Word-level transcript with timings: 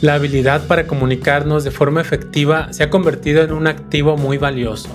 La 0.00 0.14
habilidad 0.14 0.64
para 0.68 0.86
comunicarnos 0.86 1.64
de 1.64 1.72
forma 1.72 2.00
efectiva 2.00 2.72
se 2.72 2.84
ha 2.84 2.90
convertido 2.90 3.42
en 3.42 3.50
un 3.50 3.66
activo 3.66 4.16
muy 4.16 4.38
valioso 4.38 4.88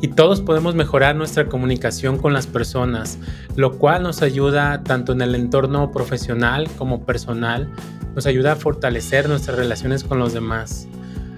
y 0.00 0.08
todos 0.08 0.40
podemos 0.40 0.74
mejorar 0.74 1.14
nuestra 1.14 1.46
comunicación 1.46 2.18
con 2.18 2.32
las 2.32 2.48
personas, 2.48 3.18
lo 3.54 3.78
cual 3.78 4.02
nos 4.02 4.20
ayuda 4.20 4.82
tanto 4.82 5.12
en 5.12 5.22
el 5.22 5.36
entorno 5.36 5.92
profesional 5.92 6.68
como 6.76 7.04
personal, 7.04 7.70
nos 8.16 8.26
ayuda 8.26 8.52
a 8.52 8.56
fortalecer 8.56 9.28
nuestras 9.28 9.56
relaciones 9.56 10.02
con 10.02 10.18
los 10.18 10.32
demás. 10.32 10.88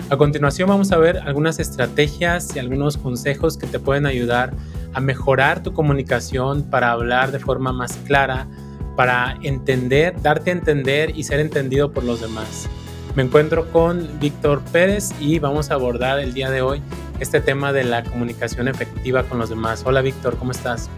A 0.08 0.16
continuación 0.16 0.70
vamos 0.70 0.90
a 0.90 0.96
ver 0.96 1.18
algunas 1.18 1.58
estrategias 1.58 2.56
y 2.56 2.58
algunos 2.58 2.96
consejos 2.96 3.58
que 3.58 3.66
te 3.66 3.78
pueden 3.78 4.06
ayudar 4.06 4.54
a 4.94 5.00
mejorar 5.00 5.62
tu 5.62 5.74
comunicación 5.74 6.62
para 6.62 6.90
hablar 6.90 7.32
de 7.32 7.38
forma 7.38 7.74
más 7.74 7.98
clara, 8.06 8.48
para 8.96 9.36
entender, 9.42 10.14
darte 10.22 10.48
a 10.48 10.54
entender 10.54 11.12
y 11.14 11.24
ser 11.24 11.38
entendido 11.40 11.92
por 11.92 12.04
los 12.04 12.22
demás. 12.22 12.66
Me 13.16 13.24
encuentro 13.24 13.70
con 13.72 14.08
Víctor 14.20 14.62
Pérez 14.70 15.10
y 15.18 15.40
vamos 15.40 15.72
a 15.72 15.74
abordar 15.74 16.20
el 16.20 16.32
día 16.32 16.48
de 16.48 16.62
hoy 16.62 16.80
este 17.18 17.40
tema 17.40 17.72
de 17.72 17.82
la 17.82 18.04
comunicación 18.04 18.68
efectiva 18.68 19.24
con 19.24 19.40
los 19.40 19.50
demás. 19.50 19.82
Hola 19.84 20.00
Víctor, 20.00 20.36
¿cómo 20.36 20.52
estás? 20.52 20.88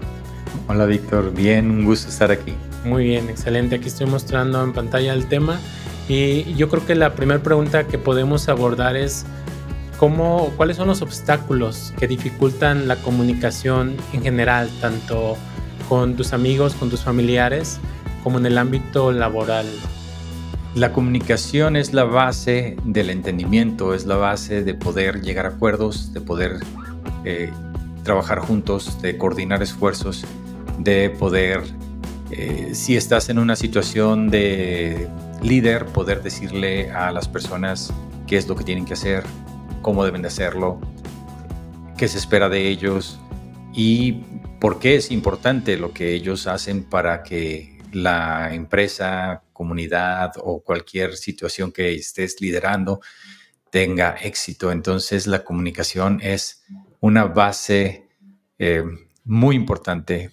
Hola 0.68 0.84
Víctor, 0.84 1.32
bien, 1.32 1.70
un 1.70 1.84
gusto 1.86 2.10
estar 2.10 2.30
aquí. 2.30 2.52
Muy 2.84 3.04
bien, 3.04 3.30
excelente. 3.30 3.76
Aquí 3.76 3.88
estoy 3.88 4.06
mostrando 4.06 4.62
en 4.62 4.74
pantalla 4.74 5.14
el 5.14 5.26
tema 5.26 5.58
y 6.06 6.52
yo 6.54 6.68
creo 6.68 6.84
que 6.84 6.94
la 6.94 7.14
primera 7.14 7.42
pregunta 7.42 7.84
que 7.84 7.96
podemos 7.96 8.50
abordar 8.50 8.94
es 8.94 9.24
cómo, 9.98 10.52
cuáles 10.58 10.76
son 10.76 10.88
los 10.88 11.00
obstáculos 11.00 11.94
que 11.98 12.08
dificultan 12.08 12.88
la 12.88 12.96
comunicación 12.96 13.96
en 14.12 14.22
general, 14.22 14.68
tanto 14.82 15.38
con 15.88 16.14
tus 16.14 16.34
amigos, 16.34 16.74
con 16.74 16.90
tus 16.90 17.00
familiares, 17.00 17.80
como 18.22 18.38
en 18.38 18.44
el 18.44 18.58
ámbito 18.58 19.12
laboral. 19.12 19.66
La 20.74 20.94
comunicación 20.94 21.76
es 21.76 21.92
la 21.92 22.04
base 22.04 22.76
del 22.84 23.10
entendimiento, 23.10 23.94
es 23.94 24.06
la 24.06 24.16
base 24.16 24.64
de 24.64 24.72
poder 24.72 25.20
llegar 25.20 25.44
a 25.44 25.50
acuerdos, 25.50 26.14
de 26.14 26.22
poder 26.22 26.60
eh, 27.26 27.50
trabajar 28.04 28.38
juntos, 28.38 29.00
de 29.02 29.18
coordinar 29.18 29.62
esfuerzos, 29.62 30.24
de 30.78 31.10
poder, 31.10 31.62
eh, 32.30 32.70
si 32.72 32.96
estás 32.96 33.28
en 33.28 33.38
una 33.38 33.54
situación 33.54 34.30
de 34.30 35.08
líder, 35.42 35.84
poder 35.86 36.22
decirle 36.22 36.90
a 36.90 37.12
las 37.12 37.28
personas 37.28 37.92
qué 38.26 38.38
es 38.38 38.48
lo 38.48 38.56
que 38.56 38.64
tienen 38.64 38.86
que 38.86 38.94
hacer, 38.94 39.24
cómo 39.82 40.06
deben 40.06 40.22
de 40.22 40.28
hacerlo, 40.28 40.80
qué 41.98 42.08
se 42.08 42.16
espera 42.16 42.48
de 42.48 42.68
ellos 42.68 43.20
y 43.74 44.22
por 44.58 44.78
qué 44.78 44.96
es 44.96 45.10
importante 45.10 45.76
lo 45.76 45.92
que 45.92 46.14
ellos 46.14 46.46
hacen 46.46 46.82
para 46.82 47.22
que 47.22 47.78
la 47.92 48.54
empresa, 48.54 49.42
comunidad 49.62 50.32
o 50.38 50.60
cualquier 50.60 51.16
situación 51.16 51.70
que 51.70 51.94
estés 51.94 52.40
liderando 52.40 53.00
tenga 53.70 54.16
éxito. 54.20 54.72
Entonces 54.72 55.26
la 55.28 55.44
comunicación 55.44 56.20
es 56.20 56.64
una 57.00 57.24
base 57.24 58.08
eh, 58.58 58.82
muy 59.24 59.54
importante 59.54 60.30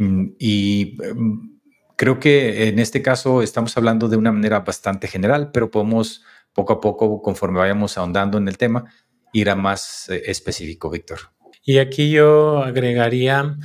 mm, 0.00 0.26
y 0.38 0.96
mm, 1.14 1.58
creo 1.96 2.18
que 2.18 2.68
en 2.68 2.78
este 2.80 3.00
caso 3.00 3.42
estamos 3.42 3.76
hablando 3.76 4.08
de 4.08 4.16
una 4.16 4.32
manera 4.32 4.60
bastante 4.60 5.06
general, 5.06 5.50
pero 5.52 5.70
podemos 5.70 6.24
poco 6.52 6.72
a 6.72 6.80
poco, 6.80 7.22
conforme 7.22 7.60
vayamos 7.60 7.96
ahondando 7.96 8.38
en 8.38 8.48
el 8.48 8.58
tema, 8.58 8.84
ir 9.32 9.50
a 9.50 9.54
más 9.54 10.08
eh, 10.08 10.22
específico, 10.26 10.90
Víctor. 10.90 11.20
Y 11.62 11.78
aquí 11.78 12.10
yo 12.10 12.62
agregaría 12.62 13.56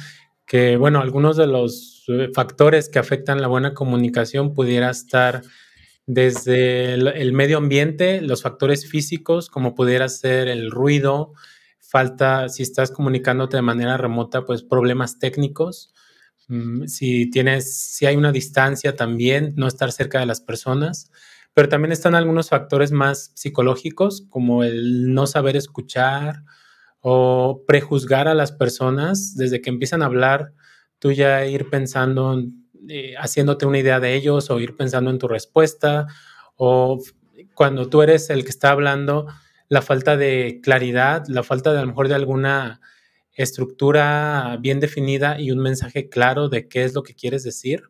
que, 0.51 0.75
bueno, 0.75 0.99
algunos 0.99 1.37
de 1.37 1.47
los 1.47 2.03
eh, 2.09 2.27
factores 2.35 2.89
que 2.89 2.99
afectan 2.99 3.39
la 3.39 3.47
buena 3.47 3.73
comunicación 3.73 4.53
pudiera 4.53 4.89
estar 4.89 5.43
desde 6.05 6.93
el, 6.95 7.31
medio 7.31 7.57
ambiente, 7.57 8.19
los 8.19 8.41
factores 8.41 8.85
físicos, 8.85 9.47
como 9.49 9.75
pudiera 9.75 10.09
ser 10.09 10.49
el 10.49 10.69
ruido, 10.69 11.31
falta, 11.79 12.49
si 12.49 12.63
estás 12.63 12.91
comunicándote 12.91 13.55
de 13.55 13.61
manera 13.61 13.95
remota, 13.95 14.45
pues 14.45 14.61
problemas 14.61 15.19
técnicos. 15.19 15.93
Mm, 16.49 16.85
si 16.85 17.29
tienes, 17.29 17.73
si 17.73 18.05
hay 18.05 18.17
una 18.17 18.33
distancia 18.33 18.97
también, 18.97 19.53
no 19.55 19.69
estar 19.69 19.93
cerca 19.93 20.19
de 20.19 20.25
las 20.25 20.41
personas. 20.41 21.11
Pero 21.53 21.69
también 21.69 21.93
están 21.93 22.13
algunos 22.13 22.49
factores 22.49 22.91
más 22.91 23.31
psicológicos, 23.35 24.25
como 24.29 24.65
el 24.65 25.13
no 25.13 25.27
saber 25.27 25.55
escuchar, 25.55 26.43
o 27.01 27.63
prejuzgar 27.67 28.27
a 28.27 28.33
las 28.33 28.51
personas 28.51 29.35
desde 29.35 29.61
que 29.61 29.69
empiezan 29.69 30.01
a 30.01 30.05
hablar, 30.05 30.53
tú 30.99 31.11
ya 31.11 31.45
ir 31.45 31.69
pensando, 31.69 32.41
eh, 32.87 33.15
haciéndote 33.17 33.65
una 33.65 33.79
idea 33.79 33.99
de 33.99 34.15
ellos 34.15 34.49
o 34.49 34.59
ir 34.59 34.75
pensando 34.75 35.09
en 35.09 35.17
tu 35.17 35.27
respuesta 35.27 36.07
o 36.55 36.99
cuando 37.55 37.89
tú 37.89 38.01
eres 38.01 38.29
el 38.29 38.43
que 38.43 38.49
está 38.49 38.71
hablando, 38.71 39.27
la 39.67 39.81
falta 39.81 40.17
de 40.17 40.59
claridad, 40.61 41.25
la 41.27 41.43
falta 41.43 41.73
de 41.73 41.79
a 41.79 41.81
lo 41.81 41.87
mejor 41.87 42.07
de 42.07 42.15
alguna 42.15 42.81
estructura 43.33 44.57
bien 44.59 44.79
definida 44.79 45.39
y 45.39 45.51
un 45.51 45.59
mensaje 45.59 46.09
claro 46.09 46.49
de 46.49 46.67
qué 46.67 46.83
es 46.83 46.93
lo 46.93 47.03
que 47.03 47.15
quieres 47.15 47.43
decir. 47.43 47.83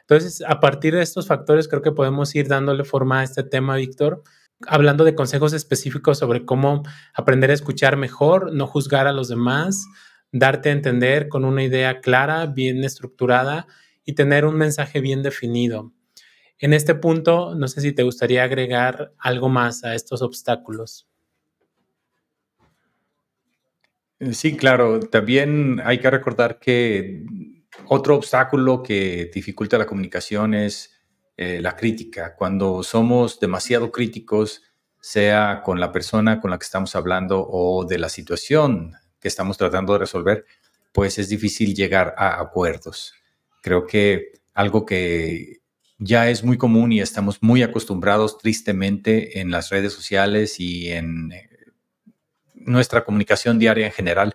Entonces, 0.00 0.42
a 0.46 0.60
partir 0.60 0.94
de 0.94 1.02
estos 1.02 1.26
factores, 1.26 1.68
creo 1.68 1.82
que 1.82 1.92
podemos 1.92 2.34
ir 2.34 2.48
dándole 2.48 2.84
forma 2.84 3.20
a 3.20 3.24
este 3.24 3.42
tema, 3.42 3.76
Víctor, 3.76 4.22
hablando 4.66 5.04
de 5.04 5.14
consejos 5.14 5.52
específicos 5.52 6.18
sobre 6.18 6.44
cómo 6.44 6.82
aprender 7.14 7.50
a 7.50 7.54
escuchar 7.54 7.96
mejor, 7.96 8.52
no 8.52 8.66
juzgar 8.66 9.06
a 9.06 9.12
los 9.12 9.28
demás, 9.28 9.86
darte 10.32 10.70
a 10.70 10.72
entender 10.72 11.28
con 11.28 11.44
una 11.44 11.62
idea 11.62 12.00
clara, 12.00 12.46
bien 12.46 12.84
estructurada 12.84 13.66
y 14.04 14.14
tener 14.14 14.44
un 14.44 14.56
mensaje 14.56 15.00
bien 15.00 15.22
definido. 15.22 15.92
En 16.58 16.72
este 16.72 16.94
punto, 16.94 17.54
no 17.54 17.68
sé 17.68 17.82
si 17.82 17.92
te 17.92 18.02
gustaría 18.02 18.42
agregar 18.42 19.12
algo 19.18 19.48
más 19.48 19.84
a 19.84 19.94
estos 19.94 20.22
obstáculos. 20.22 21.06
Sí, 24.32 24.56
claro. 24.56 25.00
También 25.00 25.80
hay 25.84 25.98
que 25.98 26.10
recordar 26.10 26.58
que 26.58 27.24
otro 27.86 28.16
obstáculo 28.16 28.82
que 28.82 29.30
dificulta 29.34 29.76
la 29.76 29.86
comunicación 29.86 30.54
es 30.54 30.95
eh, 31.36 31.60
la 31.60 31.76
crítica. 31.76 32.34
Cuando 32.34 32.82
somos 32.82 33.38
demasiado 33.38 33.92
críticos, 33.92 34.62
sea 35.00 35.62
con 35.64 35.78
la 35.78 35.92
persona 35.92 36.40
con 36.40 36.50
la 36.50 36.58
que 36.58 36.64
estamos 36.64 36.96
hablando 36.96 37.46
o 37.48 37.84
de 37.84 37.98
la 37.98 38.08
situación 38.08 38.94
que 39.20 39.28
estamos 39.28 39.56
tratando 39.56 39.92
de 39.92 40.00
resolver, 40.00 40.46
pues 40.92 41.18
es 41.18 41.28
difícil 41.28 41.74
llegar 41.74 42.14
a 42.16 42.40
acuerdos. 42.40 43.14
Creo 43.62 43.86
que 43.86 44.32
algo 44.54 44.86
que 44.86 45.60
ya 45.98 46.28
es 46.28 46.42
muy 46.42 46.58
común 46.58 46.92
y 46.92 47.00
estamos 47.00 47.42
muy 47.42 47.62
acostumbrados 47.62 48.38
tristemente 48.38 49.40
en 49.40 49.50
las 49.50 49.70
redes 49.70 49.92
sociales 49.92 50.58
y 50.58 50.90
en 50.90 51.32
eh, 51.32 51.50
nuestra 52.54 53.04
comunicación 53.04 53.58
diaria 53.58 53.86
en 53.86 53.92
general 53.92 54.34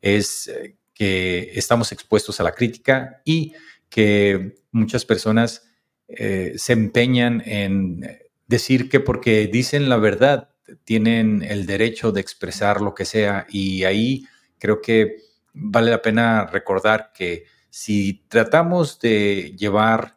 es 0.00 0.48
eh, 0.48 0.76
que 0.94 1.52
estamos 1.54 1.92
expuestos 1.92 2.40
a 2.40 2.42
la 2.42 2.52
crítica 2.52 3.22
y 3.24 3.52
que 3.88 4.56
muchas 4.72 5.04
personas 5.04 5.67
eh, 6.08 6.54
se 6.56 6.72
empeñan 6.72 7.42
en 7.44 8.18
decir 8.46 8.88
que 8.88 8.98
porque 8.98 9.46
dicen 9.46 9.90
la 9.90 9.98
verdad 9.98 10.48
tienen 10.84 11.42
el 11.42 11.66
derecho 11.66 12.12
de 12.12 12.20
expresar 12.20 12.80
lo 12.80 12.94
que 12.94 13.04
sea. 13.04 13.46
Y 13.50 13.84
ahí 13.84 14.26
creo 14.58 14.80
que 14.80 15.16
vale 15.52 15.90
la 15.90 16.02
pena 16.02 16.46
recordar 16.46 17.12
que 17.14 17.44
si 17.70 18.24
tratamos 18.28 18.98
de 19.00 19.54
llevar 19.56 20.16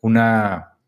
una 0.00 0.78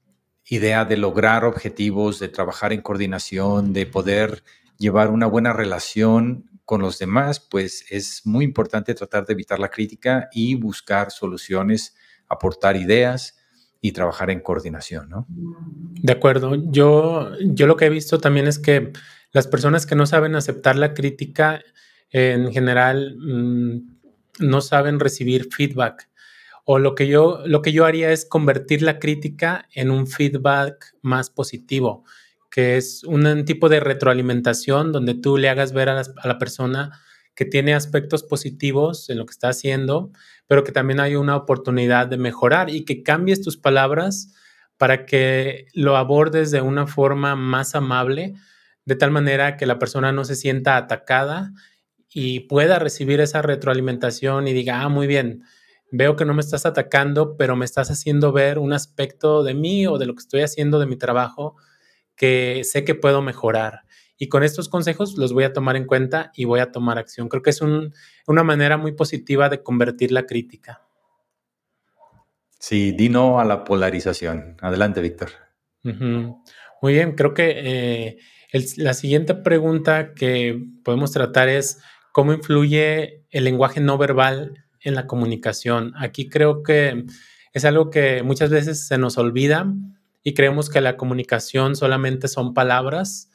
idea 0.45 0.85
de 0.85 0.97
lograr 0.97 1.45
objetivos, 1.45 2.19
de 2.19 2.29
trabajar 2.29 2.73
en 2.73 2.83
coordinación, 2.83 3.73
de 3.73 3.87
poder 3.87 4.43
llevar 4.77 5.11
una 5.11 5.27
buena 5.27 5.53
relación 5.53 6.51
con 6.65 6.81
los 6.81 6.99
demás, 6.99 7.41
pues 7.41 7.85
es 7.91 8.27
muy 8.27 8.45
importante 8.45 8.95
tratar 8.95 9.27
de 9.27 9.33
evitar 9.33 9.59
la 9.59 9.71
crítica 9.71 10.29
y 10.33 10.55
buscar 10.55 11.11
soluciones, 11.11 11.95
aportar 12.29 12.77
ideas 12.77 13.37
y 13.85 13.91
trabajar 13.91 14.31
en 14.31 14.41
coordinación, 14.41 15.11
¿no? 15.11 15.27
De 15.29 16.13
acuerdo. 16.13 16.55
Yo, 16.71 17.31
yo 17.41 17.67
lo 17.67 17.77
que 17.77 17.87
he 17.87 17.91
visto 17.91 18.19
también 18.19 18.47
es 18.47 18.61
que 18.61 18.93
las 19.33 19.49
personas 19.49 19.87
que 19.87 19.97
no 19.97 20.07
saben 20.07 20.37
aceptar 20.37 20.77
la 20.77 20.95
crítica, 20.95 21.61
en 22.11 22.53
general, 22.53 23.17
mm, 23.19 23.81
no 24.39 24.61
saben 24.61 25.01
recibir 25.01 25.49
feedback. 25.53 26.09
O 26.65 26.79
lo 26.79 26.95
que, 26.95 27.09
yo, 27.09 27.43
lo 27.45 27.61
que 27.61 27.73
yo 27.73 27.85
haría 27.85 28.13
es 28.13 28.25
convertir 28.25 28.83
la 28.83 29.01
crítica 29.01 29.67
en 29.75 29.91
un 29.91 30.07
feedback 30.07 30.95
más 31.03 31.29
positivo, 31.29 32.05
que 32.53 32.77
es 32.77 33.03
un 33.03 33.45
tipo 33.45 33.69
de 33.69 33.81
retroalimentación 33.81 34.93
donde 34.93 35.15
tú 35.15 35.39
le 35.39 35.49
hagas 35.49 35.73
ver 35.73 35.89
a 35.89 36.03
la 36.25 36.39
persona 36.39 37.01
que 37.35 37.45
tiene 37.45 37.75
aspectos 37.75 38.23
positivos 38.23 39.09
en 39.11 39.19
lo 39.19 39.27
que 39.27 39.33
está 39.33 39.49
haciendo, 39.49 40.11
pero 40.47 40.65
que 40.65 40.73
también 40.73 41.01
hay 41.01 41.17
una 41.17 41.37
oportunidad 41.37 42.07
de 42.07 42.19
mejorar 42.19 42.71
y 42.71 42.85
que 42.85 43.03
cambies 43.03 43.43
tus 43.43 43.57
palabras 43.57 44.33
para 44.77 45.07
que 45.07 45.67
lo 45.75 45.97
abordes 45.97 46.51
de 46.51 46.61
una 46.61 46.87
forma 46.87 47.37
más 47.37 47.75
amable, 47.75 48.35
de 48.85 48.97
tal 48.97 49.11
manera 49.11 49.57
que 49.57 49.67
la 49.67 49.79
persona 49.79 50.13
no 50.13 50.25
se 50.25 50.35
sienta 50.35 50.77
atacada 50.77 51.53
y 52.11 52.41
pueda 52.41 52.79
recibir 52.79 53.21
esa 53.21 53.43
retroalimentación 53.43 54.49
y 54.49 54.53
diga, 54.53 54.83
ah, 54.83 54.89
muy 54.89 55.07
bien, 55.07 55.45
veo 55.91 56.17
que 56.17 56.25
no 56.25 56.35
me 56.35 56.41
estás 56.41 56.67
atacando, 56.67 57.37
pero 57.37 57.55
me 57.57 57.65
estás 57.65 57.91
haciendo 57.91 58.33
ver 58.33 58.59
un 58.59 58.73
aspecto 58.73 59.43
de 59.43 59.55
mí 59.55 59.87
o 59.87 59.99
de 59.99 60.07
lo 60.07 60.15
que 60.15 60.21
estoy 60.21 60.41
haciendo 60.43 60.79
de 60.79 60.87
mi 60.87 60.97
trabajo 60.97 61.57
que 62.17 62.63
sé 62.65 62.85
que 62.85 62.95
puedo 62.95 63.23
mejorar. 63.23 63.83
Y 64.23 64.29
con 64.29 64.45
estos 64.45 64.69
consejos 64.69 65.19
los 65.19 65.33
voy 65.33 65.43
a 65.43 65.53
tomar 65.53 65.75
en 65.75 65.85
cuenta 65.85 66.31
y 66.37 66.45
voy 66.45 66.61
a 66.61 66.71
tomar 66.71 66.97
acción. 66.97 67.29
Creo 67.29 67.43
que 67.43 67.51
es 67.51 67.61
una 67.61 68.45
manera 68.45 68.77
muy 68.77 68.93
positiva 68.93 69.49
de 69.49 69.65
convertir 69.65 70.13
la 70.13 70.27
crítica. 70.27 70.81
Sí, 72.57 72.93
di 72.93 73.09
no 73.09 73.41
a 73.41 73.45
la 73.45 73.65
polarización. 73.65 74.59
Adelante, 74.61 75.01
Víctor. 75.01 75.31
Muy 75.83 76.93
bien, 76.93 77.17
creo 77.17 77.35
que 77.35 77.53
eh, 77.65 78.19
la 78.77 78.95
siguiente 78.95 79.35
pregunta 79.35 80.15
que 80.15 80.57
podemos 80.85 81.11
tratar 81.11 81.49
es 81.49 81.81
cómo 82.13 82.33
influye 82.33 83.25
el 83.31 83.43
lenguaje 83.43 83.81
no 83.81 83.99
verbal 83.99 84.67
en 84.83 84.95
la 84.95 85.09
comunicación. 85.09 85.95
Aquí 85.97 86.29
creo 86.29 86.63
que 86.63 87.07
es 87.53 87.65
algo 87.65 87.91
que 87.91 88.23
muchas 88.23 88.51
veces 88.51 88.87
se 88.87 88.99
nos 88.99 89.19
olvida 89.19 89.67
y 90.23 90.35
creemos 90.35 90.71
que 90.71 90.81
la 90.81 90.97
comunicación 90.97 91.75
solamente 91.75 92.29
son 92.29 92.55
palabras, 92.55 93.32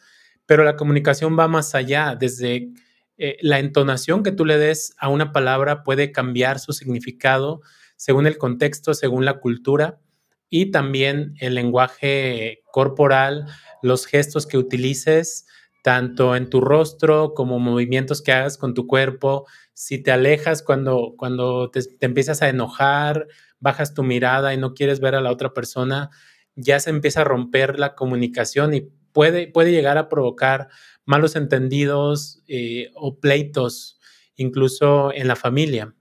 pero 0.47 0.63
la 0.63 0.75
comunicación 0.75 1.37
va 1.37 1.47
más 1.47 1.75
allá. 1.75 2.15
Desde 2.19 2.71
eh, 3.17 3.37
la 3.41 3.59
entonación 3.59 4.23
que 4.23 4.31
tú 4.31 4.45
le 4.45 4.57
des 4.57 4.95
a 4.97 5.09
una 5.09 5.31
palabra 5.31 5.83
puede 5.83 6.11
cambiar 6.11 6.59
su 6.59 6.73
significado 6.73 7.61
según 7.95 8.25
el 8.25 8.37
contexto, 8.39 8.93
según 8.95 9.25
la 9.25 9.39
cultura 9.39 9.99
y 10.49 10.71
también 10.71 11.35
el 11.39 11.55
lenguaje 11.55 12.63
corporal, 12.71 13.45
los 13.83 14.05
gestos 14.05 14.47
que 14.47 14.57
utilices, 14.57 15.45
tanto 15.83 16.35
en 16.35 16.49
tu 16.49 16.61
rostro 16.61 17.33
como 17.33 17.59
movimientos 17.59 18.21
que 18.21 18.31
hagas 18.31 18.57
con 18.57 18.73
tu 18.73 18.87
cuerpo. 18.87 19.45
Si 19.73 20.01
te 20.01 20.11
alejas 20.11 20.63
cuando, 20.63 21.15
cuando 21.17 21.69
te, 21.69 21.81
te 21.83 22.05
empiezas 22.05 22.41
a 22.41 22.49
enojar, 22.49 23.27
bajas 23.59 23.93
tu 23.93 24.03
mirada 24.03 24.53
y 24.53 24.57
no 24.57 24.73
quieres 24.73 24.99
ver 25.01 25.15
a 25.15 25.21
la 25.21 25.31
otra 25.31 25.53
persona, 25.53 26.09
ya 26.55 26.79
se 26.79 26.91
empieza 26.91 27.21
a 27.21 27.25
romper 27.25 27.79
la 27.79 27.95
comunicación 27.95 28.73
y 28.73 28.89
puede, 29.17 29.71
llegar 29.71 29.97
a 29.97 30.09
provocar 30.09 30.67
malos 31.03 31.35
entendidos 31.35 32.43
eh, 32.47 32.91
o 32.93 33.19
pleitos, 33.19 33.99
incluso 34.35 35.11
en 35.11 35.27
la 35.27 35.35
familia. 35.35 35.95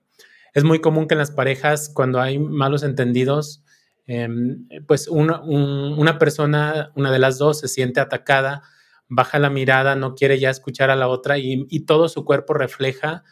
Es 0.53 0.65
muy 0.65 0.83
común 0.83 1.09
que 1.09 1.15
en 1.15 1.19
las 1.19 1.31
parejas, 1.31 1.91
cuando 1.95 2.21
hay 2.21 2.39
malos 2.39 2.83
entendidos, 2.83 3.65
em, 4.05 4.69
pues 4.87 5.09
una, 5.09 6.19
persona, 6.19 6.93
una 6.95 7.11
de 7.11 7.19
las 7.19 7.39
dos, 7.39 7.61
se 7.61 7.69
siente 7.69 8.01
atacada, 8.01 8.63
baja 9.09 9.39
la 9.39 9.49
mirada, 9.49 9.97
no 9.97 10.15
quiere 10.15 10.39
ya 10.39 10.51
escuchar 10.51 10.91
a 10.91 10.97
la 10.97 11.09
otra 11.09 11.39
y, 11.39 11.87
todo 11.87 12.11
su 12.11 12.27
cuerpo 12.27 12.53
refleja 12.53 13.25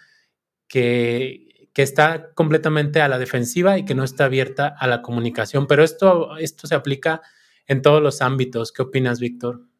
que, 0.66 1.68
que 1.74 1.82
está 1.82 2.32
completamente 2.32 3.02
a 3.02 3.08
la 3.08 3.18
defensiva 3.18 3.76
y 3.76 3.84
que 3.84 3.94
no 3.94 4.04
está 4.04 4.24
abierta 4.24 4.74
a 4.78 4.86
la 4.86 5.02
comunicación. 5.02 5.66
Pero 5.66 5.84
esto, 5.84 6.38
esto 6.38 6.66
se 6.66 6.74
aplica 6.74 7.20
en 7.66 7.82
todos 7.82 8.02
los 8.02 8.22
ámbitos. 8.22 8.72
¿Qué 8.72 8.82
opinas, 8.82 9.20
Víctor? 9.20 9.73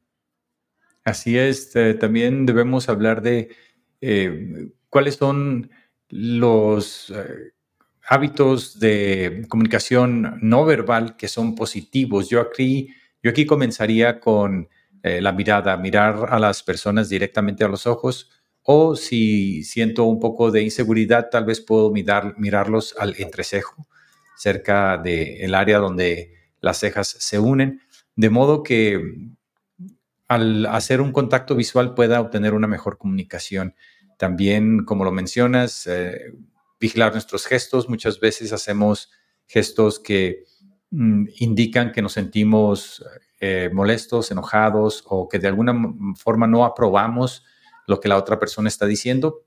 Así 1.04 1.36
es, 1.36 1.76
eh, 1.76 1.94
también 1.94 2.46
debemos 2.46 2.88
hablar 2.88 3.20
de 3.20 3.50
eh, 4.00 4.70
cuáles 4.88 5.16
son 5.16 5.70
los 6.08 7.10
eh, 7.10 7.52
hábitos 8.08 8.78
de 8.80 9.44
comunicación 9.48 10.38
no 10.40 10.64
verbal 10.64 11.16
que 11.16 11.28
son 11.28 11.54
positivos. 11.54 12.30
Yo 12.30 12.40
aquí, 12.40 12.88
yo 13.22 13.30
aquí 13.30 13.44
comenzaría 13.46 14.20
con 14.20 14.68
la 15.02 15.32
mirada, 15.32 15.76
mirar 15.76 16.28
a 16.30 16.38
las 16.38 16.62
personas 16.62 17.10
directamente 17.10 17.62
a 17.62 17.68
los 17.68 17.86
ojos, 17.86 18.30
o 18.62 18.96
si 18.96 19.62
siento 19.62 20.04
un 20.04 20.18
poco 20.18 20.50
de 20.50 20.62
inseguridad, 20.62 21.28
tal 21.30 21.44
vez 21.44 21.60
puedo 21.60 21.90
mirar, 21.90 22.34
mirarlos 22.38 22.94
al 22.98 23.14
entrecejo, 23.18 23.86
cerca 24.38 24.96
del 24.96 25.54
área 25.54 25.76
donde 25.76 26.32
las 26.62 26.78
cejas 26.78 27.08
se 27.18 27.38
unen, 27.38 27.82
de 28.16 28.30
modo 28.30 28.62
que 28.62 28.98
al 30.28 30.66
hacer 30.66 31.00
un 31.00 31.12
contacto 31.12 31.54
visual 31.54 31.94
pueda 31.94 32.20
obtener 32.20 32.54
una 32.54 32.66
mejor 32.66 32.98
comunicación. 32.98 33.74
También, 34.18 34.84
como 34.84 35.04
lo 35.04 35.12
mencionas, 35.12 35.86
eh, 35.86 36.32
vigilar 36.80 37.12
nuestros 37.12 37.46
gestos. 37.46 37.88
Muchas 37.88 38.20
veces 38.20 38.52
hacemos 38.52 39.10
gestos 39.46 40.00
que 40.00 40.44
mm, 40.90 41.26
indican 41.38 41.92
que 41.92 42.02
nos 42.02 42.12
sentimos 42.12 43.04
eh, 43.40 43.68
molestos, 43.72 44.30
enojados 44.30 45.04
o 45.06 45.28
que 45.28 45.38
de 45.38 45.48
alguna 45.48 45.74
forma 46.16 46.46
no 46.46 46.64
aprobamos 46.64 47.44
lo 47.86 48.00
que 48.00 48.08
la 48.08 48.16
otra 48.16 48.38
persona 48.38 48.68
está 48.68 48.86
diciendo 48.86 49.44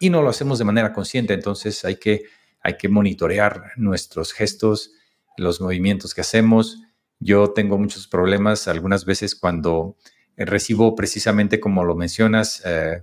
y 0.00 0.10
no 0.10 0.22
lo 0.22 0.30
hacemos 0.30 0.58
de 0.58 0.64
manera 0.64 0.92
consciente. 0.92 1.34
Entonces 1.34 1.84
hay 1.84 1.96
que, 1.96 2.24
hay 2.60 2.76
que 2.76 2.88
monitorear 2.88 3.72
nuestros 3.76 4.32
gestos, 4.32 4.92
los 5.36 5.60
movimientos 5.60 6.14
que 6.14 6.22
hacemos. 6.22 6.82
Yo 7.20 7.52
tengo 7.52 7.78
muchos 7.78 8.08
problemas 8.08 8.68
algunas 8.68 9.04
veces 9.04 9.34
cuando 9.34 9.96
recibo 10.36 10.94
precisamente 10.94 11.60
como 11.60 11.84
lo 11.84 11.94
mencionas, 11.94 12.62
eh, 12.64 13.02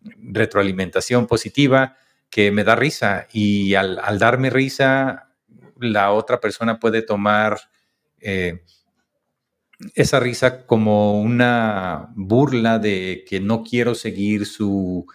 retroalimentación 0.00 1.26
positiva 1.26 1.96
que 2.30 2.50
me 2.50 2.64
da 2.64 2.76
risa 2.76 3.26
y 3.32 3.74
al, 3.74 4.18
darme 4.18 4.50
risa, 4.50 5.34
la 5.80 6.12
otra 6.12 6.40
persona 6.40 6.78
puede 6.78 7.02
tomar 7.02 7.58
eh, 8.20 8.62
esa 9.94 10.20
risa 10.20 10.66
como 10.66 11.20
una 11.20 12.10
burla 12.14 12.78
de 12.78 13.24
que 13.28 13.40
no 13.40 13.62
quiero 13.62 13.94
seguir 13.94 14.46
su 14.46 15.06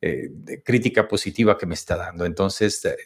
eh, 0.00 0.30
crítica 0.64 1.08
positiva 1.08 1.58
que 1.58 1.66
me 1.66 1.74
está 1.74 1.96
dando. 1.96 2.24
Entonces, 2.24 2.84
eh, 2.84 2.96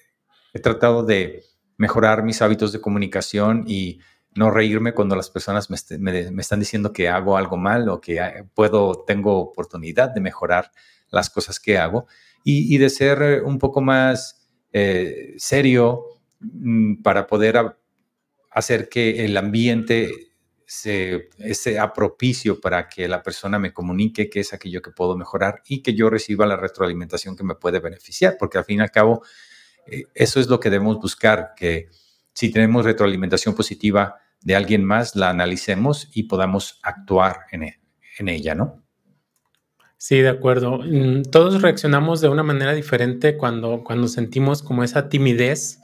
he 0.53 0.61
tratado 0.61 1.05
de 1.05 1.43
mejorar 1.77 2.23
mis 2.23 2.41
hábitos 2.43 2.73
de 2.73 2.81
comunicación 2.81 3.65
y 3.67 4.01
no 4.37 4.51
reírme 4.51 4.93
cuando 4.93 5.17
las 5.17 5.31
personas 5.31 5.69
me, 5.71 6.41
están 6.41 6.61
diciendo 6.61 6.93
que 6.93 7.09
hago 7.09 7.37
algo 7.37 7.57
mal 7.57 7.89
o 7.89 8.01
que 8.01 8.21
ah, 8.21 8.45
puedo, 8.55 9.05
tengo 9.07 9.39
oportunidad 9.39 10.11
de 10.11 10.21
mejorar 10.21 10.71
las 11.11 11.31
cosas 11.31 11.59
que 11.59 11.79
hago 11.79 12.07
y, 12.45 12.79
de 12.79 12.91
ser 12.91 13.43
un 13.43 13.59
poco 13.59 13.81
más 13.81 14.49
eh, 14.73 15.35
serio 15.37 16.05
mm, 16.39 17.03
para 17.03 17.27
poder 17.27 17.77
hacer 18.53 18.89
que 18.89 19.25
el 19.25 19.37
ambiente 19.37 20.11
se, 20.65 21.29
sea 21.55 21.93
propicio 21.93 22.61
para 22.61 22.89
que 22.89 23.09
la 23.09 23.23
persona 23.23 23.59
me 23.59 23.73
comunique 23.73 24.29
qué 24.29 24.41
es 24.41 24.53
aquello 24.53 24.83
que 24.83 24.91
puedo 24.91 25.17
mejorar 25.17 25.63
y 25.67 25.83
que 25.83 25.95
yo 25.95 26.11
reciba 26.11 26.47
la 26.47 26.57
retroalimentación 26.57 27.37
que 27.37 27.45
me 27.45 27.55
puede 27.55 27.81
beneficiar, 27.81 28.37
porque 28.39 28.59
al 28.59 28.65
fin 28.65 28.79
y 28.79 28.83
al 28.83 28.91
cabo 28.91 29.23
eh, 29.87 30.05
eso 30.15 30.41
es 30.41 30.49
lo 30.49 30.61
que 30.61 30.71
debemos 30.71 31.01
buscar, 31.01 31.53
que 31.57 31.89
si 32.33 32.51
tenemos 32.51 32.85
retroalimentación 32.85 33.55
positiva 33.55 34.17
de 34.41 34.57
alguien 34.57 34.85
más, 34.85 35.17
la 35.17 35.31
analicemos 35.31 36.09
y 36.13 36.25
podamos 36.25 36.79
actuar 36.83 37.41
en, 37.53 37.65
e, 37.65 37.79
ella, 38.19 38.55
¿no? 38.55 38.83
Sí, 39.99 40.21
de 40.21 40.29
acuerdo. 40.29 40.79
Mm, 40.79 41.23
todos 41.31 41.63
reaccionamos 41.63 42.21
de 42.21 42.29
una 42.29 42.43
manera 42.43 42.75
diferente 42.75 43.37
cuando, 43.37 43.83
cuando 43.83 44.09
sentimos 44.09 44.63
como 44.63 44.85
esa 44.85 45.09
timidez 45.09 45.81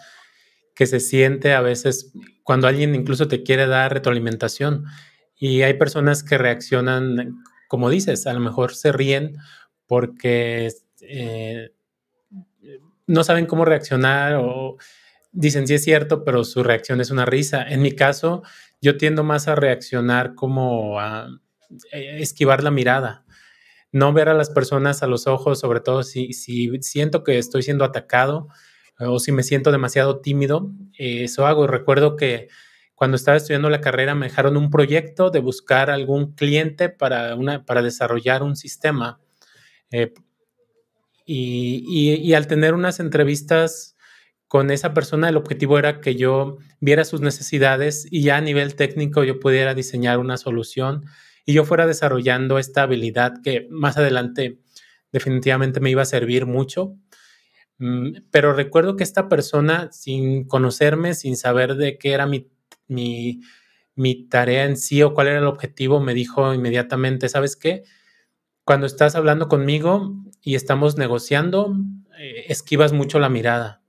que 0.74 0.86
se 0.86 1.00
siente 1.00 1.54
a 1.54 1.60
veces 1.60 2.12
cuando 2.42 2.66
alguien 2.66 2.94
incluso 2.94 3.28
te 3.28 3.42
quiere 3.42 3.66
dar 3.66 3.92
retroalimentación. 3.92 4.84
Y 5.36 5.62
hay 5.62 5.74
personas 5.74 6.22
que 6.22 6.38
reaccionan, 6.38 7.42
como 7.68 7.90
dices, 7.90 8.26
a 8.26 8.32
lo 8.32 8.40
mejor 8.40 8.74
se 8.74 8.92
ríen 8.92 9.36
porque 9.86 10.72
eh, 11.00 11.72
no 13.06 13.24
saben 13.24 13.46
cómo 13.46 13.64
reaccionar 13.64 14.36
o 14.36 14.76
dicen 15.32 15.66
sí 15.66 15.74
es 15.74 15.84
cierto, 15.84 16.24
pero 16.24 16.44
su 16.44 16.62
reacción 16.62 17.00
es 17.00 17.10
una 17.10 17.24
risa. 17.24 17.62
En 17.62 17.82
mi 17.82 17.92
caso, 17.92 18.42
yo 18.80 18.96
tiendo 18.96 19.24
más 19.24 19.48
a 19.48 19.54
reaccionar 19.54 20.34
como 20.34 21.00
a 21.00 21.28
eh, 21.92 22.18
esquivar 22.20 22.62
la 22.62 22.70
mirada, 22.70 23.24
no 23.90 24.12
ver 24.12 24.28
a 24.28 24.34
las 24.34 24.50
personas 24.50 25.02
a 25.02 25.06
los 25.06 25.26
ojos, 25.26 25.60
sobre 25.60 25.80
todo 25.80 26.02
si, 26.02 26.32
si 26.32 26.70
siento 26.80 27.24
que 27.24 27.38
estoy 27.38 27.62
siendo 27.62 27.84
atacado 27.84 28.48
o 28.98 29.18
si 29.18 29.32
me 29.32 29.42
siento 29.42 29.72
demasiado 29.72 30.20
tímido, 30.20 30.70
eh, 30.98 31.24
eso 31.24 31.46
hago. 31.46 31.66
Recuerdo 31.66 32.16
que 32.16 32.48
cuando 32.94 33.16
estaba 33.16 33.36
estudiando 33.36 33.70
la 33.70 33.80
carrera 33.80 34.14
me 34.14 34.28
dejaron 34.28 34.56
un 34.56 34.70
proyecto 34.70 35.30
de 35.30 35.40
buscar 35.40 35.90
algún 35.90 36.34
cliente 36.34 36.88
para, 36.88 37.34
una, 37.34 37.64
para 37.64 37.82
desarrollar 37.82 38.42
un 38.42 38.56
sistema. 38.56 39.20
Eh, 39.90 40.12
y, 41.24 41.84
y, 41.88 42.34
al 42.34 42.46
tener 42.48 42.74
unas 42.74 42.98
entrevistas 42.98 43.91
con 44.52 44.70
esa 44.70 44.92
persona, 44.92 45.30
el 45.30 45.38
objetivo 45.38 45.78
era 45.78 46.02
que 46.02 46.14
yo 46.14 46.58
viera 46.78 47.06
sus 47.06 47.22
necesidades 47.22 48.06
y 48.10 48.22
ya 48.22 48.36
a 48.36 48.42
nivel 48.42 48.74
técnico 48.74 49.24
yo 49.24 49.40
pudiera 49.40 49.72
diseñar 49.72 50.18
una 50.18 50.36
solución 50.36 51.06
y 51.46 51.54
yo 51.54 51.64
fuera 51.64 51.86
desarrollando 51.86 52.58
esta 52.58 52.82
habilidad 52.82 53.40
que 53.42 53.66
más 53.70 53.96
adelante 53.96 54.60
definitivamente 55.10 55.80
me 55.80 55.90
iba 55.90 56.02
a 56.02 56.06
servir 56.06 56.44
mucho 56.44 56.96
Mm, 57.82 58.28
pero 58.30 58.52
recuerdo 58.54 58.94
que 58.96 59.02
esta 59.02 59.28
persona, 59.28 59.90
sin 59.90 60.44
conocerme, 60.46 61.14
sin 61.14 61.36
saber 61.36 61.74
de 61.74 61.98
qué 61.98 62.12
era 62.12 62.26
mi, 62.26 62.48
mi, 62.86 64.28
tarea 64.28 64.66
en 64.66 64.76
sí 64.76 65.02
o 65.02 65.14
cuál 65.14 65.26
era 65.26 65.40
el 65.40 65.46
objetivo, 65.46 66.00
me 66.00 66.14
dijo 66.14 66.54
inmediatamente, 66.54 67.28
¿sabes 67.28 67.56
qué? 67.56 67.82
Cuando 68.64 68.86
estás 68.86 69.16
hablando 69.16 69.48
conmigo 69.48 70.14
y 70.42 70.54
estamos 70.54 70.96
negociando, 70.96 71.74
eh, 72.18 72.44
esquivas 72.48 72.92
mucho 72.92 73.18
la 73.18 73.28
mirada. 73.28 73.81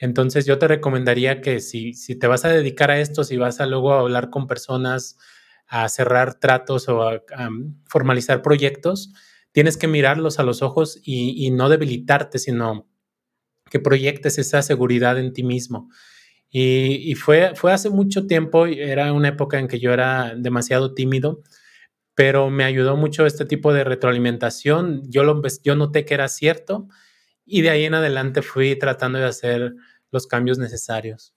Entonces 0.00 0.46
yo 0.46 0.58
te 0.58 0.66
recomendaría 0.66 1.42
que 1.42 1.60
si, 1.60 1.92
si 1.92 2.18
te 2.18 2.26
vas 2.26 2.46
a 2.46 2.48
dedicar 2.48 2.90
a 2.90 2.98
esto, 2.98 3.22
si 3.22 3.36
vas 3.36 3.60
a 3.60 3.66
luego 3.66 3.92
hablar 3.92 4.30
con 4.30 4.46
personas 4.46 5.18
a 5.68 5.88
cerrar 5.88 6.40
tratos 6.40 6.88
o 6.88 7.02
a, 7.02 7.22
formalizar 7.86 8.40
proyectos, 8.42 9.12
tienes 9.52 9.76
que 9.76 9.88
mirarlos 9.88 10.38
a 10.38 10.42
los 10.42 10.62
ojos 10.62 10.98
y, 11.04 11.50
no 11.50 11.68
debilitarte, 11.68 12.38
sino 12.38 12.88
que 13.70 13.78
proyectes 13.78 14.38
esa 14.38 14.62
seguridad 14.62 15.18
en 15.18 15.32
ti 15.34 15.44
mismo. 15.44 15.90
Y, 16.50 17.14
fue, 17.14 17.52
fue 17.54 17.72
hace 17.72 17.90
mucho 17.90 18.26
tiempo, 18.26 18.66
era 18.66 19.12
una 19.12 19.28
época 19.28 19.58
en 19.58 19.68
que 19.68 19.78
yo 19.78 19.92
era 19.92 20.34
demasiado 20.34 20.94
tímido, 20.94 21.42
pero 22.14 22.50
me 22.50 22.64
ayudó 22.64 22.96
mucho 22.96 23.26
este 23.26 23.44
tipo 23.44 23.72
de 23.72 23.84
retroalimentación. 23.84 25.02
Yo, 25.10 25.24
lo, 25.24 25.42
yo 25.62 25.76
noté 25.76 26.04
que 26.04 26.14
era 26.14 26.28
cierto 26.28 26.88
y 27.50 27.62
de 27.62 27.70
ahí 27.70 27.84
en 27.84 27.94
adelante 27.94 28.42
fui 28.42 28.76
tratando 28.76 29.18
de 29.18 29.26
hacer 29.26 29.74
los 30.12 30.26
cambios 30.26 30.58
necesarios. 30.58 31.34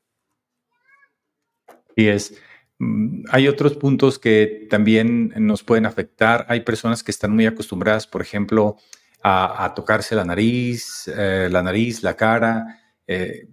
Y 1.96 2.08
es, 2.08 2.36
mm, 2.77 3.24
hay 3.29 3.48
otros 3.48 3.75
puntos 3.75 4.20
que 4.20 4.67
también 4.70 5.34
nos 5.38 5.63
pueden 5.63 5.86
afectar. 5.88 6.46
Hay 6.50 6.62
personas 6.62 7.03
que 7.03 7.12
están 7.12 7.32
muy 7.34 7.48
acostumbradas, 7.48 8.05
por 8.05 8.22
ejemplo, 8.22 8.77
a, 9.24 9.74
tocarse 9.75 10.15
la 10.15 10.25
nariz, 10.25 11.08
eh, 11.08 11.48
la 11.50 11.63
nariz, 11.63 12.03
la 12.03 12.15
cara, 12.15 12.82
eh, 13.08 13.48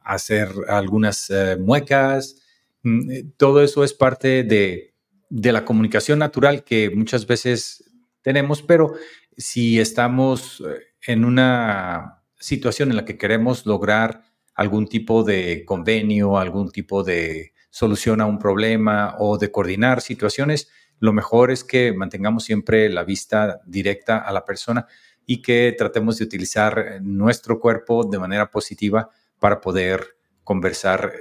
hacer 0.00 0.48
algunas 0.68 1.28
eh, 1.28 1.56
muecas. 1.58 2.36
Mm, 2.82 3.32
todo 3.36 3.62
eso 3.62 3.84
es 3.84 3.92
parte 3.92 4.44
de, 4.44 4.94
de 5.28 5.52
la 5.52 5.64
comunicación 5.64 6.20
natural 6.20 6.64
que 6.64 6.88
muchas 6.90 7.26
veces 7.26 7.84
tenemos, 8.22 8.62
pero 8.62 8.94
si 9.36 9.80
estamos 9.80 10.62
en 11.06 11.24
una 11.24 12.22
situación 12.38 12.90
en 12.90 12.96
la 12.96 13.04
que 13.04 13.18
queremos 13.18 13.66
lograr 13.66 14.22
algún 14.54 14.86
tipo 14.86 15.22
de 15.24 15.64
convenio, 15.64 16.38
algún 16.38 16.70
tipo 16.70 17.02
de 17.02 17.52
solución 17.70 18.20
a 18.20 18.26
un 18.26 18.38
problema 18.38 19.16
o 19.18 19.38
de 19.38 19.50
coordinar 19.50 20.00
situaciones, 20.00 20.68
lo 20.98 21.12
mejor 21.12 21.50
es 21.50 21.64
que 21.64 21.92
mantengamos 21.92 22.44
siempre 22.44 22.88
la 22.88 23.02
vista 23.02 23.60
directa 23.66 24.18
a 24.18 24.32
la 24.32 24.44
persona 24.44 24.86
y 25.26 25.42
que 25.42 25.74
tratemos 25.76 26.18
de 26.18 26.24
utilizar 26.24 27.00
nuestro 27.02 27.58
cuerpo 27.58 28.04
de 28.04 28.18
manera 28.18 28.50
positiva 28.50 29.10
para 29.38 29.60
poder 29.60 30.16
conversar 30.44 31.12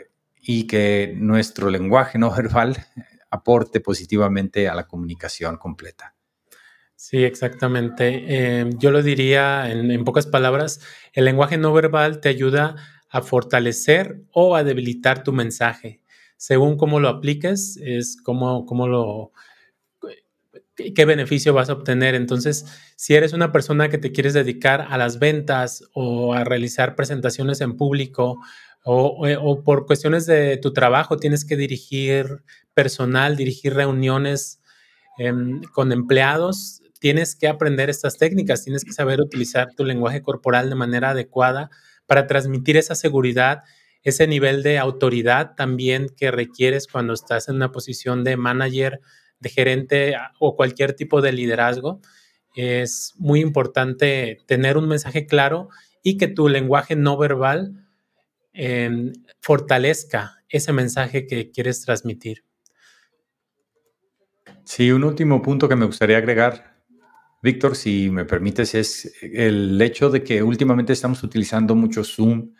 y 0.42 0.68
que 0.68 1.14
nuestro 1.16 1.70
lenguaje 1.70 2.20
no 2.20 2.32
verbal 2.36 2.86
aporte 3.30 3.80
positivamente 3.80 4.68
a 4.68 4.76
la 4.76 4.88
comunicación 4.88 5.58
completa. 5.58 6.16
Sí, 7.04 7.24
exactamente. 7.24 8.26
Eh, 8.28 8.70
yo 8.78 8.92
lo 8.92 9.02
diría 9.02 9.72
en, 9.72 10.04
pocas 10.06 10.28
palabras, 10.28 10.82
el 11.14 11.26
lenguaje 11.26 11.58
no 11.58 11.74
verbal 11.74 12.22
te 12.22 12.30
ayuda 12.30 12.76
a 13.10 13.24
fortalecer 13.24 14.22
o 14.32 14.56
a 14.56 14.64
debilitar 14.64 15.24
tu 15.24 15.34
mensaje. 15.34 16.04
Según 16.38 16.78
cómo 16.78 17.00
lo 17.00 17.10
apliques, 17.10 17.78
es 17.78 18.18
cómo, 18.22 18.68
cómo 18.68 18.88
lo, 18.88 19.32
qué 20.76 21.06
beneficio 21.06 21.56
vas 21.56 21.72
a 21.72 21.74
obtener. 21.74 22.14
Entonces, 22.14 22.68
si 22.96 23.16
eres 23.16 23.34
una 23.34 23.52
persona 23.52 23.90
que 23.90 23.98
te 23.98 24.12
quieres 24.12 24.36
dedicar 24.36 24.86
a 24.88 24.96
las 25.00 25.18
ventas 25.18 25.84
o 25.94 26.36
a 26.36 26.44
realizar 26.44 26.96
presentaciones 26.96 27.62
en 27.62 27.78
público 27.78 28.38
o, 28.84 29.28
o 29.42 29.64
por 29.64 29.88
cuestiones 29.88 30.28
de 30.28 30.58
tu 30.58 30.72
trabajo 30.72 31.18
tienes 31.18 31.46
que 31.46 31.58
dirigir 31.58 32.44
personal, 32.76 33.38
dirigir 33.38 33.74
reuniones 33.74 34.62
em, 35.18 35.62
con 35.74 35.92
empleados, 35.92 36.82
tienes 37.02 37.36
que 37.36 37.48
aprender 37.48 37.90
estas 37.90 38.20
técnicas, 38.20 38.64
tienes 38.64 38.86
que 38.86 38.94
saber 38.94 39.20
utilizar 39.22 39.74
tu 39.76 39.84
lenguaje 39.84 40.22
corporal 40.22 40.70
de 40.70 40.76
manera 40.76 41.10
adecuada 41.10 41.72
para 42.06 42.28
transmitir 42.28 42.78
esa 42.78 42.94
seguridad, 42.94 43.64
ese 44.04 44.28
nivel 44.28 44.62
de 44.62 44.78
autoridad 44.78 45.56
también 45.56 46.10
que 46.16 46.30
requieres 46.30 46.86
cuando 46.88 47.14
estás 47.14 47.50
en 47.50 47.56
una 47.56 47.72
posición 47.72 48.24
de 48.24 48.38
manager, 48.38 49.02
de 49.40 49.50
gerente 49.50 50.16
o 50.40 50.56
cualquier 50.56 50.94
tipo 50.94 51.22
de 51.22 51.32
liderazgo. 51.32 52.02
Es 52.56 53.16
muy 53.18 53.40
importante 53.40 54.38
tener 54.46 54.78
un 54.78 54.88
mensaje 54.88 55.26
claro 55.26 55.70
y 56.04 56.18
que 56.18 56.28
tu 56.28 56.50
lenguaje 56.50 56.96
no 56.96 57.18
verbal 57.18 57.88
em, 58.54 59.12
fortalezca 59.40 60.44
ese 60.50 60.72
mensaje 60.72 61.26
que 61.26 61.50
quieres 61.50 61.82
transmitir. 61.82 62.44
Sí, 64.66 64.92
un 64.92 65.04
último 65.04 65.42
punto 65.42 65.68
que 65.68 65.76
me 65.76 65.88
gustaría 65.88 66.18
agregar 66.18 66.71
Víctor, 67.44 67.76
si 67.76 68.12
me 68.12 68.26
permites, 68.26 68.76
es 68.76 69.14
el 69.24 69.82
hecho 69.82 70.12
de 70.12 70.24
que 70.24 70.44
últimamente 70.44 70.94
estamos 70.94 71.24
utilizando 71.24 71.74
mucho 71.76 72.04
Zoom 72.04 72.54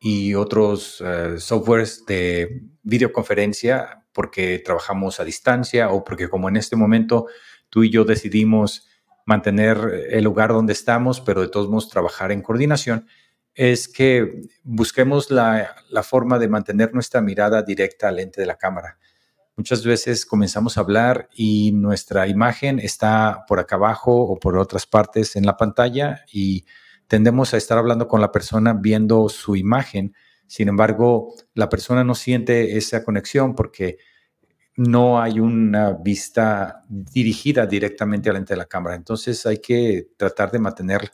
y 0.00 0.34
otros 0.34 1.00
eh, 1.06 1.36
softwares 1.38 2.04
de 2.04 2.62
videoconferencia 2.82 4.04
porque 4.12 4.58
trabajamos 4.58 5.20
a 5.20 5.24
distancia 5.24 5.90
o 5.90 6.02
porque 6.02 6.28
como 6.28 6.48
en 6.48 6.56
este 6.56 6.74
momento 6.74 7.26
tú 7.70 7.84
y 7.84 7.90
yo 7.90 8.04
decidimos 8.04 8.88
mantener 9.24 9.78
el 10.10 10.24
lugar 10.24 10.50
donde 10.50 10.72
estamos, 10.72 11.20
pero 11.20 11.40
de 11.40 11.48
todos 11.48 11.68
modos 11.68 11.88
trabajar 11.88 12.32
en 12.32 12.42
coordinación, 12.42 13.06
es 13.54 13.86
que 13.86 14.42
busquemos 14.64 15.30
la, 15.30 15.76
la 15.90 16.02
forma 16.02 16.40
de 16.40 16.48
mantener 16.48 16.92
nuestra 16.92 17.20
mirada 17.20 17.62
directa 17.62 18.08
al 18.08 18.16
lente 18.16 18.40
de 18.40 18.48
la 18.48 18.56
cámara. 18.56 18.98
Muchas 19.56 19.84
veces 19.84 20.26
comenzamos 20.26 20.76
a 20.76 20.80
hablar 20.80 21.28
y 21.32 21.70
nuestra 21.72 22.26
imagen 22.26 22.80
está 22.80 23.44
por 23.46 23.60
acá 23.60 23.76
abajo 23.76 24.12
o 24.12 24.38
por 24.38 24.58
otras 24.58 24.84
partes 24.84 25.36
en 25.36 25.46
la 25.46 25.56
pantalla 25.56 26.24
y 26.32 26.64
tendemos 27.06 27.54
a 27.54 27.56
estar 27.56 27.78
hablando 27.78 28.08
con 28.08 28.20
la 28.20 28.32
persona 28.32 28.74
viendo 28.74 29.28
su 29.28 29.54
imagen. 29.54 30.12
Sin 30.48 30.68
embargo, 30.68 31.34
la 31.54 31.68
persona 31.68 32.02
no 32.02 32.16
siente 32.16 32.76
esa 32.76 33.04
conexión 33.04 33.54
porque 33.54 33.98
no 34.76 35.20
hay 35.22 35.38
una 35.38 35.92
vista 35.92 36.82
dirigida 36.88 37.64
directamente 37.64 38.30
al 38.30 38.34
lente 38.34 38.54
de 38.54 38.58
la 38.58 38.66
cámara. 38.66 38.96
Entonces 38.96 39.46
hay 39.46 39.58
que 39.58 40.08
tratar 40.16 40.50
de 40.50 40.58
mantener 40.58 41.12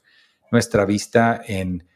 nuestra 0.51 0.87
vista 0.87 1.43
en 1.47 1.87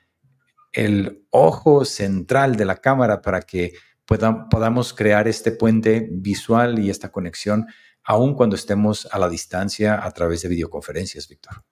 el 0.73 1.25
ojo 1.31 1.87
central 1.87 2.57
de 2.57 2.67
la 2.67 2.77
cámara 2.77 3.23
para 3.23 3.41
que 3.41 3.73
podamos 4.07 4.93
crear 4.93 5.29
este 5.29 5.53
puente 5.53 6.09
visual 6.11 6.79
y 6.79 6.91
esta 6.91 7.11
conexión, 7.11 7.67
aun 8.03 8.35
cuando 8.35 8.57
estemos 8.57 9.09
a 9.11 9.19
la 9.19 9.29
distancia 9.29 10.05
a 10.05 10.11
través 10.13 10.43
de 10.43 10.49
videoconferencias, 10.49 11.29
Víctor. 11.29 11.65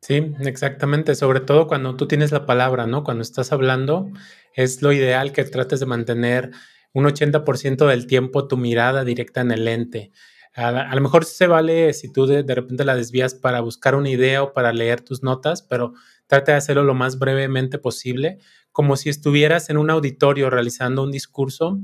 Sí, 0.00 0.32
exactamente. 0.40 1.14
Sobre 1.14 1.40
todo 1.40 1.66
cuando 1.66 1.96
tú 1.96 2.08
tienes 2.08 2.32
la 2.32 2.46
palabra, 2.46 2.86
¿no? 2.86 3.04
Cuando 3.04 3.22
estás 3.22 3.52
hablando, 3.52 4.10
es 4.54 4.80
lo 4.80 4.92
ideal 4.92 5.32
que 5.32 5.44
trates 5.44 5.80
de 5.80 5.86
mantener 5.86 6.52
un 6.92 7.04
80% 7.04 7.86
del 7.86 8.06
tiempo 8.06 8.48
tu 8.48 8.56
mirada 8.56 9.04
directa 9.04 9.42
en 9.42 9.50
el 9.50 9.64
lente. 9.64 10.10
A, 10.54 10.94
lo 10.94 11.00
mejor 11.00 11.24
se 11.24 11.46
vale 11.46 11.92
si 11.92 12.12
tú 12.12 12.26
de, 12.26 12.42
de, 12.42 12.54
repente 12.54 12.84
la 12.84 12.96
desvías 12.96 13.34
para 13.34 13.60
buscar 13.60 13.94
una 13.94 14.10
idea 14.10 14.42
o 14.42 14.52
para 14.52 14.72
leer 14.72 15.00
tus 15.00 15.22
notas, 15.22 15.62
pero 15.62 15.92
trata 16.30 16.52
de 16.52 16.58
hacerlo 16.58 16.84
lo 16.84 16.94
más 16.94 17.18
brevemente 17.18 17.78
posible 17.78 18.38
como 18.70 18.94
si 18.94 19.08
estuvieras 19.08 19.68
en 19.68 19.76
un 19.76 19.90
auditorio 19.90 20.48
realizando 20.48 21.02
un 21.02 21.10
discurso. 21.10 21.80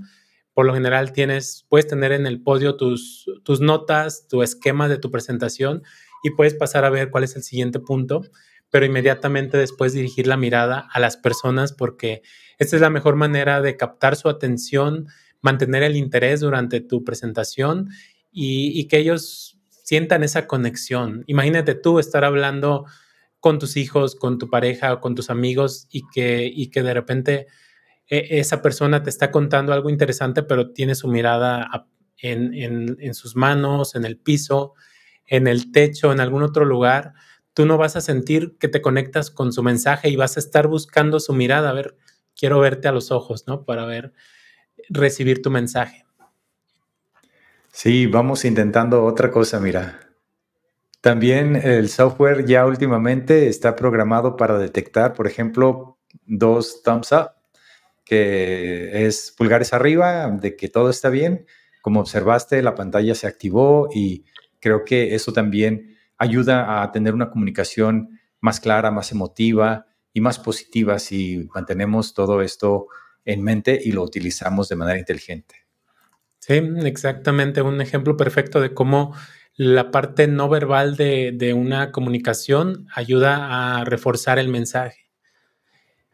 Por 0.55 0.67
lo 0.67 0.73
general 0.73 1.13
tienes, 1.13 1.67
puedes 1.69 1.89
tener 1.89 2.13
en 2.13 2.29
el 2.29 2.41
podio 2.41 2.77
tus, 2.77 3.27
notas, 3.59 4.29
tu 4.29 4.45
esquema 4.45 4.89
de 4.89 4.99
tu 4.99 5.11
presentación 5.11 5.83
y 6.23 6.31
puedes 6.31 6.55
pasar 6.55 6.85
a 6.85 6.91
ver 6.91 7.11
cuál 7.11 7.25
es 7.25 7.35
el 7.35 7.43
siguiente 7.43 7.81
punto, 7.81 8.23
pero 8.71 8.87
inmediatamente 8.87 9.59
después 9.59 9.93
dirigir 9.93 10.29
la 10.29 10.37
mirada 10.37 10.89
a 10.93 11.01
las 11.01 11.17
personas 11.17 11.73
porque 11.73 12.23
esta 12.59 12.77
es 12.77 12.83
la 12.83 12.89
mejor 12.89 13.17
manera 13.17 13.61
de 13.61 13.77
captar 13.77 14.15
su 14.15 14.29
atención, 14.29 15.09
mantener 15.41 15.83
el 15.83 15.97
interés 15.97 16.39
durante 16.39 16.81
tu 16.81 17.03
presentación 17.03 17.89
y 18.31 18.87
que 18.87 18.99
ellos 18.99 19.59
sientan 19.83 20.23
esa 20.23 20.47
conexión. 20.47 21.25
Imagínate 21.27 21.75
tú 21.75 21.99
estar 21.99 22.25
hablando 22.25 22.87
con 23.41 23.59
tus 23.59 23.77
hijos, 23.77 24.17
con 24.17 24.39
tu 24.39 24.49
pareja 24.51 25.01
con 25.01 25.15
tus 25.15 25.31
amigos 25.31 25.87
y 25.91 26.03
que, 26.13 26.51
y 26.53 26.71
que 26.71 26.83
de 26.83 26.95
repente 26.95 27.47
eh, 28.09 28.27
esa 28.31 28.63
persona 28.63 29.03
te 29.03 29.11
está 29.11 29.31
contando 29.31 29.73
algo 29.73 29.91
interesante, 29.91 30.43
pero 30.43 30.73
tiene 30.73 30.95
su 30.95 31.09
mirada 31.09 31.69
en, 32.19 32.55
en, 32.55 33.15
sus 33.15 33.37
manos, 33.37 33.95
en 33.95 34.05
el 34.05 34.19
piso, 34.19 34.75
en 35.27 35.47
el 35.47 35.71
techo, 35.73 36.13
en 36.13 36.21
algún 36.21 36.43
otro 36.43 36.65
lugar, 36.65 37.13
tú 37.53 37.67
no 37.67 37.79
vas 37.79 37.97
a 37.97 38.01
sentir 38.01 38.57
que 38.59 38.69
te 38.69 38.81
conectas 38.81 39.31
con 39.31 39.53
su 39.53 39.63
mensaje 39.63 40.09
y 40.09 40.17
vas 40.17 40.37
a 40.37 40.41
estar 40.41 40.67
buscando 40.67 41.21
su 41.21 41.33
mirada, 41.33 41.71
a 41.71 41.73
ver, 41.73 41.97
quiero 42.35 42.61
verte 42.61 42.89
a 42.89 42.93
los 42.93 43.11
ojos, 43.11 43.45
¿no? 43.47 43.65
Para 43.65 43.85
ver, 43.87 44.13
recibir 44.89 45.43
tu 45.43 45.51
mensaje. 45.51 46.05
Sí, 47.73 48.07
vamos 48.07 48.45
intentando 48.45 49.05
otra 49.05 49.31
cosa, 49.31 49.61
mira. 49.61 50.06
También 51.07 51.55
el 51.55 51.89
software 51.89 52.47
ya 52.47 52.67
últimamente 52.67 53.47
está 53.47 53.77
programado 53.77 54.35
para 54.35 54.59
detectar, 54.59 55.15
por 55.15 55.29
ejemplo, 55.29 55.99
dos 56.27 56.83
thumbs 56.83 57.13
up, 57.13 57.29
que 58.05 59.07
es 59.07 59.33
pulgares 59.39 59.73
arriba, 59.73 60.29
de 60.29 60.57
que 60.57 60.69
todo 60.69 60.91
está 60.91 61.09
bien. 61.09 61.47
Como 61.81 62.01
observaste, 62.01 62.61
la 62.61 62.75
pantalla 62.75 63.15
se 63.15 63.29
activó 63.29 63.89
y 63.95 64.25
creo 64.59 64.85
que 64.85 65.15
eso 65.15 65.33
también 65.33 65.97
ayuda 66.19 66.83
a 66.83 66.91
tener 66.91 67.15
una 67.15 67.31
comunicación 67.31 68.19
más 68.41 68.59
clara, 68.59 68.91
más 68.91 69.13
emotiva 69.13 69.87
y 70.13 70.21
más 70.21 70.41
positiva 70.41 70.99
si 70.99 71.49
mantenemos 71.55 72.15
todo 72.15 72.43
esto 72.43 72.89
en 73.25 73.45
mente 73.45 73.79
y 73.81 73.93
lo 73.93 74.03
utilizamos 74.03 74.69
de 74.69 74.75
manera 74.75 74.99
inteligente. 74.99 75.55
Sí, 76.41 76.55
exactamente, 76.83 77.63
un 77.63 77.81
ejemplo 77.81 78.17
perfecto 78.17 78.61
de 78.61 78.75
cómo 78.75 79.15
la 79.57 79.91
parte 79.91 80.27
no 80.29 80.49
verbal 80.49 80.97
de, 80.97 81.55
una 81.57 81.91
comunicación 81.91 82.87
ayuda 82.95 83.79
a 83.79 83.85
reforzar 83.85 84.39
el 84.39 84.49
mensaje. 84.49 85.07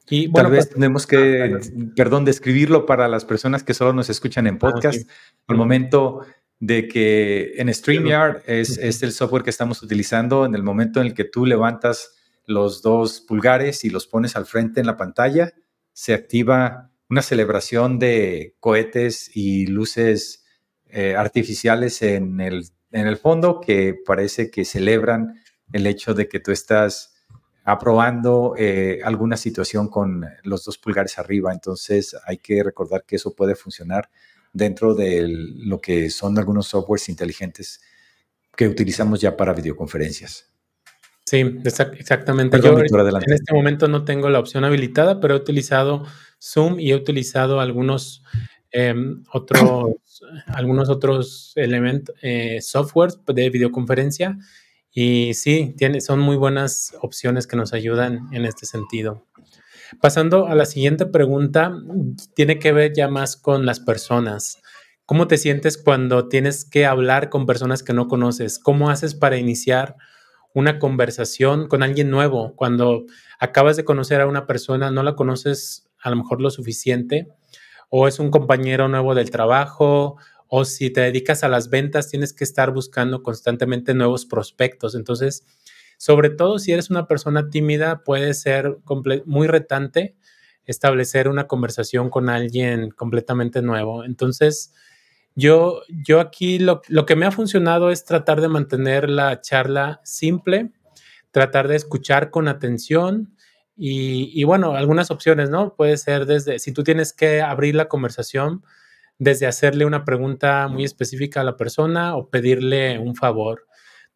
Y, 0.08 0.26
bueno, 0.26 0.48
Tal 0.48 0.56
vez 0.56 0.66
pues, 0.66 0.74
tenemos 0.74 1.06
que, 1.06 1.42
ah, 1.42 1.58
perdón, 1.96 2.24
describirlo 2.24 2.86
para 2.86 3.08
las 3.08 3.24
personas 3.24 3.62
que 3.64 3.74
solo 3.74 3.92
nos 3.92 4.10
escuchan 4.10 4.46
en 4.46 4.56
ah, 4.56 4.58
podcast. 4.58 5.08
Al 5.46 5.56
momento 5.56 6.20
de 6.60 6.86
que 6.86 7.54
en 7.56 7.72
StreamYard 7.72 8.42
es, 8.46 8.78
es, 8.78 9.02
el 9.02 9.12
software 9.12 9.42
que 9.42 9.50
estamos 9.50 9.82
utilizando, 9.82 10.44
en 10.44 10.54
el 10.54 10.62
momento 10.62 11.00
en 11.00 11.06
el 11.06 11.14
que 11.14 11.24
tú 11.24 11.46
levantas 11.46 12.14
los 12.46 12.82
dos 12.82 13.20
pulgares 13.20 13.84
y 13.84 13.90
los 13.90 14.06
pones 14.06 14.36
al 14.36 14.46
frente 14.46 14.80
en 14.80 14.86
la 14.86 14.96
pantalla, 14.96 15.52
se 15.92 16.14
activa 16.14 16.90
una 17.08 17.22
celebración 17.22 17.98
de 17.98 18.56
cohetes 18.60 19.30
y 19.34 19.66
luces 19.66 20.44
eh, 20.88 21.14
artificiales 21.16 22.02
en 22.02 22.40
el 22.40 22.64
en 22.92 23.06
el 23.06 23.16
fondo 23.16 23.60
que 23.60 23.94
parece 24.06 24.50
que 24.50 24.64
celebran 24.64 25.40
el 25.72 25.86
hecho 25.86 26.14
de 26.14 26.28
que 26.28 26.40
tú 26.40 26.52
estás 26.52 27.12
aprobando 27.64 28.54
eh, 28.58 29.00
alguna 29.04 29.36
situación 29.36 29.88
con 29.88 30.26
los 30.42 30.64
dos 30.64 30.78
pulgares 30.78 31.18
arriba. 31.18 31.52
Entonces 31.52 32.16
hay 32.26 32.38
que 32.38 32.62
recordar 32.62 33.04
que 33.04 33.16
eso 33.16 33.34
puede 33.34 33.54
funcionar 33.54 34.10
dentro 34.52 34.94
de 34.94 35.26
lo 35.28 35.80
que 35.80 36.10
son 36.10 36.38
algunos 36.38 36.68
softwares 36.68 37.08
inteligentes 37.08 37.80
que 38.56 38.68
utilizamos 38.68 39.20
ya 39.20 39.36
para 39.36 39.52
videoconferencias. 39.52 40.52
Sí, 41.24 41.60
exactamente. 41.64 42.60
Yo 42.60 42.78
en 42.78 43.32
este 43.32 43.54
momento 43.54 43.88
no 43.88 44.04
tengo 44.04 44.28
la 44.28 44.38
opción 44.38 44.64
habilitada, 44.64 45.20
pero 45.20 45.34
he 45.34 45.36
utilizado 45.38 46.04
Zoom 46.42 46.78
y 46.78 46.90
he 46.90 46.94
utilizado 46.94 47.60
algunos 47.60 48.22
em, 48.72 49.22
otros 49.32 49.62
algunos 50.46 50.88
otros 50.88 51.52
elementos, 51.56 52.14
eh, 52.22 52.60
softwares 52.60 53.18
de 53.26 53.50
videoconferencia. 53.50 54.38
Y 54.90 55.34
sí, 55.34 55.74
tiene, 55.78 56.00
son 56.00 56.20
muy 56.20 56.36
buenas 56.36 56.94
opciones 57.00 57.46
que 57.46 57.56
nos 57.56 57.72
ayudan 57.72 58.28
en 58.32 58.44
este 58.44 58.66
sentido. 58.66 59.26
Pasando 60.00 60.46
a 60.46 60.54
la 60.54 60.66
siguiente 60.66 61.06
pregunta, 61.06 61.72
tiene 62.34 62.58
que 62.58 62.72
ver 62.72 62.92
ya 62.94 63.08
más 63.08 63.36
con 63.36 63.64
las 63.64 63.80
personas. 63.80 64.60
¿Cómo 65.06 65.28
te 65.28 65.38
sientes 65.38 65.78
cuando 65.78 66.28
tienes 66.28 66.64
que 66.64 66.86
hablar 66.86 67.28
con 67.30 67.46
personas 67.46 67.82
que 67.82 67.92
no 67.92 68.08
conoces? 68.08 68.58
¿Cómo 68.58 68.90
haces 68.90 69.14
para 69.14 69.36
iniciar 69.36 69.96
una 70.54 70.78
conversación 70.78 71.68
con 71.68 71.82
alguien 71.82 72.10
nuevo? 72.10 72.54
Cuando 72.54 73.04
acabas 73.38 73.76
de 73.76 73.84
conocer 73.84 74.20
a 74.20 74.26
una 74.26 74.46
persona, 74.46 74.90
no 74.90 75.02
la 75.02 75.14
conoces 75.14 75.88
a 76.02 76.10
lo 76.10 76.16
mejor 76.16 76.40
lo 76.40 76.50
suficiente 76.50 77.28
o 77.94 78.08
es 78.08 78.18
un 78.18 78.30
compañero 78.30 78.88
nuevo 78.88 79.14
del 79.14 79.30
trabajo, 79.30 80.16
o 80.48 80.64
si 80.64 80.88
te 80.88 81.02
dedicas 81.02 81.44
a 81.44 81.48
las 81.50 81.68
ventas, 81.68 82.08
tienes 82.08 82.32
que 82.32 82.42
estar 82.42 82.72
buscando 82.72 83.22
constantemente 83.22 83.92
nuevos 83.92 84.24
prospectos. 84.24 84.94
Entonces, 84.94 85.44
sobre 85.98 86.30
todo 86.30 86.58
si 86.58 86.72
eres 86.72 86.88
una 86.88 87.06
persona 87.06 87.50
tímida, 87.50 88.02
puede 88.02 88.32
ser 88.32 88.78
muy 89.26 89.46
retante 89.46 90.16
establecer 90.64 91.28
una 91.28 91.46
conversación 91.46 92.08
con 92.08 92.30
alguien 92.30 92.92
completamente 92.92 93.60
nuevo. 93.60 94.04
Entonces, 94.04 94.72
yo, 95.34 95.82
yo 95.88 96.18
aquí 96.20 96.58
lo, 96.58 96.80
lo 96.88 97.04
que 97.04 97.14
me 97.14 97.26
ha 97.26 97.30
funcionado 97.30 97.90
es 97.90 98.06
tratar 98.06 98.40
de 98.40 98.48
mantener 98.48 99.10
la 99.10 99.42
charla 99.42 100.00
simple, 100.02 100.72
tratar 101.30 101.68
de 101.68 101.76
escuchar 101.76 102.30
con 102.30 102.48
atención, 102.48 103.36
y, 103.76 104.44
bueno, 104.44 104.74
algunas 104.74 105.10
opciones, 105.10 105.50
¿no? 105.50 105.74
Puede 105.74 105.96
ser 105.96 106.26
desde, 106.26 106.58
si 106.58 106.72
tú 106.72 106.84
tienes 106.84 107.12
que 107.12 107.40
abrir 107.40 107.74
la 107.74 107.88
conversación, 107.88 108.62
desde 109.18 109.46
hacerle 109.46 109.84
una 109.86 110.04
pregunta 110.04 110.68
muy 110.68 110.84
específica 110.84 111.40
a 111.40 111.44
la 111.44 111.56
persona 111.56 112.16
o 112.16 112.28
pedirle 112.28 112.98
un 112.98 113.14
favor. 113.14 113.66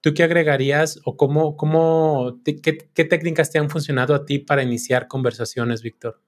¿Tú 0.00 0.14
qué 0.14 0.24
agregarías 0.24 1.00
o 1.04 1.16
cómo, 1.16 1.56
cómo 1.56 2.40
qué, 2.44 2.60
qué 2.60 3.04
técnicas 3.04 3.50
te 3.50 3.58
han 3.58 3.70
funcionado 3.70 4.14
a 4.14 4.24
ti 4.24 4.38
para 4.38 4.62
iniciar 4.62 5.08
conversaciones, 5.08 5.82
Víctor? 5.82 6.20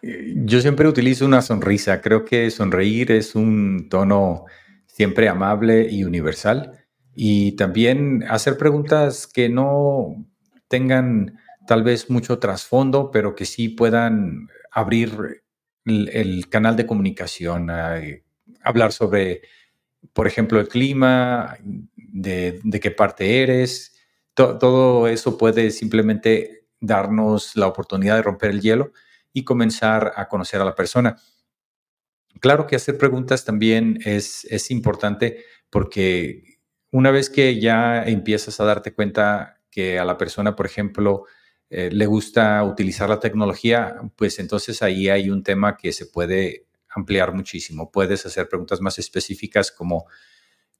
Yo 0.00 0.60
siempre 0.60 0.86
utilizo 0.86 1.26
una 1.26 1.42
sonrisa. 1.42 2.00
Creo 2.00 2.24
que 2.24 2.50
sonreír 2.50 3.10
es 3.10 3.34
un 3.34 3.88
tono 3.90 4.44
siempre 4.86 5.28
amable 5.28 5.88
y 5.90 6.04
universal 6.04 6.77
y 7.20 7.56
también 7.56 8.22
hacer 8.28 8.56
preguntas 8.56 9.26
que 9.26 9.48
no 9.48 10.24
tengan 10.68 11.36
tal 11.66 11.82
vez 11.82 12.10
mucho 12.10 12.38
trasfondo, 12.38 13.10
pero 13.10 13.34
que 13.34 13.44
sí 13.44 13.68
puedan 13.68 14.48
abrir 14.70 15.42
el, 15.84 16.48
canal 16.48 16.76
de 16.76 16.86
comunicación, 16.86 17.70
hablar 18.62 18.92
sobre, 18.92 19.42
por 20.12 20.28
ejemplo, 20.28 20.60
el 20.60 20.68
clima, 20.68 21.58
de, 21.96 22.60
qué 22.80 22.92
parte 22.92 23.42
eres. 23.42 23.96
todo 24.34 25.08
eso 25.08 25.36
puede 25.36 25.72
simplemente 25.72 26.68
darnos 26.78 27.56
la 27.56 27.66
oportunidad 27.66 28.14
de 28.14 28.22
romper 28.22 28.50
el 28.50 28.60
hielo 28.60 28.92
y 29.32 29.42
comenzar 29.42 30.12
a 30.14 30.28
conocer 30.28 30.60
a 30.60 30.64
la 30.64 30.76
persona. 30.76 31.16
Claro 32.38 32.68
que 32.68 32.76
hacer 32.76 32.96
preguntas 32.96 33.44
también 33.44 33.98
es, 34.04 34.44
es 34.44 34.70
importante 34.70 35.44
porque 35.68 36.47
una 36.90 37.10
vez 37.10 37.30
que 37.30 37.60
ya 37.60 38.02
empiezas 38.04 38.60
a 38.60 38.64
darte 38.64 38.92
cuenta 38.92 39.60
que 39.70 39.98
a 39.98 40.04
la 40.04 40.16
persona, 40.16 40.56
por 40.56 40.66
ejemplo, 40.66 41.24
eh, 41.70 41.90
le 41.92 42.06
gusta 42.06 42.64
utilizar 42.64 43.08
la 43.08 43.20
tecnología, 43.20 43.96
pues 44.16 44.38
entonces 44.38 44.82
ahí 44.82 45.08
hay 45.08 45.28
un 45.28 45.42
tema 45.42 45.76
que 45.76 45.92
se 45.92 46.06
puede 46.06 46.66
ampliar 46.88 47.34
muchísimo. 47.34 47.90
Puedes 47.90 48.24
hacer 48.24 48.48
preguntas 48.48 48.80
más 48.80 48.98
específicas 48.98 49.70
como 49.70 50.06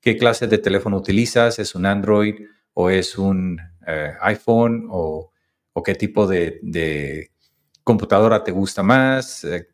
qué 0.01 0.17
clase 0.17 0.47
de 0.47 0.59
teléfono 0.59 0.97
utilizas, 0.97 1.59
es 1.59 1.75
un 1.75 1.85
Android 1.85 2.37
o 2.73 2.89
es 2.91 3.19
un 3.19 3.61
eh, 3.87 4.13
iPhone 4.23 4.87
o, 4.91 5.33
qué 5.85 5.95
tipo 5.95 6.27
de, 6.27 7.31
computadora 7.85 8.43
te 8.43 8.51
gusta 8.51 8.83
más, 8.83 9.45
eh, 9.45 9.69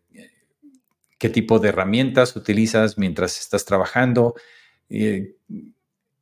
qué 1.18 1.30
tipo 1.30 1.58
de 1.58 1.70
herramientas 1.70 2.36
utilizas 2.36 2.98
mientras 2.98 3.40
estás 3.40 3.64
trabajando. 3.64 4.34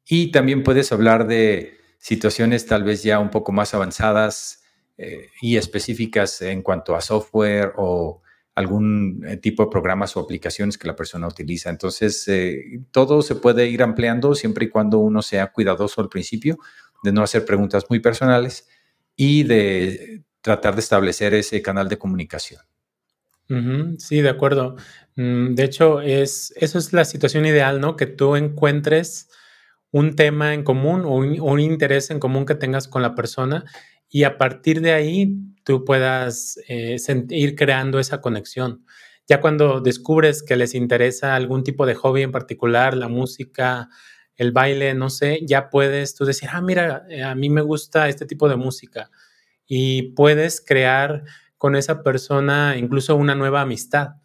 Y 0.07 0.33
también 0.33 0.63
puedes 0.63 0.93
hablar 0.93 1.27
de 1.27 1.79
situaciones 1.99 2.67
tal 2.67 2.85
vez 2.85 3.03
ya 3.03 3.19
un 3.21 3.31
poco 3.31 3.53
más 3.53 3.75
avanzadas 3.75 4.65
eh, 4.99 5.29
y 5.41 5.57
específicas 5.57 6.43
en 6.43 6.63
cuanto 6.63 6.95
a 6.95 7.01
software 7.01 7.73
o 7.77 8.23
algún 8.55 9.25
eh, 9.27 9.37
tipo 9.37 9.65
de 9.65 9.71
programas 9.71 10.17
o 10.17 10.21
aplicaciones 10.21 10.77
que 10.77 10.89
la 10.89 10.97
persona 10.97 11.27
utiliza. 11.27 11.71
Entonces, 11.71 12.27
eh, 12.29 12.81
todo 12.91 13.23
se 13.23 13.37
puede 13.37 13.69
ir 13.69 13.83
ampliando 13.83 14.35
siempre 14.35 14.67
y 14.67 14.69
cuando 14.69 14.99
uno 14.99 15.23
sea 15.23 15.53
cuidadoso 15.53 16.01
al 16.01 16.09
principio 16.09 16.59
de 17.03 17.13
no 17.13 17.23
hacer 17.23 17.45
preguntas 17.45 17.85
muy 17.89 18.01
personales 18.01 18.69
y 19.17 19.45
de 19.45 20.23
tratar 20.41 20.75
de 20.75 20.81
establecer 20.81 21.35
ese 21.35 21.63
canal 21.63 21.89
de 21.89 21.99
comunicación. 21.99 22.61
Sí, 23.99 24.23
de 24.23 24.31
acuerdo. 24.31 24.77
Mm, 25.17 25.55
de 25.55 25.65
hecho, 25.65 26.01
es, 26.01 26.55
eso 26.57 26.79
es 26.79 26.93
la 26.95 27.05
situación 27.05 27.45
ideal, 27.45 27.81
¿no? 27.81 27.97
Que 27.97 28.07
tú 28.07 28.35
encuentres 28.37 29.29
un 29.93 30.17
tema 30.17 30.55
en 30.55 30.65
común 30.65 31.03
o 31.05 31.17
un, 31.17 31.61
interés 31.61 32.11
en 32.11 32.19
común 32.19 32.47
que 32.47 32.55
tengas 32.55 32.89
con 32.89 33.03
la 33.03 33.15
persona 33.15 33.65
y 34.09 34.25
a 34.25 34.39
partir 34.39 34.81
de 34.81 34.93
ahí 34.93 35.37
tú 35.65 35.85
puedas 35.85 36.59
eh, 36.67 36.97
ir 37.29 37.55
creando 37.55 38.01
esa 38.01 38.21
conexión. 38.21 38.85
Ya 39.29 39.41
cuando 39.41 39.81
descubres 39.81 40.43
que 40.43 40.57
les 40.57 40.75
interesa 40.75 41.37
algún 41.37 41.63
tipo 41.63 41.87
de 41.87 41.95
hobby 41.95 42.23
en 42.23 42.33
particular, 42.33 42.97
la 42.97 43.09
música, 43.09 43.89
el 44.35 44.51
baile, 44.51 44.95
no 44.95 45.11
sé, 45.11 45.41
ya 45.47 45.71
puedes 45.71 46.15
tú 46.15 46.25
decir, 46.25 46.49
ah, 46.53 46.61
mira, 46.61 47.05
eh, 47.09 47.23
a 47.23 47.35
mí 47.35 47.51
me 47.51 47.61
gusta 47.61 48.09
este 48.09 48.27
tipo 48.27 48.49
de 48.49 48.57
música 48.57 49.11
y 49.67 50.15
puedes 50.15 50.61
crear 50.61 51.25
con 51.59 51.77
esa 51.77 52.03
persona 52.03 52.77
incluso 52.79 53.15
una 53.15 53.35
nueva 53.35 53.61
amistad. 53.61 54.17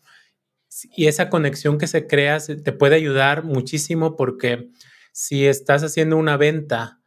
Y 0.96 1.08
esa 1.08 1.30
conexión 1.30 1.78
que 1.78 1.88
se 1.88 2.08
crea 2.08 2.40
te 2.40 2.72
puede 2.72 2.96
ayudar 2.96 3.44
muchísimo 3.44 4.16
porque 4.16 4.70
si 5.18 5.48
estás 5.48 5.84
haciendo 5.84 6.16
una 6.16 6.38
venta 6.38 7.00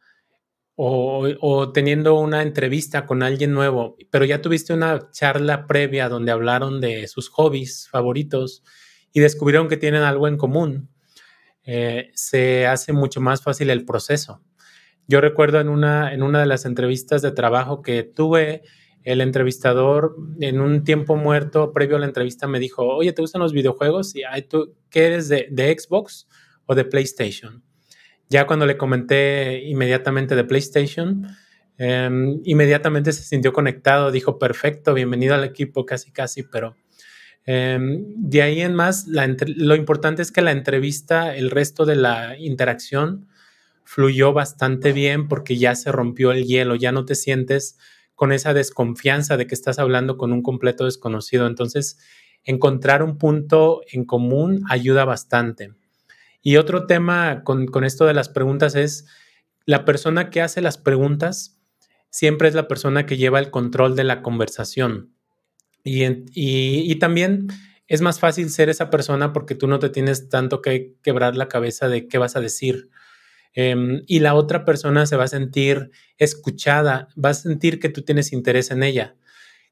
o, 0.75 1.71
teniendo 1.73 2.19
una 2.19 2.41
entrevista 2.41 3.05
con 3.05 3.23
alguien 3.23 3.53
nuevo, 3.53 3.95
pero 4.09 4.25
ya 4.25 4.41
tuviste 4.41 4.73
una 4.73 5.09
charla 5.11 5.65
previa 5.65 6.09
donde 6.09 6.33
hablaron 6.33 6.81
de 6.81 7.07
sus 7.07 7.29
hobbies 7.29 7.87
favoritos 7.89 8.65
y 9.13 9.21
descubrieron 9.21 9.69
que 9.69 9.77
tienen 9.77 10.03
algo 10.03 10.27
en 10.27 10.35
común, 10.35 10.89
eh, 11.63 12.11
se 12.13 12.67
hace 12.67 12.91
mucho 12.91 13.21
más 13.21 13.43
fácil 13.43 13.69
el 13.69 13.85
proceso. 13.85 14.43
Yo 15.07 15.21
recuerdo 15.21 15.61
en 15.61 15.69
una, 15.69 16.13
en 16.13 16.21
una 16.21 16.41
de 16.41 16.47
las 16.47 16.65
entrevistas 16.65 17.21
de 17.21 17.31
trabajo 17.31 17.81
que 17.81 18.03
tuve, 18.03 18.63
el 19.03 19.21
entrevistador 19.21 20.17
en 20.41 20.59
un 20.59 20.83
tiempo 20.83 21.15
muerto 21.15 21.71
previo 21.71 21.95
a 21.95 21.99
la 21.99 22.07
entrevista 22.07 22.45
me 22.45 22.59
dijo, 22.59 22.85
oye, 22.85 23.13
¿te 23.13 23.21
gustan 23.21 23.41
los 23.41 23.53
videojuegos? 23.53 24.13
Y, 24.17 24.23
¿tú 24.49 24.75
qué 24.89 25.05
eres 25.05 25.29
de, 25.29 25.47
de 25.49 25.79
Xbox 25.79 26.27
o 26.65 26.75
de 26.75 26.83
PlayStation? 26.83 27.70
Ya 28.31 28.47
cuando 28.47 28.65
le 28.65 28.77
comenté 28.77 29.63
inmediatamente 29.65 30.35
de 30.35 30.43
PlayStation, 30.45 31.27
em, 31.77 32.39
inmediatamente 32.45 33.11
se 33.11 33.23
sintió 33.23 33.51
conectado, 33.53 34.11
dijo, 34.11 34.39
perfecto, 34.39 34.93
bienvenido 34.93 35.35
al 35.35 35.43
equipo, 35.43 35.85
casi, 35.85 36.11
casi, 36.11 36.43
pero 36.43 36.75
Em, 37.45 38.03
de 38.17 38.41
ahí 38.43 38.61
en 38.61 38.75
más, 38.75 39.07
lo 39.07 39.75
importante 39.75 40.21
es 40.21 40.31
que 40.31 40.41
la 40.41 40.51
entrevista, 40.51 41.35
el 41.35 41.49
resto 41.49 41.85
de 41.85 41.95
la 41.95 42.37
interacción 42.37 43.27
fluyó 43.83 44.31
bastante 44.33 44.93
bien 44.93 45.27
porque 45.27 45.57
ya 45.57 45.75
se 45.75 45.91
rompió 45.91 46.31
el 46.31 46.45
hielo, 46.45 46.75
ya 46.75 46.91
no 46.91 47.05
te 47.05 47.15
sientes 47.15 47.77
con 48.15 48.31
esa 48.31 48.53
desconfianza 48.53 49.37
de 49.37 49.47
que 49.47 49.55
estás 49.55 49.79
hablando 49.79 50.17
con 50.17 50.31
un 50.31 50.43
completo 50.43 50.85
desconocido. 50.85 51.47
Entonces, 51.47 51.97
encontrar 52.43 53.01
un 53.01 53.17
punto 53.17 53.81
en 53.91 54.05
común 54.05 54.63
ayuda 54.69 55.05
bastante. 55.05 55.73
Y 56.41 56.57
otro 56.57 56.87
tema 56.87 57.43
con, 57.43 57.83
esto 57.83 58.05
de 58.05 58.13
las 58.13 58.29
preguntas 58.29 58.75
es 58.75 59.05
la 59.65 59.85
persona 59.85 60.29
que 60.29 60.41
hace 60.41 60.61
las 60.61 60.77
preguntas 60.77 61.59
siempre 62.09 62.47
es 62.47 62.55
la 62.55 62.67
persona 62.67 63.05
que 63.05 63.17
lleva 63.17 63.39
el 63.39 63.51
control 63.51 63.95
de 63.95 64.03
la 64.03 64.21
conversación. 64.21 65.13
Y, 65.83 66.05
y, 66.33 66.95
también 66.95 67.47
es 67.87 68.01
más 68.01 68.19
fácil 68.19 68.49
ser 68.51 68.69
esa 68.69 68.89
persona 68.89 69.33
porque 69.33 69.55
tú 69.55 69.67
no 69.67 69.79
te 69.79 69.89
tienes 69.89 70.29
tanto 70.29 70.61
que 70.61 70.95
quebrar 71.01 71.35
la 71.35 71.47
cabeza 71.47 71.87
de 71.89 72.07
qué 72.07 72.17
vas 72.17 72.35
a 72.35 72.41
decir. 72.41 72.89
Em, 73.53 74.03
y 74.07 74.19
la 74.19 74.35
otra 74.35 74.63
persona 74.63 75.05
se 75.05 75.15
va 75.15 75.25
a 75.25 75.27
sentir 75.27 75.91
escuchada, 76.17 77.07
va 77.23 77.29
a 77.29 77.33
sentir 77.33 77.79
que 77.79 77.89
tú 77.89 78.03
tienes 78.03 78.31
interés 78.31 78.71
en 78.71 78.83
ella. 78.83 79.15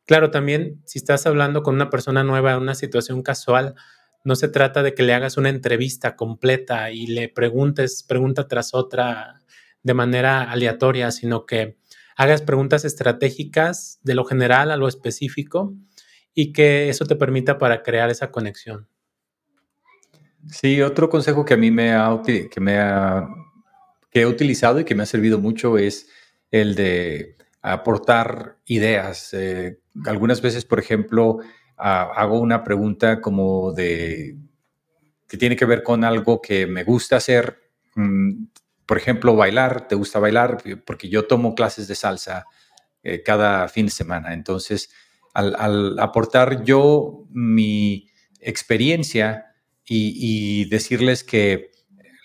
Claro, 0.06 0.32
también 0.32 0.82
si 0.86 0.98
estás 0.98 1.28
hablando 1.28 1.62
con 1.62 1.76
una 1.76 1.90
persona 1.92 2.24
nueva 2.24 2.54
en 2.54 2.60
una 2.62 2.76
situación 2.76 3.22
casual, 3.22 3.76
no 4.24 4.36
se 4.36 4.48
trata 4.48 4.84
de 4.84 4.94
que 4.94 5.04
le 5.04 5.14
hagas 5.14 5.38
una 5.38 5.50
entrevista 5.50 6.16
completa 6.16 6.92
y 6.92 7.08
le 7.08 7.30
preguntes 7.30 8.04
pregunta 8.04 8.48
tras 8.48 8.74
otra 8.74 9.42
de 9.84 9.94
manera 9.94 10.44
aleatoria, 10.44 11.12
sino 11.12 11.46
que 11.46 11.78
hagas 12.16 12.42
preguntas 12.42 12.84
estratégicas 12.84 14.00
de 14.04 14.16
lo 14.16 14.26
general 14.26 14.72
a 14.72 14.78
lo 14.78 14.88
específico 14.88 15.74
y 16.34 16.52
que 16.52 16.90
eso 16.90 17.06
te 17.06 17.16
permita 17.16 17.58
para 17.58 17.82
crear 17.82 18.10
esa 18.10 18.32
conexión. 18.32 18.88
Sí, 20.48 20.82
otro 20.82 21.10
consejo 21.10 21.46
que 21.46 21.54
a 21.54 21.58
mí 21.58 21.72
me 21.72 21.94
ha, 21.94 22.22
que 22.26 22.50
me 22.60 22.78
ha, 22.78 23.28
que 24.12 24.22
he 24.22 24.26
utilizado 24.26 24.80
y 24.80 24.86
que 24.86 24.96
me 24.96 25.04
ha 25.04 25.06
servido 25.06 25.40
mucho 25.40 25.78
es 25.78 26.08
el 26.52 26.76
de 26.76 27.36
aportar 27.62 28.58
ideas. 28.66 29.34
Eh, 29.34 29.80
algunas 30.06 30.42
veces, 30.42 30.66
por 30.66 30.80
ejemplo, 30.80 31.40
hago 31.80 32.40
una 32.40 32.64
pregunta 32.64 33.22
como 33.22 33.72
de 33.72 34.38
que 35.28 35.38
tiene 35.38 35.56
que 35.56 35.66
ver 35.66 35.84
con 35.84 36.04
algo 36.04 36.42
que 36.42 36.68
me 36.68 36.84
gusta 36.84 37.18
hacer. 37.18 37.60
Mm, 37.96 38.46
por 38.86 38.98
ejemplo, 38.98 39.36
bailar, 39.36 39.88
¿te 39.88 39.96
gusta 39.96 40.20
bailar? 40.20 40.58
Porque 40.86 41.10
yo 41.10 41.28
tomo 41.28 41.54
clases 41.54 41.88
de 41.88 41.96
salsa 41.96 42.46
eh, 43.04 43.22
cada 43.24 43.68
fin 43.68 43.86
de 43.86 43.92
semana. 43.92 44.34
Entonces, 44.34 44.90
al, 45.34 45.98
aportar 46.00 46.64
yo 46.64 47.28
mi 47.30 48.10
experiencia 48.40 49.46
y, 49.86 50.66
decirles 50.70 51.24
que 51.24 51.72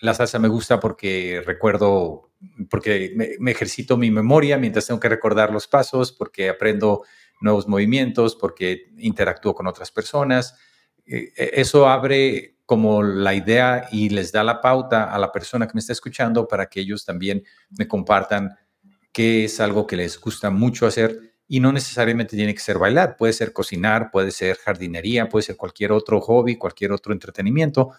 la 0.01 0.13
salsa 0.13 0.37
me 0.37 0.47
gusta 0.47 0.79
porque 0.79 1.41
recuerdo, 1.45 2.31
porque 2.69 3.13
me, 3.39 3.51
ejercito 3.51 3.97
mi 3.97 4.11
memoria 4.11 4.57
mientras 4.57 4.85
tengo 4.85 4.99
que 4.99 5.09
recordar 5.09 5.51
los 5.51 5.67
pasos, 5.67 6.11
porque 6.11 6.49
aprendo 6.49 7.03
nuevos 7.41 7.67
movimientos, 7.67 8.35
porque 8.35 8.91
interactúo 8.97 9.53
con 9.53 9.67
otras 9.67 9.91
personas. 9.91 10.55
Eh, 11.05 11.31
e, 11.35 11.51
eso 11.55 11.87
abre 11.87 12.55
como 12.65 13.03
la 13.03 13.33
idea 13.35 13.87
y 13.91 14.09
les 14.09 14.31
da 14.31 14.43
la 14.43 14.61
pauta 14.61 15.13
a 15.13 15.19
la 15.19 15.31
persona 15.31 15.67
que 15.67 15.73
me 15.75 15.79
está 15.79 15.93
escuchando 15.93 16.47
para 16.47 16.65
que 16.65 16.79
ellos 16.79 17.05
también 17.05 17.43
me 17.77 17.87
compartan 17.87 18.55
qué 19.11 19.45
es 19.45 19.59
algo 19.59 19.85
que 19.85 19.95
les 19.95 20.19
gusta 20.19 20.49
mucho 20.49 20.87
hacer 20.87 21.35
y 21.47 21.59
no 21.59 21.71
necesariamente 21.71 22.35
tiene 22.35 22.55
que 22.55 22.59
ser 22.59 22.79
bailar, 22.79 23.17
puede 23.17 23.33
ser 23.33 23.53
cocinar, 23.53 24.09
puede 24.11 24.31
ser 24.31 24.57
jardinería, 24.57 25.29
puede 25.29 25.43
ser 25.43 25.55
cualquier 25.55 25.91
otro 25.91 26.19
hobby, 26.19 26.55
cualquier 26.55 26.91
otro 26.91 27.13
entretenimiento, 27.13 27.91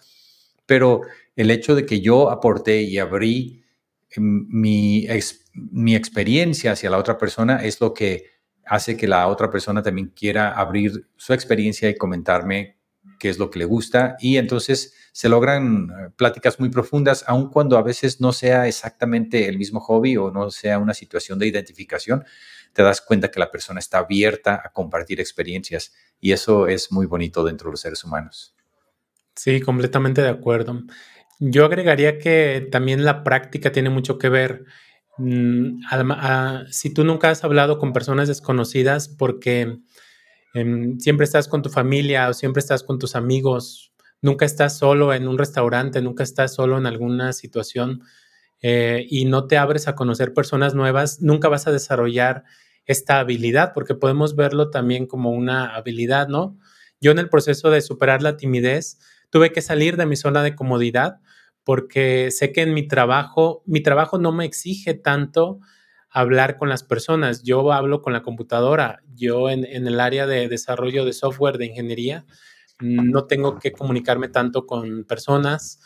pero 0.65 1.01
el 1.35 1.49
hecho 1.49 1.73
de 1.75 1.85
que 1.85 2.01
yo 2.01 2.29
aporté 2.29 2.81
y 2.81 2.97
abrí 2.97 3.63
em, 4.11 4.47
mi, 4.49 5.07
mi 5.53 5.95
experiencia 5.95 6.73
hacia 6.73 6.89
la 6.89 6.97
otra 6.97 7.17
persona 7.17 7.63
es 7.63 7.79
lo 7.79 7.93
que 7.93 8.36
hace 8.67 8.97
que 8.97 9.07
la 9.07 9.27
otra 9.27 9.49
persona 9.49 9.81
también 9.81 10.13
quiera 10.15 10.51
abrir 10.51 11.07
su 11.15 11.33
experiencia 11.33 11.89
y 11.89 11.95
comentarme 11.95 12.77
qué 13.19 13.29
es 13.29 13.37
lo 13.37 13.49
que 13.49 13.59
le 13.59 13.65
gusta 13.65 14.15
y 14.19 14.37
entonces 14.37 14.93
se 15.11 15.29
logran 15.29 15.89
eh, 15.89 16.09
pláticas 16.15 16.59
muy 16.59 16.69
profundas, 16.69 17.23
aun 17.27 17.49
cuando 17.49 17.77
a 17.77 17.81
veces 17.81 18.21
no 18.21 18.31
sea 18.31 18.67
exactamente 18.67 19.47
el 19.47 19.57
mismo 19.57 19.79
hobby 19.79 20.17
o 20.17 20.31
no 20.31 20.51
sea 20.51 20.77
una 20.77 20.93
situación 20.93 21.39
de 21.39 21.47
identificación, 21.47 22.23
te 22.73 22.83
das 22.83 23.01
cuenta 23.01 23.31
que 23.31 23.39
la 23.39 23.49
persona 23.49 23.79
está 23.79 23.99
abierta 23.99 24.61
a 24.63 24.71
compartir 24.71 25.19
experiencias 25.19 25.93
y 26.19 26.31
eso 26.31 26.67
es 26.67 26.91
muy 26.91 27.05
bonito 27.05 27.43
dentro 27.43 27.69
de 27.69 27.71
los 27.71 27.81
seres 27.81 28.03
humanos. 28.03 28.55
Sí, 29.35 29.61
completamente 29.61 30.21
de 30.21 30.29
acuerdo. 30.29 30.83
Yo 31.39 31.65
agregaría 31.65 32.17
que 32.17 32.67
también 32.71 33.05
la 33.05 33.23
práctica 33.23 33.71
tiene 33.71 33.89
mucho 33.89 34.17
que 34.17 34.29
ver. 34.29 34.65
Mm, 35.17 35.81
si 36.69 36.93
tú 36.93 37.03
nunca 37.03 37.29
has 37.29 37.43
hablado 37.43 37.79
con 37.79 37.93
personas 37.93 38.27
desconocidas 38.27 39.09
porque 39.09 39.79
em, 40.53 40.99
siempre 40.99 41.25
estás 41.25 41.47
con 41.47 41.61
tu 41.61 41.69
familia 41.69 42.29
o 42.29 42.33
siempre 42.33 42.59
estás 42.59 42.83
con 42.83 42.99
tus 42.99 43.15
amigos, 43.15 43.93
nunca 44.21 44.45
estás 44.45 44.77
solo 44.77 45.13
en 45.13 45.27
un 45.27 45.37
restaurante, 45.37 46.01
nunca 46.01 46.23
estás 46.23 46.53
solo 46.53 46.77
en 46.77 46.85
alguna 46.85 47.33
situación 47.33 48.01
eh, 48.61 49.05
y 49.09 49.25
no 49.25 49.47
te 49.47 49.57
abres 49.57 49.87
a 49.87 49.95
conocer 49.95 50.33
personas 50.33 50.73
nuevas, 50.73 51.21
nunca 51.21 51.49
vas 51.49 51.67
a 51.67 51.71
desarrollar 51.71 52.43
esta 52.85 53.19
habilidad, 53.19 53.73
porque 53.73 53.95
podemos 53.95 54.35
verlo 54.35 54.69
también 54.69 55.07
como 55.07 55.31
una 55.31 55.75
habilidad, 55.75 56.27
¿no? 56.27 56.57
Yo 57.01 57.11
en 57.11 57.19
el 57.19 57.29
proceso 57.29 57.69
de 57.69 57.81
superar 57.81 58.21
la 58.23 58.37
timidez 58.37 58.97
tuve 59.29 59.51
que 59.51 59.61
salir 59.61 59.97
de 59.97 60.05
mi 60.05 60.15
zona 60.15 60.41
de 60.41 60.55
comodidad 60.55 61.19
porque 61.67 62.31
sé 62.31 62.53
que 62.53 62.61
en 62.61 62.73
mi 62.73 62.87
trabajo, 62.87 63.61
mi 63.65 63.81
trabajo 63.81 64.17
no 64.17 64.31
me 64.31 64.45
exige 64.45 64.93
tanto 64.93 65.59
hablar 66.09 66.55
con 66.55 66.69
las 66.69 66.81
personas. 66.81 67.43
Yo 67.43 67.73
hablo 67.73 68.01
con 68.01 68.13
la 68.13 68.21
computadora. 68.21 69.01
Yo 69.15 69.49
en, 69.49 69.65
el 69.65 69.99
área 69.99 70.25
de 70.25 70.47
desarrollo 70.47 71.03
de 71.03 71.11
software, 71.11 71.57
de 71.57 71.65
ingeniería, 71.65 72.25
no 72.79 73.25
tengo 73.25 73.59
que 73.59 73.73
comunicarme 73.73 74.29
tanto 74.29 74.65
con 74.65 75.03
personas, 75.03 75.81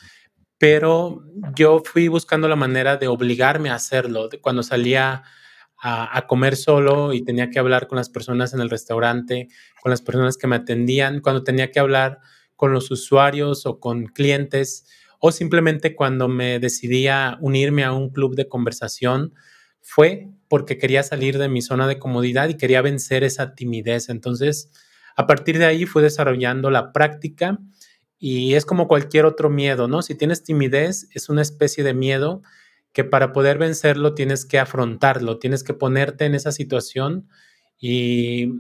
pero 0.60 1.24
yo 1.56 1.82
fui 1.84 2.10
buscando 2.10 2.48
la 2.48 2.56
manera 2.56 2.98
de 2.98 3.08
obligarme 3.08 3.72
a 3.72 3.76
hacerlo. 3.76 4.30
Cuando 4.40 4.62
salía 4.62 5.24
a, 5.82 6.28
comer 6.28 6.58
solo 6.58 7.12
y 7.12 7.24
tenía 7.24 7.50
que 7.50 7.58
hablar 7.58 7.88
con 7.88 7.96
las 7.96 8.12
personas 8.12 8.54
en 8.54 8.62
el 8.62 8.70
restaurante, 8.70 9.48
con 9.82 9.90
las 9.90 10.04
personas 10.04 10.38
que 10.38 10.46
me 10.46 10.58
atendían, 10.58 11.22
cuando 11.22 11.44
tenía 11.44 11.72
que 11.72 11.80
hablar 11.80 12.20
con 12.56 12.72
los 12.72 12.92
usuarios 12.92 13.66
o 13.66 13.80
con 13.80 14.06
clientes, 14.06 14.86
o 15.22 15.32
simplemente 15.32 15.96
cuando 15.96 16.28
me 16.28 16.60
decidía 16.60 17.38
unirme 17.40 17.84
a 17.84 17.94
un 17.94 18.10
club 18.10 18.36
de 18.36 18.50
conversación, 18.50 19.34
fue 19.80 20.28
porque 20.50 20.78
quería 20.78 21.04
salir 21.04 21.38
de 21.38 21.48
mi 21.48 21.62
zona 21.62 21.88
de 21.88 22.00
comodidad 22.00 22.50
y 22.50 22.58
quería 22.58 22.82
vencer 22.82 23.24
esa 23.24 23.56
timidez. 23.56 24.10
Entonces, 24.10 24.72
a 25.16 25.28
partir 25.28 25.60
de 25.60 25.66
ahí 25.66 25.86
fui 25.86 26.02
desarrollando 26.02 26.72
la 26.72 26.92
práctica 26.92 27.60
y 28.18 28.56
es 28.56 28.66
como 28.66 28.88
cualquier 28.88 29.26
otro 29.26 29.50
miedo, 29.50 29.88
¿no? 29.88 30.02
Si 30.02 30.16
tienes 30.16 30.44
timidez, 30.44 31.08
es 31.14 31.30
una 31.30 31.42
especie 31.42 31.84
de 31.84 31.94
miedo 31.94 32.42
que 32.92 33.04
para 33.04 33.32
poder 33.32 33.58
vencerlo 33.58 34.16
tienes 34.16 34.46
que 34.46 34.60
afrontarlo, 34.60 35.40
tienes 35.40 35.64
que 35.64 35.74
ponerte 35.74 36.26
en 36.26 36.36
esa 36.36 36.52
situación 36.52 37.30
y, 37.80 38.52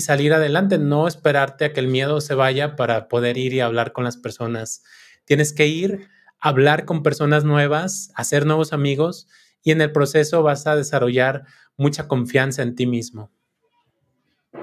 salir 0.00 0.34
adelante, 0.34 0.78
no 0.78 1.08
esperarte 1.08 1.64
a 1.64 1.72
que 1.72 1.80
el 1.80 1.88
miedo 1.88 2.20
se 2.20 2.34
vaya 2.34 2.76
para 2.76 3.08
poder 3.08 3.38
ir 3.38 3.54
y 3.54 3.60
hablar 3.60 3.92
con 3.92 4.04
las 4.04 4.16
personas. 4.16 4.82
Tienes 5.26 5.52
que 5.52 5.66
ir, 5.66 6.08
hablar 6.40 6.84
con 6.86 7.02
personas 7.02 7.44
nuevas, 7.44 8.10
hacer 8.14 8.46
nuevos 8.46 8.72
amigos 8.72 9.28
y 9.62 9.72
en 9.72 9.80
el 9.80 9.92
proceso 9.92 10.42
vas 10.42 10.66
a 10.66 10.76
desarrollar 10.76 11.44
mucha 11.76 12.08
confianza 12.08 12.62
en 12.62 12.74
ti 12.74 12.86
mismo. 12.86 13.30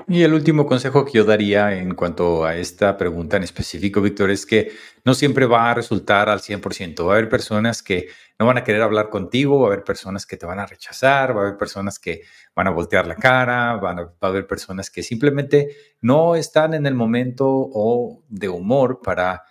Y 0.07 0.23
el 0.23 0.33
último 0.33 0.65
consejo 0.65 1.05
que 1.05 1.13
yo 1.13 1.23
daría 1.23 1.77
en 1.77 1.95
cuanto 1.95 2.45
a 2.45 2.55
esta 2.55 2.97
pregunta 2.97 3.37
en 3.37 3.43
específico, 3.43 4.01
Víctor, 4.01 4.31
es 4.31 4.45
que 4.45 4.71
no 5.05 5.13
siempre 5.13 5.45
va 5.45 5.69
a 5.69 5.73
resultar 5.73 6.29
al 6.29 6.39
100%. 6.39 7.05
Va 7.05 7.13
a 7.13 7.17
haber 7.17 7.29
personas 7.29 7.81
que 7.81 8.07
no 8.37 8.45
van 8.45 8.57
a 8.57 8.63
querer 8.63 8.81
hablar 8.81 9.09
contigo, 9.09 9.59
va 9.59 9.67
a 9.67 9.73
haber 9.73 9.83
personas 9.83 10.25
que 10.25 10.35
te 10.35 10.45
van 10.45 10.59
a 10.59 10.65
rechazar, 10.65 11.35
va 11.35 11.41
a 11.41 11.45
haber 11.45 11.57
personas 11.57 11.99
que 11.99 12.21
van 12.55 12.67
a 12.67 12.71
voltear 12.71 13.07
la 13.07 13.15
cara, 13.15 13.71
a, 13.71 13.75
va 13.77 13.91
a 14.19 14.27
haber 14.27 14.45
personas 14.45 14.89
que 14.89 15.03
simplemente 15.03 15.69
no 16.01 16.35
están 16.35 16.73
en 16.73 16.85
el 16.85 16.95
momento 16.95 17.47
o 17.47 18.23
de 18.27 18.49
humor 18.49 18.99
para 19.01 19.43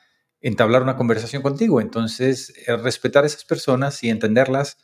entablar 0.43 0.83
una 0.83 0.97
conversación 0.97 1.43
contigo. 1.43 1.81
Entonces, 1.81 2.53
respetar 2.67 3.25
a 3.25 3.27
esas 3.27 3.45
personas 3.45 4.03
y 4.05 4.11
entenderlas 4.11 4.77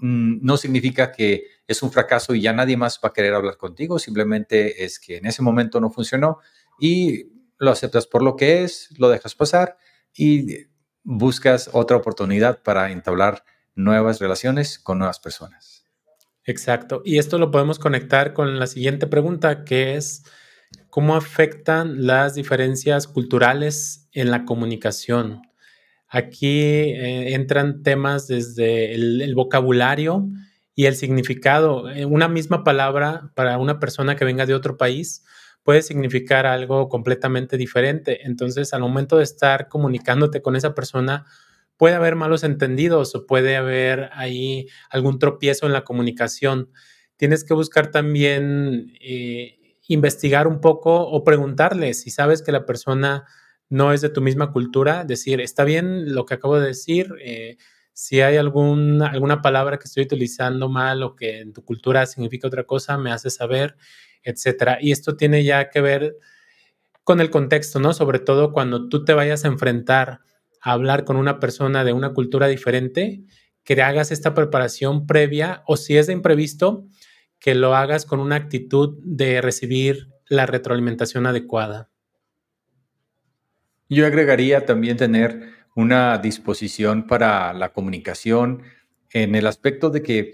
Mm, 0.00 0.38
no 0.42 0.56
significa 0.56 1.12
que 1.12 1.46
es 1.66 1.82
un 1.82 1.90
fracaso 1.90 2.34
y 2.34 2.42
ya 2.42 2.52
nadie 2.52 2.76
más 2.76 3.00
va 3.02 3.10
a 3.10 3.12
querer 3.12 3.34
hablar 3.34 3.56
contigo, 3.56 3.98
simplemente 3.98 4.84
es 4.84 4.98
que 4.98 5.18
en 5.18 5.26
ese 5.26 5.42
momento 5.42 5.80
no 5.80 5.90
funcionó 5.90 6.38
y 6.78 7.26
lo 7.58 7.70
aceptas 7.70 8.06
por 8.06 8.22
lo 8.22 8.36
que 8.36 8.64
es, 8.64 8.88
lo 8.98 9.08
dejas 9.08 9.34
pasar 9.34 9.76
y 10.14 10.66
buscas 11.02 11.70
otra 11.72 11.96
oportunidad 11.96 12.62
para 12.62 12.90
entablar 12.92 13.44
nuevas 13.74 14.20
relaciones 14.20 14.78
con 14.78 14.98
nuevas 14.98 15.20
personas. 15.20 15.84
Exacto. 16.44 17.02
Y 17.04 17.18
esto 17.18 17.38
lo 17.38 17.50
podemos 17.50 17.78
conectar 17.78 18.32
con 18.32 18.58
la 18.58 18.66
siguiente 18.66 19.06
pregunta, 19.06 19.64
que 19.64 19.96
es, 19.96 20.24
cómo 20.90 21.16
afectan 21.16 22.06
las 22.06 22.34
diferencias 22.34 23.06
culturales 23.06 24.08
en 24.12 24.30
la 24.30 24.44
comunicación. 24.44 25.42
Aquí 26.08 26.60
eh, 26.60 27.34
entran 27.34 27.84
temas 27.84 28.26
desde 28.26 28.94
el, 28.94 29.32
vocabulario 29.36 30.28
y 30.74 30.86
el 30.86 30.96
significado. 30.96 31.88
Eh, 31.88 32.04
una 32.04 32.26
misma 32.28 32.64
palabra 32.64 33.30
para 33.36 33.58
una 33.58 33.78
persona 33.78 34.16
que 34.16 34.24
venga 34.24 34.44
de 34.44 34.54
otro 34.54 34.76
país 34.76 35.24
puede 35.62 35.82
significar 35.82 36.46
algo 36.46 36.88
completamente 36.88 37.56
diferente. 37.56 38.26
Entonces, 38.26 38.74
al 38.74 38.80
momento 38.80 39.18
de 39.18 39.24
estar 39.24 39.68
comunicándote 39.68 40.42
con 40.42 40.56
esa 40.56 40.74
persona, 40.74 41.26
puede 41.76 41.94
haber 41.94 42.16
malos 42.16 42.42
entendidos 42.42 43.14
o 43.14 43.26
puede 43.26 43.56
haber 43.56 44.10
ahí 44.12 44.66
algún 44.90 45.20
tropiezo 45.20 45.66
en 45.66 45.72
la 45.72 45.84
comunicación. 45.84 46.70
Tienes 47.16 47.44
que 47.44 47.54
buscar 47.54 47.92
también 47.92 48.92
eh, 49.00 49.59
investigar 49.90 50.46
un 50.46 50.60
poco 50.60 51.02
o 51.02 51.24
preguntarle 51.24 51.94
si 51.94 52.10
sabes 52.10 52.42
que 52.42 52.52
la 52.52 52.64
persona 52.64 53.24
no 53.68 53.92
es 53.92 54.00
de 54.00 54.08
tu 54.08 54.20
misma 54.20 54.52
cultura, 54.52 55.04
decir, 55.04 55.40
está 55.40 55.64
bien 55.64 56.14
lo 56.14 56.26
que 56.26 56.34
acabo 56.34 56.58
de 56.60 56.68
decir, 56.68 57.12
eh, 57.20 57.56
si 57.92 58.20
hay 58.20 58.36
alguna, 58.36 59.08
alguna 59.08 59.42
palabra 59.42 59.78
que 59.78 59.84
estoy 59.84 60.04
utilizando 60.04 60.68
mal 60.68 61.02
o 61.02 61.16
que 61.16 61.40
en 61.40 61.52
tu 61.52 61.64
cultura 61.64 62.06
significa 62.06 62.46
otra 62.46 62.64
cosa, 62.64 62.98
me 62.98 63.10
hace 63.10 63.30
saber, 63.30 63.76
etcétera. 64.22 64.78
Y 64.80 64.92
esto 64.92 65.16
tiene 65.16 65.42
ya 65.42 65.70
que 65.70 65.80
ver 65.80 66.16
con 67.02 67.20
el 67.20 67.30
contexto, 67.30 67.80
¿no? 67.80 67.92
Sobre 67.92 68.20
todo 68.20 68.52
cuando 68.52 68.88
tú 68.88 69.04
te 69.04 69.12
vayas 69.12 69.44
a 69.44 69.48
enfrentar 69.48 70.20
a 70.60 70.72
hablar 70.72 71.04
con 71.04 71.16
una 71.16 71.40
persona 71.40 71.82
de 71.82 71.92
una 71.92 72.12
cultura 72.12 72.46
diferente, 72.46 73.24
que 73.64 73.82
hagas 73.82 74.12
esta 74.12 74.34
preparación 74.34 75.06
previa 75.06 75.64
o 75.66 75.76
si 75.76 75.96
es 75.96 76.06
de 76.06 76.12
imprevisto, 76.12 76.86
que 77.40 77.54
lo 77.54 77.74
hagas 77.74 78.04
con 78.04 78.20
una 78.20 78.36
actitud 78.36 78.98
de 79.02 79.40
recibir 79.40 80.08
la 80.28 80.46
retroalimentación 80.46 81.26
adecuada. 81.26 81.90
Yo 83.88 84.06
agregaría 84.06 84.66
también 84.66 84.96
tener 84.96 85.50
una 85.74 86.18
disposición 86.18 87.06
para 87.06 87.52
la 87.52 87.72
comunicación 87.72 88.62
en 89.12 89.34
el 89.34 89.46
aspecto 89.46 89.90
de 89.90 90.02
que 90.02 90.32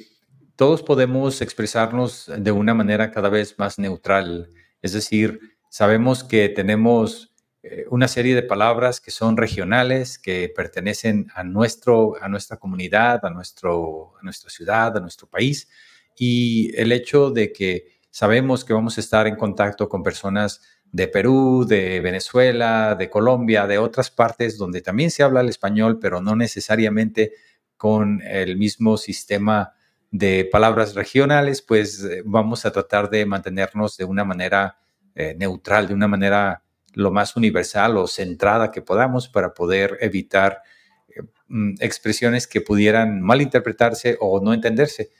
todos 0.57 0.83
podemos 0.83 1.41
expresarnos 1.41 2.31
de 2.37 2.51
una 2.51 2.75
manera 2.75 3.11
cada 3.11 3.29
vez 3.29 3.59
más 3.59 3.79
neutral. 3.79 4.51
Es 4.83 4.93
decir, 4.93 5.41
sabemos 5.71 6.25
que 6.25 6.49
tenemos 6.49 7.35
eh, 7.63 7.85
una 7.91 8.09
serie 8.09 8.35
de 8.35 8.43
palabras 8.43 9.01
que 9.01 9.11
son 9.11 9.37
regionales, 9.37 10.19
que 10.19 10.53
pertenecen 10.55 11.27
a, 11.35 11.45
nuestro, 11.45 12.15
a 12.23 12.29
nuestra 12.29 12.59
comunidad, 12.59 13.25
a, 13.25 13.31
nuestro, 13.31 14.15
a 14.21 14.23
nuestra 14.23 14.51
ciudad, 14.51 14.97
a 14.97 15.01
nuestro 15.01 15.29
país, 15.29 15.69
y 16.17 16.71
el 16.77 16.93
hecho 16.93 17.31
de 17.31 17.53
que 17.53 17.99
sabemos 18.11 18.65
que 18.65 18.73
vamos 18.73 18.97
a 18.97 19.01
estar 19.01 19.27
en 19.27 19.37
contacto 19.37 19.89
con 19.89 20.03
personas 20.03 20.63
de 20.93 21.09
Perú, 21.09 21.67
de 21.69 22.01
Venezuela, 22.01 22.95
de 22.95 23.11
Colombia, 23.11 23.67
de 23.67 23.79
otras 23.79 24.11
partes 24.11 24.57
donde 24.57 24.81
también 24.81 25.11
se 25.11 25.23
habla 25.23 25.41
el 25.41 25.49
español, 25.49 25.99
pero 26.01 26.23
no 26.23 26.37
necesariamente 26.37 27.33
con 27.77 28.23
el 28.23 28.57
mismo 28.57 28.97
sistema 28.97 29.75
de 30.11 30.49
palabras 30.51 30.95
regionales, 30.95 31.61
pues 31.61 32.03
eh, 32.03 32.23
vamos 32.25 32.65
a 32.65 32.73
tratar 32.73 33.11
de 33.11 33.27
mantenernos 33.27 33.97
de 33.97 34.05
una 34.05 34.25
manera 34.25 34.79
eh, 35.15 35.35
neutral, 35.37 35.89
de 35.89 35.95
una 35.95 36.09
manera 36.09 36.63
lo 36.95 37.11
más 37.11 37.37
universal 37.37 37.97
o 37.99 38.07
centrada 38.07 38.71
que 38.71 38.81
podamos 38.81 39.29
para 39.29 39.53
poder 39.53 39.99
evitar 40.01 40.63
eh, 41.09 41.23
mm, 41.49 41.75
expresiones 41.81 42.47
que 42.47 42.63
pudieran 42.63 43.21
malinterpretarse 43.21 44.17
o 44.21 44.41
no 44.41 44.55
entenderse. 44.55 45.11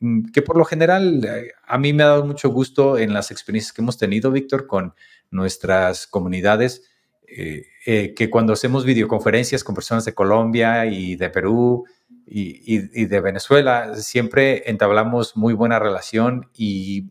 Mm, 0.00 0.30
que 0.32 0.40
por 0.40 0.56
lo 0.56 0.64
general 0.64 1.22
eh, 1.24 1.52
a 1.66 1.78
mí 1.78 1.92
me 1.92 2.02
ha 2.02 2.06
dado 2.08 2.24
mucho 2.24 2.48
gusto 2.48 2.98
en 2.98 3.12
las 3.12 3.30
experiencias 3.30 3.72
que 3.72 3.82
hemos 3.82 3.98
tenido, 3.98 4.32
Víctor, 4.32 4.66
con 4.66 4.94
nuestras 5.30 6.06
comunidades, 6.06 6.90
eh, 7.28 7.66
eh, 7.86 8.14
que 8.14 8.30
cuando 8.30 8.54
hacemos 8.54 8.84
videoconferencias 8.84 9.62
con 9.62 9.74
personas 9.74 10.04
de 10.06 10.14
Colombia 10.14 10.86
y 10.86 11.16
de 11.16 11.30
Perú 11.30 11.84
y, 12.26 13.06
de 13.06 13.20
Venezuela, 13.20 13.94
siempre 13.96 14.70
entablamos 14.70 15.36
muy 15.36 15.52
buena 15.52 15.78
relación 15.78 16.48
y 16.54 17.10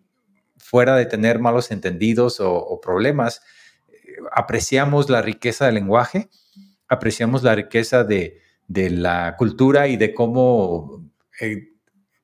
fuera 0.57 0.95
de 0.95 1.05
tener 1.05 1.39
malos 1.39 1.71
entendidos 1.71 2.39
o, 2.39 2.79
problemas, 2.81 3.41
apreciamos 4.31 5.09
la 5.09 5.21
riqueza 5.21 5.65
del 5.65 5.75
lenguaje, 5.75 6.29
apreciamos 6.87 7.43
la 7.43 7.55
riqueza 7.55 8.03
de, 8.03 8.41
la 8.67 9.35
cultura 9.37 9.87
y 9.87 9.97
de 9.97 10.13
cómo 10.13 11.03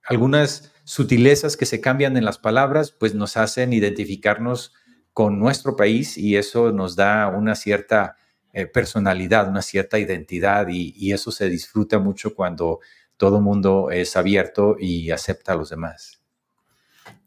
algunas 0.08 0.72
sutilezas 0.84 1.58
que 1.58 1.66
se 1.66 1.82
cambian 1.82 2.16
en 2.18 2.26
las 2.26 2.38
palabras, 2.38 2.92
pues 2.92 3.16
nos 3.16 3.38
hacen 3.38 3.74
identificarnos 3.74 4.74
con 5.14 5.40
nuestro 5.40 5.76
país 5.76 6.18
y 6.18 6.36
eso 6.36 6.72
nos 6.72 6.96
da 6.96 7.28
una 7.30 7.56
cierta 7.56 8.18
eh, 8.54 8.68
personalidad, 8.68 9.50
una 9.50 9.62
cierta 9.62 9.98
identidad 10.00 10.68
y, 10.70 11.12
eso 11.12 11.32
se 11.32 11.50
disfruta 11.50 12.00
mucho 12.00 12.36
cuando 12.36 12.80
todo 13.18 13.42
mundo 13.42 13.92
es 13.92 14.16
abierto 14.16 14.76
y 14.80 15.12
acepta 15.12 15.54
a 15.54 15.56
los 15.56 15.70
demás. 15.70 16.22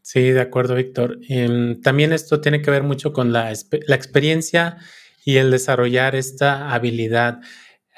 Sí, 0.02 0.30
de 0.30 0.40
acuerdo, 0.40 0.74
Víctor. 0.74 1.18
Em, 1.28 1.80
también 1.80 2.12
esto 2.12 2.40
tiene 2.40 2.62
que 2.62 2.70
ver 2.70 2.82
mucho 2.82 3.12
con 3.12 3.32
la, 3.32 3.52
la 3.86 3.94
experiencia 3.94 4.78
y 5.24 5.36
el 5.36 5.50
desarrollar 5.50 6.14
esta 6.14 6.72
habilidad 6.72 7.40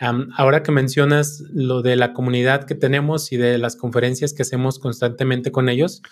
ahora 0.01 0.63
que 0.63 0.73
mencionas 0.73 1.43
lo 1.53 1.83
de 1.83 1.97
la 1.97 2.13
comunidad 2.13 2.65
que 2.65 2.75
tenemos 2.75 3.33
y 3.33 3.37
de 3.37 3.59
las 3.59 3.77
conferencias 3.77 4.33
que 4.33 4.43
hacemos 4.43 4.79
constantemente 4.79 5.53
con 5.53 5.69
ellos, 5.69 6.03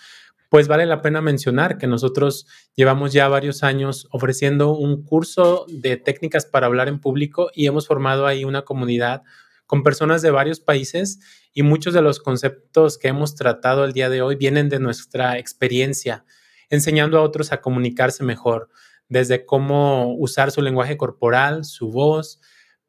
pues 0.49 0.67
vale 0.67 0.85
la 0.85 1.01
pena 1.01 1.21
mencionar 1.21 1.77
que 1.77 1.87
nosotros 1.87 2.47
llevamos 2.75 3.13
ya 3.13 3.27
varios 3.27 3.63
años 3.63 4.07
ofreciendo 4.11 4.75
un 4.75 5.03
curso 5.03 5.65
de 5.69 5.97
técnicas 5.97 6.45
para 6.45 6.67
hablar 6.67 6.87
en 6.87 6.99
público 6.99 7.49
y 7.53 7.67
hemos 7.67 7.87
formado 7.87 8.25
ahí 8.25 8.45
una 8.45 8.63
comunidad 8.63 9.23
con 9.65 9.83
personas 9.83 10.23
de 10.23 10.31
varios 10.31 10.59
países 10.59 11.19
y 11.53 11.61
muchos 11.61 11.93
de 11.93 12.01
los 12.01 12.19
conceptos 12.19 12.97
que 12.97 13.09
hemos 13.09 13.35
tratado 13.35 13.85
el 13.85 13.93
día 13.93 14.09
de 14.09 14.21
hoy 14.23 14.35
vienen 14.35 14.69
de 14.69 14.79
nuestra 14.79 15.37
experiencia, 15.37 16.25
enseñando 16.69 17.19
a 17.19 17.21
otros 17.21 17.51
a 17.51 17.61
comunicarse 17.61 18.23
mejor, 18.23 18.69
desde 19.07 19.45
cómo 19.45 20.15
usar 20.15 20.51
su 20.51 20.61
lenguaje 20.61 20.97
corporal, 20.97 21.65
su 21.65 21.91
voz, 21.91 22.39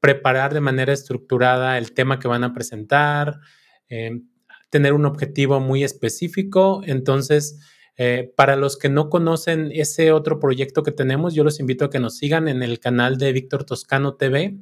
preparar 0.00 0.54
de 0.54 0.60
manera 0.60 0.92
estructurada 0.92 1.78
el 1.78 1.92
tema 1.92 2.18
que 2.18 2.28
van 2.28 2.42
a 2.42 2.52
presentar, 2.52 3.40
eh, 3.88 4.22
tener 4.70 4.94
un 4.94 5.04
objetivo 5.04 5.60
muy 5.60 5.84
específico. 5.84 6.82
Entonces, 6.86 7.60
eh, 7.96 8.32
para 8.36 8.56
los 8.56 8.78
que 8.78 8.88
no 8.88 9.10
conocen 9.10 9.70
ese 9.72 10.12
otro 10.12 10.40
proyecto 10.40 10.82
que 10.82 10.92
tenemos, 10.92 11.34
yo 11.34 11.44
los 11.44 11.60
invito 11.60 11.84
a 11.84 11.90
que 11.90 12.00
nos 12.00 12.16
sigan 12.16 12.48
en 12.48 12.62
el 12.62 12.80
canal 12.80 13.18
de 13.18 13.32
Víctor 13.32 13.64
Toscano 13.64 14.14
TV. 14.14 14.56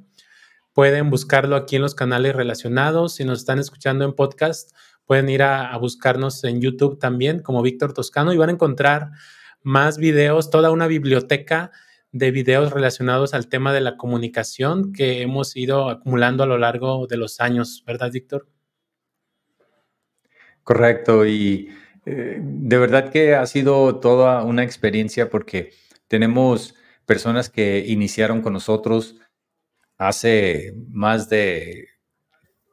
Pueden 0.72 1.11
buscarlo 1.11 1.55
aquí 1.57 1.77
en 1.77 1.83
los 1.83 1.94
canales 1.94 2.35
relacionados. 2.35 3.14
Si 3.14 3.24
nos 3.24 3.40
están 3.40 3.59
escuchando 3.59 4.05
en 4.05 4.14
podcast, 4.14 4.74
pueden 5.05 5.29
ir 5.29 5.42
a, 5.42 5.72
a 5.72 5.79
buscarnos 5.79 6.42
en 6.44 6.61
YouTube 6.61 6.98
también 6.98 7.40
como 7.40 7.62
Víctor 7.62 7.92
Toscano 7.92 8.33
y 8.33 8.37
van 8.37 8.48
a 8.48 8.53
encontrar 8.53 9.11
más 9.62 9.98
videos, 9.98 10.51
toda 10.51 10.70
una 10.70 10.87
biblioteca 10.87 11.70
de 12.12 12.31
videos 12.31 12.73
relacionados 12.73 13.35
al 13.35 13.49
tema 13.49 13.73
de 13.73 13.81
la 13.81 13.97
comunicación 13.97 14.92
que 14.92 15.23
hemos 15.23 15.57
ido 15.57 15.90
acumulando 15.90 16.42
a 16.42 16.47
lo 16.47 16.59
largo 16.59 17.07
de 17.07 17.16
los 17.16 17.40
años, 17.40 17.83
¿verdad, 17.87 18.11
Víctor? 18.12 18.49
Correcto, 20.62 21.27
y 21.27 21.71
eh, 22.07 22.38
de 22.40 22.79
verdad 22.79 23.11
que 23.11 23.35
ha 23.35 23.47
sido 23.47 24.01
toda 24.01 24.42
una 24.44 24.64
experiencia 24.64 25.29
porque 25.31 25.73
tenemos 26.09 26.75
personas 27.07 27.51
que 27.51 27.85
iniciaron 27.87 28.42
con 28.42 28.53
nosotros 28.53 29.16
hace 29.99 30.75
más 30.88 31.29
de 31.29 31.88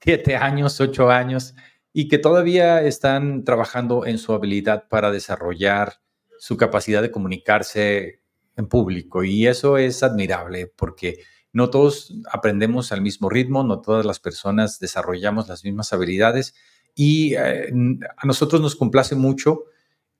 siete 0.01 0.35
años, 0.35 0.79
ocho 0.79 1.09
años, 1.09 1.55
y 1.91 2.07
que 2.07 2.17
todavía 2.17 2.81
están 2.81 3.43
trabajando 3.43 4.05
en 4.05 4.17
su 4.17 4.33
habilidad 4.33 4.87
para 4.89 5.11
desarrollar 5.11 5.93
su 6.37 6.57
capacidad 6.57 7.01
de 7.01 7.11
comunicarse 7.11 8.21
en 8.57 8.67
público 8.67 9.23
y 9.23 9.47
eso 9.47 9.77
es 9.77 10.03
admirable 10.03 10.71
porque 10.75 11.19
no 11.51 11.69
todos 11.69 12.13
aprendemos 12.31 12.91
al 12.91 13.01
mismo 13.01 13.29
ritmo, 13.29 13.63
no 13.63 13.81
todas 13.81 14.05
las 14.05 14.19
personas 14.19 14.79
desarrollamos 14.79 15.47
las 15.47 15.63
mismas 15.63 15.93
habilidades 15.93 16.53
y 16.95 17.35
eh, 17.35 17.71
a 18.17 18.25
nosotros 18.25 18.61
nos 18.61 18.75
complace 18.75 19.15
mucho 19.15 19.65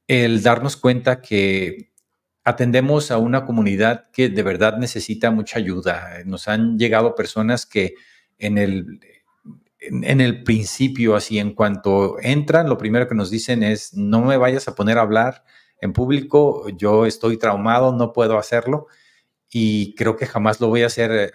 el 0.08 0.44
darnos 0.44 0.78
cuenta 0.78 1.22
que 1.22 1.92
atendemos 2.44 3.10
a 3.10 3.18
una 3.18 3.44
comunidad 3.46 4.12
que 4.12 4.30
de 4.30 4.44
verdad 4.44 4.78
necesita 4.78 5.32
mucha 5.32 5.58
ayuda. 5.58 6.20
Nos 6.26 6.48
han 6.48 6.78
llegado 6.78 7.16
personas 7.16 7.66
que 7.66 7.96
en 8.38 8.58
el, 8.60 9.00
en 9.80 10.22
el 10.22 10.44
principio, 10.44 11.16
así 11.16 11.40
en 11.40 11.54
cuanto 11.54 12.18
entran, 12.22 12.70
lo 12.70 12.78
primero 12.78 13.08
que 13.08 13.16
nos 13.16 13.32
dicen 13.32 13.64
es, 13.64 13.96
no 13.96 14.22
me 14.22 14.38
vayas 14.38 14.68
a 14.68 14.76
poner 14.76 15.00
a 15.00 15.02
hablar, 15.02 15.44
en 15.82 15.94
público, 15.94 16.68
yo 16.70 17.06
estoy 17.06 17.38
traumado, 17.38 17.94
no 17.94 18.14
puedo 18.14 18.38
hacerlo 18.38 18.88
y 19.50 19.94
creo 19.96 20.16
que 20.16 20.26
jamás 20.26 20.60
lo 20.60 20.68
voy 20.68 20.84
a 20.84 20.88
hacer. 20.88 21.12
Eh, 21.12 21.32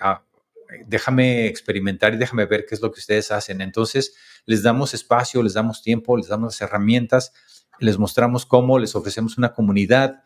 déjame 0.86 1.46
experimentar 1.46 2.14
y 2.14 2.16
déjame 2.16 2.46
ver 2.46 2.66
qué 2.66 2.74
es 2.74 2.80
lo 2.80 2.92
que 2.92 3.00
ustedes 3.00 3.30
hacen. 3.32 3.60
Entonces, 3.60 4.14
les 4.46 4.62
damos 4.62 4.94
espacio, 4.94 5.42
les 5.42 5.54
damos 5.54 5.82
tiempo, 5.82 6.16
les 6.16 6.28
damos 6.28 6.60
herramientas, 6.60 7.32
les 7.78 7.98
mostramos 7.98 8.46
cómo, 8.46 8.78
les 8.78 8.94
ofrecemos 8.94 9.38
una 9.38 9.52
comunidad 9.52 10.22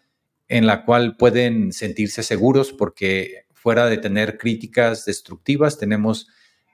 en 0.48 0.66
la 0.66 0.84
cual 0.84 1.16
pueden 1.16 1.72
sentirse 1.72 2.22
seguros 2.22 2.72
porque 2.72 3.46
fuera 3.52 3.86
de 3.86 3.96
tener 3.96 4.36
críticas 4.36 5.04
destructivas, 5.06 5.78
tenemos 5.78 6.28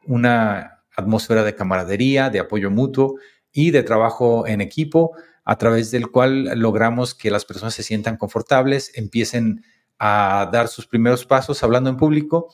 una 0.07 0.83
atmósfera 0.97 1.45
de 1.45 1.55
camaradería, 1.55 2.31
de 2.31 2.41
apoyo 2.41 2.71
mutuo 2.71 3.17
y 3.53 3.71
de 3.71 3.83
trabajo 3.83 4.47
en 4.47 4.61
equipo, 4.61 5.13
a 5.45 5.59
través 5.59 5.91
del 5.91 6.11
cual 6.11 6.59
logramos 6.59 7.15
que 7.15 7.31
las 7.31 7.45
personas 7.45 7.75
se 7.75 7.83
sientan 7.83 8.17
confortables, 8.17 8.93
empiecen 8.95 9.65
a 9.99 10.49
dar 10.53 10.69
sus 10.69 10.87
primeros 10.87 11.27
pasos 11.27 11.63
hablando 11.63 11.91
en 11.91 11.97
público 11.97 12.53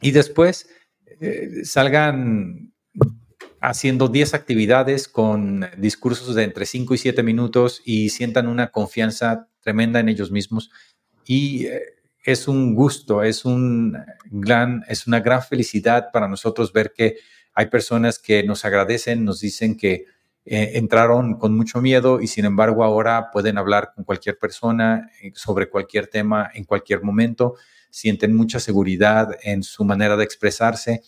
y 0.00 0.10
después 0.10 0.68
eh, 1.20 1.64
salgan 1.64 2.72
haciendo 3.60 4.08
10 4.08 4.34
actividades 4.34 5.06
con 5.06 5.66
discursos 5.78 6.34
de 6.34 6.42
entre 6.42 6.66
5 6.66 6.94
y 6.94 6.98
7 6.98 7.22
minutos 7.22 7.80
y 7.84 8.10
sientan 8.10 8.48
una 8.48 8.72
confianza 8.72 9.48
tremenda 9.60 10.00
en 10.00 10.08
ellos 10.08 10.32
mismos. 10.32 10.70
Y 11.24 11.66
eh, 11.66 11.80
es 12.24 12.48
un 12.48 12.74
gusto, 12.74 13.22
es, 13.22 13.44
un 13.44 13.96
gran, 14.30 14.84
es 14.88 15.06
una 15.06 15.20
gran 15.20 15.42
felicidad 15.42 16.10
para 16.12 16.26
nosotros 16.26 16.72
ver 16.72 16.92
que 16.92 17.16
hay 17.54 17.66
personas 17.66 18.18
que 18.18 18.42
nos 18.42 18.64
agradecen, 18.64 19.24
nos 19.24 19.40
dicen 19.40 19.76
que 19.76 20.06
eh, 20.44 20.72
entraron 20.74 21.34
con 21.34 21.56
mucho 21.56 21.80
miedo 21.80 22.20
y 22.20 22.26
sin 22.26 22.44
embargo 22.44 22.82
ahora 22.82 23.30
pueden 23.30 23.58
hablar 23.58 23.92
con 23.94 24.04
cualquier 24.04 24.38
persona 24.38 25.08
eh, 25.22 25.30
sobre 25.34 25.70
cualquier 25.70 26.08
tema 26.08 26.50
en 26.52 26.64
cualquier 26.64 27.02
momento, 27.02 27.54
sienten 27.90 28.34
mucha 28.34 28.58
seguridad 28.58 29.36
en 29.42 29.62
su 29.62 29.84
manera 29.84 30.16
de 30.16 30.24
expresarse, 30.24 31.02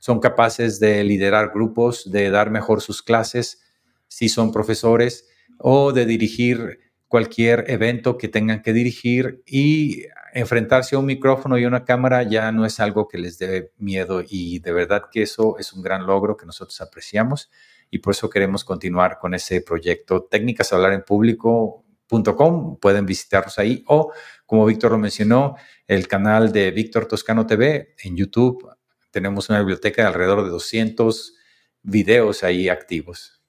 son 0.00 0.18
capaces 0.18 0.80
de 0.80 1.04
liderar 1.04 1.52
grupos, 1.54 2.10
de 2.10 2.30
dar 2.30 2.50
mejor 2.50 2.80
sus 2.80 3.02
clases 3.02 3.62
si 4.08 4.28
son 4.28 4.52
profesores 4.52 5.28
o 5.58 5.92
de 5.92 6.04
dirigir 6.04 6.80
cualquier 7.06 7.64
evento 7.68 8.18
que 8.18 8.28
tengan 8.28 8.60
que 8.60 8.72
dirigir. 8.72 9.42
Y 9.46 10.02
enfrentarse 10.34 10.96
a 10.96 10.98
un 10.98 11.06
micrófono 11.06 11.56
y 11.56 11.64
una 11.64 11.84
cámara 11.84 12.24
ya 12.24 12.50
no 12.50 12.66
es 12.66 12.80
algo 12.80 13.06
que 13.06 13.18
les 13.18 13.38
dé 13.38 13.70
miedo 13.78 14.22
y 14.28 14.58
de 14.58 14.72
verdad 14.72 15.04
que 15.10 15.22
eso 15.22 15.56
es 15.58 15.72
un 15.72 15.80
gran 15.80 16.06
logro 16.06 16.36
que 16.36 16.44
nosotros 16.44 16.80
apreciamos 16.80 17.50
y 17.90 17.98
por 17.98 18.12
eso 18.12 18.28
queremos 18.30 18.64
continuar 18.64 19.18
con 19.18 19.34
ese 19.34 19.60
proyecto. 19.60 20.24
Técnicas 20.24 20.72
hablar 20.72 20.92
en 20.92 21.02
público.com, 21.02 22.78
pueden 22.78 23.06
visitarnos 23.06 23.58
ahí 23.58 23.84
o, 23.86 24.12
como 24.46 24.66
Víctor 24.66 24.92
lo 24.92 24.98
mencionó, 24.98 25.56
el 25.86 26.08
canal 26.08 26.52
de 26.52 26.70
Víctor 26.70 27.06
Toscano 27.06 27.46
TV 27.46 27.94
en 28.02 28.16
YouTube. 28.16 28.68
Tenemos 29.10 29.48
una 29.48 29.60
biblioteca 29.60 30.02
de 30.02 30.08
alrededor 30.08 30.44
de 30.44 30.50
200 30.50 31.34
videos 31.82 32.42
ahí 32.42 32.68
activos. 32.68 33.42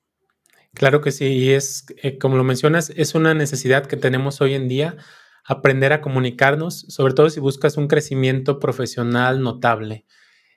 Claro 0.74 1.00
que 1.02 1.12
sí, 1.12 1.26
y 1.26 1.52
es, 1.52 1.86
eh, 2.04 2.18
como 2.18 2.36
lo 2.36 2.44
mencionas, 2.44 2.92
es 2.96 3.16
una 3.16 3.34
necesidad 3.34 3.86
que 3.86 3.96
tenemos 3.96 4.42
hoy 4.42 4.56
en 4.56 4.68
día, 4.68 4.98
aprender 5.46 5.94
a 5.94 6.02
comunicarnos, 6.02 6.82
sobre 6.90 7.14
todo 7.14 7.30
si 7.30 7.40
buscas 7.40 7.78
un 7.78 7.88
crecimiento 7.88 8.60
profesional 8.60 9.42
notable. 9.42 10.06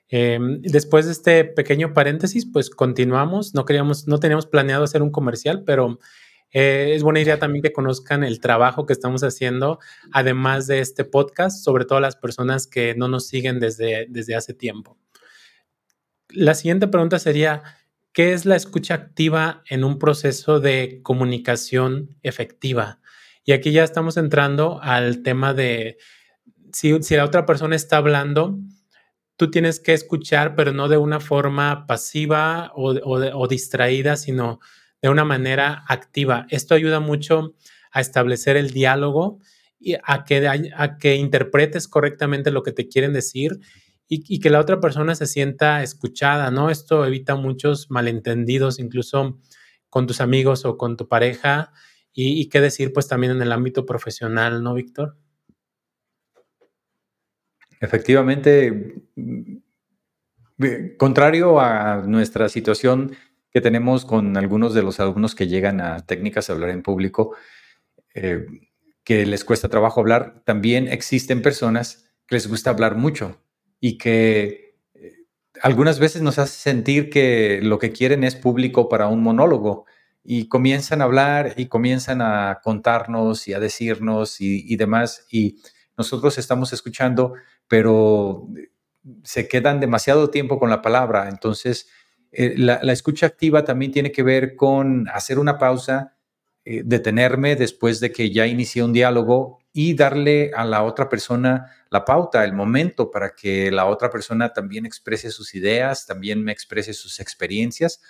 Em, 0.09 0.61
después 0.63 1.05
de 1.05 1.11
este 1.11 1.45
pequeño 1.45 1.93
paréntesis, 1.93 2.47
pues 2.51 2.69
continuamos. 2.69 3.53
No 3.53 3.65
queríamos, 3.65 4.07
no 4.07 4.19
teníamos 4.19 4.47
planeado 4.47 4.83
hacer 4.83 5.03
un 5.03 5.11
comercial, 5.11 5.63
pero 5.65 5.99
eh, 6.51 6.93
es 6.95 7.03
buena 7.03 7.19
idea 7.19 7.37
también 7.37 7.61
que 7.61 7.71
conozcan 7.71 8.23
el 8.23 8.39
trabajo 8.39 8.87
que 8.87 8.93
estamos 8.93 9.23
haciendo, 9.23 9.79
además 10.11 10.65
de 10.65 10.79
este 10.79 11.05
podcast, 11.05 11.63
sobre 11.63 11.85
todo 11.85 11.99
las 11.99 12.15
personas 12.15 12.65
que 12.65 12.95
no 12.95 13.07
nos 13.07 13.27
siguen 13.27 13.59
desde, 13.59 14.07
desde 14.09 14.35
hace 14.35 14.53
tiempo. 14.53 14.97
La 16.29 16.55
siguiente 16.55 16.87
pregunta 16.87 17.19
sería, 17.19 17.63
¿qué 18.11 18.33
es 18.33 18.45
la 18.45 18.55
escucha 18.55 18.95
activa 18.95 19.63
en 19.69 19.83
un 19.83 19.99
proceso 19.99 20.59
de 20.59 21.01
comunicación 21.03 22.17
efectiva? 22.23 22.99
Y 23.43 23.51
aquí 23.51 23.71
ya 23.71 23.83
estamos 23.83 24.17
entrando 24.17 24.79
al 24.81 25.21
tema 25.21 25.53
de 25.53 25.97
si, 26.73 27.01
si 27.01 27.15
la 27.15 27.25
otra 27.25 27.45
persona 27.45 27.75
está 27.75 27.97
hablando, 27.97 28.59
tú 29.39 29.49
tienes 29.49 29.79
que 29.79 29.93
escuchar, 29.93 30.53
pero 30.53 30.73
no 30.73 30.89
de 30.89 30.97
una 30.97 31.21
forma 31.21 31.87
pasiva 31.87 32.73
o, 32.75 33.47
distraída, 33.47 34.17
sino 34.17 34.59
de 35.01 35.07
una 35.07 35.23
manera 35.23 35.85
activa. 35.87 36.45
Esto 36.49 36.75
ayuda 36.75 36.99
mucho 36.99 37.55
a 37.93 38.01
establecer 38.01 38.57
el 38.57 38.71
diálogo 38.71 39.39
y 39.79 39.93
a 39.93 40.25
que, 40.25 41.15
interpretes 41.15 41.87
correctamente 41.87 42.51
lo 42.51 42.63
que 42.63 42.73
te 42.73 42.89
quieren 42.89 43.13
decir 43.13 43.61
y, 44.09 44.41
que 44.41 44.49
la 44.49 44.59
otra 44.59 44.81
persona 44.81 45.15
se 45.15 45.25
sienta 45.25 45.83
escuchada, 45.83 46.51
¿no? 46.51 46.69
Esto 46.69 47.05
evita 47.05 47.35
muchos 47.35 47.89
malentendidos, 47.89 48.77
incluso 48.77 49.39
con 49.89 50.05
tus 50.05 50.19
amigos 50.19 50.65
o 50.65 50.75
con 50.75 50.97
tu 50.97 51.07
pareja. 51.07 51.71
Y, 52.11 52.41
y 52.41 52.49
qué 52.49 52.59
decir, 52.59 52.91
pues 52.91 53.07
también 53.07 53.31
en 53.31 53.41
el 53.41 53.53
ámbito 53.53 53.85
profesional, 53.85 54.61
¿no, 54.63 54.73
Víctor? 54.73 55.15
Efectivamente, 57.79 58.95
mm, 59.15 59.57
contrario 60.97 61.59
a 61.59 62.03
nuestra 62.05 62.49
situación 62.49 63.15
que 63.51 63.61
tenemos 63.61 64.05
con 64.05 64.37
algunos 64.37 64.73
de 64.73 64.83
los 64.83 64.99
alumnos 64.99 65.33
que 65.35 65.47
llegan 65.47 65.81
a 65.81 66.05
técnicas 66.05 66.47
de 66.47 66.53
hablar 66.53 66.69
en 66.69 66.83
público, 66.83 67.35
eh, 68.13 68.45
que 69.03 69.25
les 69.25 69.43
cuesta 69.45 69.69
trabajo 69.69 70.01
hablar, 70.01 70.43
también 70.45 70.87
existen 70.87 71.41
personas 71.41 72.11
que 72.27 72.35
les 72.35 72.47
gusta 72.47 72.69
hablar 72.69 72.95
mucho 72.95 73.41
y 73.79 73.97
que 73.97 74.75
eh, 74.93 75.13
algunas 75.61 75.99
veces 75.99 76.21
nos 76.21 76.37
hace 76.37 76.59
sentir 76.59 77.09
que 77.09 77.59
lo 77.63 77.79
que 77.79 77.91
quieren 77.91 78.23
es 78.23 78.35
público 78.35 78.89
para 78.89 79.07
un 79.07 79.23
monólogo 79.23 79.85
y 80.23 80.47
comienzan 80.47 81.01
a 81.01 81.05
hablar 81.05 81.53
y 81.57 81.67
comienzan 81.67 82.21
a 82.21 82.59
contarnos 82.63 83.47
y 83.47 83.53
a 83.53 83.59
decirnos 83.59 84.41
y, 84.41 84.65
y 84.71 84.75
demás 84.75 85.25
y 85.31 85.59
nosotros 85.99 86.39
estamos 86.39 86.73
escuchando 86.73 87.33
pero 87.67 88.47
se 89.23 89.47
quedan 89.47 89.79
demasiado 89.79 90.29
tiempo 90.29 90.59
con 90.59 90.69
la 90.69 90.81
palabra. 90.81 91.29
Entonces, 91.29 91.87
eh, 92.31 92.55
la, 92.57 92.79
escucha 92.91 93.25
activa 93.25 93.63
también 93.63 93.91
tiene 93.91 94.11
que 94.11 94.23
ver 94.23 94.55
con 94.55 95.07
hacer 95.09 95.39
una 95.39 95.57
pausa, 95.57 96.15
eh, 96.65 96.83
detenerme 96.85 97.55
después 97.55 97.99
de 97.99 98.11
que 98.11 98.31
ya 98.31 98.47
inicié 98.47 98.83
un 98.83 98.93
diálogo 98.93 99.59
y 99.71 99.95
darle 99.95 100.51
a 100.55 100.65
la 100.65 100.83
otra 100.83 101.09
persona 101.09 101.67
la 101.89 102.05
pauta, 102.05 102.43
el 102.43 102.53
momento 102.53 103.09
para 103.11 103.35
que 103.35 103.71
la 103.71 103.85
otra 103.85 104.09
persona 104.09 104.53
también 104.53 104.85
exprese 104.85 105.31
sus 105.31 105.55
ideas, 105.55 106.05
también 106.05 106.43
me 106.43 106.51
exprese 106.51 106.93
sus 106.93 107.19
experiencias 107.19 108.01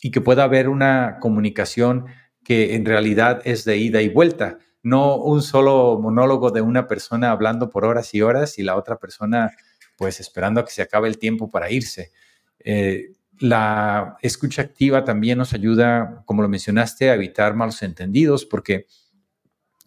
y 0.00 0.10
que 0.10 0.20
pueda 0.20 0.44
haber 0.44 0.68
una 0.68 1.18
comunicación 1.20 2.06
que 2.44 2.74
en 2.74 2.84
realidad 2.84 3.40
es 3.44 3.64
de 3.64 3.76
ida 3.76 4.02
y 4.02 4.08
vuelta 4.08 4.58
no 4.82 5.16
un 5.16 5.42
solo 5.42 5.98
monólogo 6.00 6.50
de 6.50 6.60
una 6.60 6.88
persona 6.88 7.30
hablando 7.30 7.70
por 7.70 7.84
horas 7.84 8.14
y 8.14 8.22
horas 8.22 8.58
y 8.58 8.62
la 8.62 8.76
otra 8.76 8.98
persona 8.98 9.52
pues 9.96 10.20
esperando 10.20 10.60
a 10.60 10.64
que 10.64 10.72
se 10.72 10.82
acabe 10.82 11.08
el 11.08 11.18
tiempo 11.18 11.50
para 11.50 11.70
irse. 11.70 12.10
Eh, 12.58 13.12
la 13.38 14.16
escucha 14.20 14.62
activa 14.62 15.04
también 15.04 15.38
nos 15.38 15.52
ayuda, 15.52 16.22
como 16.26 16.42
lo 16.42 16.48
mencionaste, 16.48 17.10
a 17.10 17.14
evitar 17.14 17.54
malos 17.54 17.82
entendidos, 17.82 18.44
porque 18.44 18.86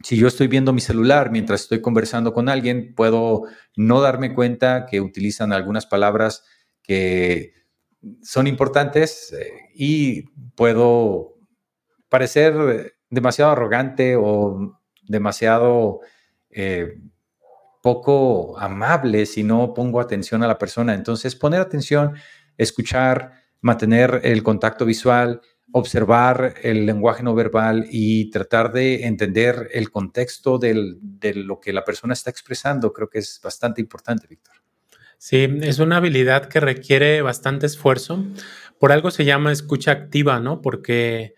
si 0.03 0.17
yo 0.17 0.27
estoy 0.27 0.47
viendo 0.47 0.73
mi 0.73 0.81
celular 0.81 1.31
mientras 1.31 1.61
estoy 1.61 1.81
conversando 1.81 2.33
con 2.33 2.49
alguien, 2.49 2.93
puedo 2.95 3.43
no 3.75 4.01
darme 4.01 4.33
cuenta 4.33 4.85
que 4.85 5.01
utilizan 5.01 5.53
algunas 5.53 5.85
palabras 5.85 6.43
que 6.81 7.53
son 8.21 8.47
importantes 8.47 9.33
eh, 9.33 9.51
y 9.73 10.23
puedo 10.55 11.35
parecer 12.09 12.95
demasiado 13.09 13.51
arrogante 13.51 14.15
o 14.15 14.79
demasiado 15.07 16.01
eh, 16.49 16.99
poco 17.81 18.57
amable 18.59 19.25
si 19.25 19.43
no 19.43 19.73
pongo 19.73 19.99
atención 19.99 20.43
a 20.43 20.47
la 20.47 20.57
persona. 20.57 20.93
Entonces, 20.93 21.35
poner 21.35 21.61
atención, 21.61 22.15
escuchar, 22.57 23.33
mantener 23.61 24.21
el 24.23 24.41
contacto 24.41 24.85
visual, 24.85 25.41
observar 25.71 26.55
el 26.63 26.85
lenguaje 26.85 27.23
no 27.23 27.35
verbal 27.35 27.85
y 27.91 28.29
tratar 28.31 28.71
de 28.71 29.05
entender 29.05 29.69
el 29.73 29.91
contexto 29.91 30.57
de 30.57 31.33
lo 31.35 31.59
que 31.59 31.73
la 31.73 31.83
persona 31.83 32.13
está 32.13 32.29
expresando, 32.29 32.93
creo 32.93 33.09
que 33.09 33.19
es 33.19 33.39
bastante 33.43 33.81
importante, 33.81 34.27
Víctor. 34.27 34.55
Sí, 35.17 35.47
es 35.61 35.79
una 35.79 35.97
habilidad 35.97 36.47
que 36.47 36.59
requiere 36.59 37.21
bastante 37.21 37.65
esfuerzo. 37.65 38.23
Por 38.79 38.91
algo 38.91 39.11
se 39.11 39.25
llama 39.25 39.51
escucha 39.51 39.91
activa, 39.91 40.39
¿no? 40.39 40.61
Porque 40.61 41.35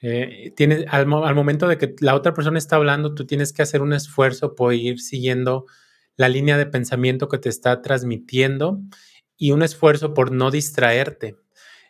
eh, 0.00 0.54
al, 0.88 1.06
momento 1.06 1.66
de 1.66 1.76
que 1.78 1.94
la 2.00 2.14
otra 2.14 2.34
persona 2.34 2.58
está 2.58 2.76
hablando, 2.76 3.14
tú 3.14 3.26
tienes 3.26 3.52
que 3.52 3.62
hacer 3.62 3.82
un 3.82 3.92
esfuerzo 3.92 4.54
por 4.54 4.74
ir 4.74 5.00
siguiendo 5.00 5.66
la 6.16 6.28
línea 6.28 6.56
de 6.56 6.66
pensamiento 6.66 7.28
que 7.28 7.38
te 7.38 7.48
está 7.48 7.82
transmitiendo 7.82 8.80
y 9.36 9.52
un 9.52 9.62
esfuerzo 9.62 10.14
por 10.14 10.32
no 10.32 10.50
distraerte. 10.50 11.36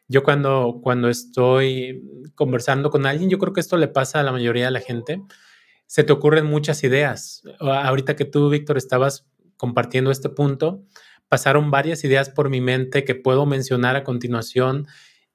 Yo 0.06 0.22
cuando, 0.22 0.80
cuando 0.82 1.08
estoy 1.08 2.02
conversando 2.34 2.90
con 2.90 3.04
alguien, 3.04 3.28
yo 3.28 3.38
creo 3.38 3.52
que 3.52 3.60
esto 3.60 3.76
le 3.76 3.88
pasa 3.88 4.20
a 4.20 4.22
la 4.22 4.32
mayoría 4.32 4.66
de 4.66 4.70
la 4.70 4.80
gente, 4.80 5.20
se 5.86 6.04
te 6.04 6.12
ocurren 6.12 6.46
muchas 6.46 6.82
ideas. 6.84 7.42
Ahorita 7.60 8.16
que 8.16 8.24
tú, 8.24 8.48
Víctor, 8.48 8.78
estabas 8.78 9.26
compartiendo 9.56 10.10
este 10.10 10.30
punto, 10.30 10.82
pasaron 11.28 11.70
varias 11.70 12.04
ideas 12.04 12.30
por 12.30 12.48
mi 12.48 12.60
mente 12.60 13.04
que 13.04 13.14
puedo 13.14 13.44
mencionar 13.44 13.96
a 13.96 14.04
continuación 14.04 14.86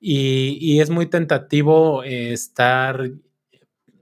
y, 0.06 0.82
es 0.82 0.90
muy 0.90 1.06
tentativo 1.06 2.04
eh, 2.04 2.34
estar, 2.34 3.12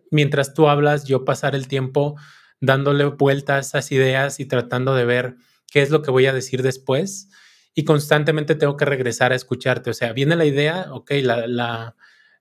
mientras 0.10 0.56
tú 0.56 0.68
hablas, 0.68 1.06
yo 1.06 1.26
pasar 1.26 1.54
el 1.54 1.68
tiempo 1.68 2.16
dándole 2.60 3.06
vuelta 3.06 3.58
a 3.58 3.60
esas 3.60 3.92
ideas 3.92 4.40
y 4.40 4.46
tratando 4.46 4.96
de 4.96 5.06
ver 5.06 5.36
qué 5.72 5.84
es 5.84 5.92
lo 5.92 6.02
que 6.02 6.10
voy 6.10 6.26
a 6.26 6.34
decir 6.34 6.64
después. 6.64 7.30
Y 7.76 7.86
constantemente 7.86 8.56
tengo 8.56 8.78
que 8.78 8.86
regresar 8.86 9.32
a 9.32 9.36
escucharte. 9.36 9.92
O 9.92 9.94
sea, 9.94 10.12
viene 10.12 10.36
la 10.36 10.46
idea, 10.46 10.88
ok, 10.92 11.12
la, 11.22 11.46
la, 11.46 11.96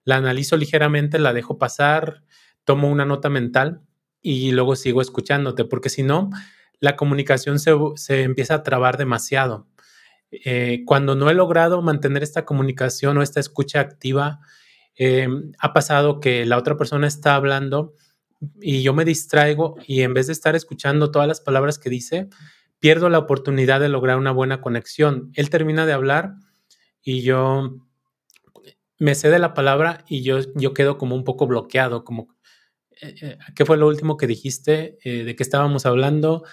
la 0.04 0.16
analizo 0.16 0.56
ligeramente, 0.56 1.18
la 1.18 1.34
dejo 1.34 1.58
pasar, 1.58 2.22
tomo 2.64 2.88
una 2.88 3.04
nota 3.04 3.28
mental 3.28 3.82
y 4.22 4.52
luego 4.52 4.74
sigo 4.74 5.02
escuchándote, 5.02 5.66
porque 5.66 5.90
si 5.90 6.02
no, 6.02 6.30
la 6.78 6.96
comunicación 6.96 7.58
se, 7.58 7.72
se, 7.96 8.22
empieza 8.22 8.54
a 8.54 8.62
trabar 8.62 8.96
demasiado. 8.96 9.66
Eh, 10.32 10.82
cuando 10.86 11.16
no 11.16 11.28
he 11.28 11.34
logrado 11.34 11.82
mantener 11.82 12.22
esta 12.22 12.44
comunicación 12.44 13.18
o 13.18 13.22
esta 13.22 13.40
escucha 13.40 13.80
activa, 13.80 14.40
eh, 14.96 15.28
ha 15.58 15.72
pasado 15.72 16.20
que 16.20 16.46
la 16.46 16.56
otra 16.58 16.76
persona 16.76 17.06
está 17.06 17.34
hablando 17.34 17.94
y 18.60 18.82
yo 18.82 18.94
me 18.94 19.04
distraigo 19.04 19.76
y 19.86 20.02
en 20.02 20.14
vez 20.14 20.28
de 20.28 20.32
estar 20.32 20.54
escuchando 20.54 21.10
todas 21.10 21.28
las 21.28 21.40
palabras 21.40 21.78
que 21.78 21.90
dice, 21.90 22.28
pierdo 22.78 23.08
la 23.08 23.18
oportunidad 23.18 23.80
de 23.80 23.88
lograr 23.88 24.18
una 24.18 24.32
buena 24.32 24.60
conexión. 24.60 25.32
Él 25.34 25.50
termina 25.50 25.84
de 25.84 25.92
hablar 25.92 26.34
y 27.02 27.22
yo 27.22 27.86
me 28.98 29.14
cede 29.14 29.38
la 29.38 29.54
palabra 29.54 30.04
y 30.08 30.22
yo, 30.22 30.38
yo 30.54 30.74
quedo 30.74 30.98
como 30.98 31.16
un 31.16 31.24
poco 31.24 31.46
bloqueado, 31.46 32.04
como, 32.04 32.28
eh, 33.00 33.14
eh, 33.22 33.38
¿qué 33.54 33.64
fue 33.64 33.76
lo 33.78 33.88
último 33.88 34.16
que 34.16 34.26
dijiste? 34.26 34.98
¿De 35.02 35.34
qué 35.34 35.42
estábamos 35.42 35.86
hablando? 35.86 36.44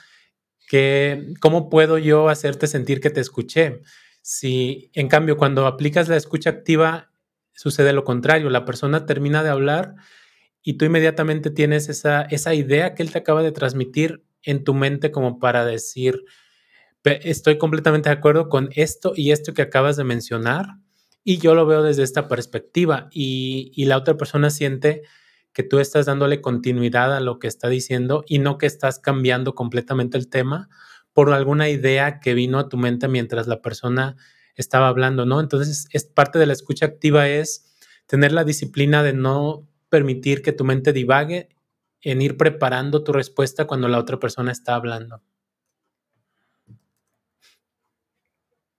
¿Qué, 0.67 1.33
¿Cómo 1.39 1.69
puedo 1.69 1.97
yo 1.97 2.29
hacerte 2.29 2.67
sentir 2.67 2.99
que 2.99 3.09
te 3.09 3.21
escuché? 3.21 3.81
Si, 4.21 4.91
en 4.93 5.07
cambio, 5.07 5.37
cuando 5.37 5.65
aplicas 5.65 6.09
la 6.09 6.17
escucha 6.17 6.49
activa, 6.49 7.11
sucede 7.53 7.93
lo 7.93 8.03
contrario, 8.03 8.49
la 8.49 8.65
persona 8.65 9.05
termina 9.05 9.41
de 9.41 9.49
hablar 9.49 9.95
y 10.61 10.73
tú 10.73 10.83
inmediatamente 10.83 11.49
tienes 11.49 11.87
esa, 11.87 12.23
esa 12.23 12.53
idea 12.53 12.93
que 12.93 13.01
él 13.01 13.11
te 13.11 13.19
acaba 13.19 13.41
de 13.41 13.53
transmitir 13.53 14.25
en 14.43 14.65
tu 14.65 14.73
mente 14.73 15.11
como 15.11 15.39
para 15.39 15.65
decir, 15.65 16.25
estoy 17.03 17.57
completamente 17.57 18.09
de 18.09 18.15
acuerdo 18.15 18.49
con 18.49 18.69
esto 18.75 19.13
y 19.15 19.31
esto 19.31 19.53
que 19.53 19.61
acabas 19.61 19.95
de 19.95 20.03
mencionar 20.03 20.65
y 21.23 21.37
yo 21.37 21.55
lo 21.55 21.65
veo 21.65 21.83
desde 21.83 22.03
esta 22.03 22.27
perspectiva 22.27 23.07
y, 23.11 23.71
y, 23.75 23.85
la 23.85 23.97
otra 23.97 24.17
persona 24.17 24.49
siente 24.49 25.03
que 25.57 25.63
tú 25.63 25.79
estás 25.79 26.05
dándole 26.05 26.39
continuidad 26.39 27.17
a 27.17 27.19
lo 27.19 27.39
que 27.39 27.47
está 27.47 27.67
diciendo 27.67 28.23
y 28.27 28.37
no 28.37 28.59
que 28.59 28.67
estás 28.67 28.99
cambiando 28.99 29.55
completamente 29.55 30.15
el 30.15 30.29
tema 30.29 30.69
por 31.13 31.33
alguna 31.33 31.67
idea 31.67 32.19
que 32.19 32.35
vino 32.35 32.59
a 32.59 32.69
tu 32.69 32.77
mente 32.77 33.07
mientras 33.07 33.47
la 33.47 33.59
persona 33.59 34.17
estaba 34.53 34.87
hablando, 34.87 35.25
¿no? 35.25 35.39
Entonces, 35.39 35.87
es 35.91 36.03
parte 36.03 36.37
de 36.37 36.45
la 36.45 36.53
escucha 36.53 36.85
activa 36.85 37.27
es 37.27 37.73
tener 38.05 38.33
la 38.33 38.43
disciplina 38.43 39.01
de 39.01 39.13
no 39.13 39.67
permitir 39.89 40.43
que 40.43 40.51
tu 40.51 40.63
mente 40.63 40.93
divague 40.93 41.49
en 42.01 42.21
ir 42.21 42.37
preparando 42.37 43.03
tu 43.03 43.11
respuesta 43.11 43.65
cuando 43.65 43.87
la 43.87 43.97
otra 43.97 44.19
persona 44.19 44.51
está 44.51 44.75
hablando. 44.75 45.23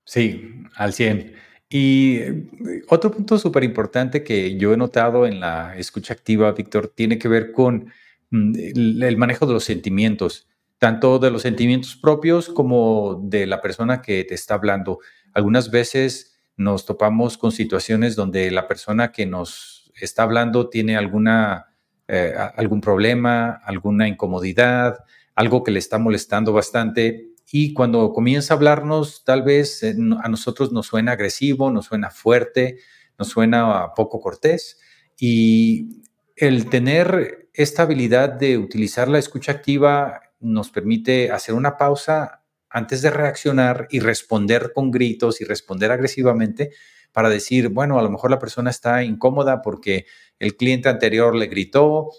Sí, 0.05 0.62
al 0.76 0.93
100. 0.93 1.35
Y 1.71 2.16
eh, 2.16 2.49
otro 2.89 3.11
punto 3.11 3.39
súper 3.39 3.64
importante 3.64 4.25
que 4.25 4.57
yo 4.57 4.73
he 4.73 4.77
notado 4.77 5.27
en 5.27 5.41
la 5.41 5.77
escucha 5.77 6.14
activa, 6.14 6.53
Víctor, 6.53 6.93
tiene 6.95 7.19
que 7.19 7.29
ver 7.29 7.53
con 7.53 7.93
mm, 8.31 8.55
el, 9.03 9.16
manejo 9.19 9.47
de 9.47 9.53
los 9.53 9.64
sentimientos, 9.64 10.49
tanto 10.79 11.19
de 11.19 11.31
los 11.31 11.43
sentimientos 11.43 11.97
propios 11.97 12.49
como 12.49 13.21
de 13.25 13.47
la 13.47 13.61
persona 13.61 14.01
que 14.01 14.25
te 14.25 14.35
está 14.35 14.55
hablando. 14.55 15.01
Algunas 15.35 15.71
veces 15.71 16.39
nos 16.57 16.87
topamos 16.87 17.37
con 17.37 17.53
situaciones 17.53 18.16
donde 18.16 18.51
la 18.51 18.66
persona 18.66 19.12
que 19.12 19.27
nos 19.27 19.93
está 20.01 20.23
hablando 20.23 20.71
tiene 20.71 20.97
alguna, 20.97 21.75
eh, 22.09 22.35
algún 22.57 22.81
problema, 22.81 23.61
alguna 23.64 24.09
incomodidad, 24.09 25.05
algo 25.35 25.62
que 25.62 25.71
le 25.71 25.79
está 25.79 25.99
molestando 25.99 26.53
bastante. 26.53 27.29
Y 27.51 27.72
cuando 27.72 28.12
comienza 28.12 28.53
a 28.53 28.57
hablarnos, 28.57 29.24
tal 29.24 29.42
vez 29.42 29.82
eh, 29.82 29.96
a 30.22 30.28
nosotros 30.28 30.70
nos 30.72 30.86
suena 30.86 31.12
agresivo, 31.12 31.70
nos 31.70 31.86
suena 31.86 32.11
fuerte, 32.11 32.78
nos 33.18 33.28
suena 33.28 33.94
poco 33.96 34.20
cortés. 34.20 34.78
Y 35.18 36.03
el 36.36 36.68
tener 36.68 37.49
esta 37.55 37.82
habilidad 37.82 38.28
de 38.28 38.59
utilizar 38.59 39.09
la 39.09 39.18
escucha 39.18 39.53
activa 39.53 40.20
nos 40.40 40.70
permite 40.70 41.32
hacer 41.32 41.55
una 41.55 41.76
pausa 41.76 42.44
antes 42.70 43.03
de 43.03 43.11
reaccionar 43.11 43.88
y 43.90 44.01
responder 44.01 44.72
con 44.74 44.90
gritos 44.90 45.40
y 45.40 45.44
responder 45.44 45.90
agresivamente 45.90 46.70
para 47.12 47.30
decir, 47.30 47.70
bueno, 47.70 47.99
a 47.99 48.03
lo 48.03 48.11
mejor 48.11 48.30
la 48.30 48.38
persona 48.38 48.70
está 48.70 49.03
incómoda 49.03 49.62
porque 49.62 50.07
el 50.38 50.57
cliente 50.57 50.88
anterior 50.88 51.34
le 51.34 51.46
gritó 51.46 52.11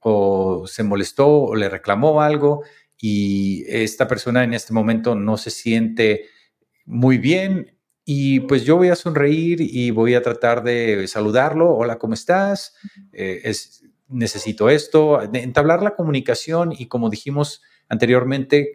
o 0.00 0.66
se 0.66 0.82
molestó 0.82 1.28
o 1.28 1.54
le 1.54 1.70
reclamó 1.70 2.20
algo 2.20 2.62
y 3.06 3.66
esta 3.68 4.08
persona 4.08 4.44
en 4.44 4.54
este 4.54 4.72
momento 4.72 5.14
no 5.14 5.36
se 5.36 5.50
siente 5.50 6.24
muy 6.86 7.18
bien 7.18 7.76
y 8.02 8.40
pues 8.40 8.64
yo 8.64 8.78
voy 8.78 8.88
a 8.88 8.96
sonreír 8.96 9.60
y 9.60 9.90
voy 9.90 10.14
a 10.14 10.22
tratar 10.22 10.62
de 10.62 11.06
saludarlo, 11.06 11.70
hola, 11.74 11.98
¿cómo 11.98 12.14
estás? 12.14 12.74
Eh, 13.12 13.42
es, 13.44 13.84
necesito 14.08 14.70
esto, 14.70 15.20
entablar 15.34 15.82
la 15.82 15.96
comunicación 15.96 16.72
y 16.72 16.86
como 16.86 17.10
dijimos 17.10 17.60
anteriormente, 17.90 18.72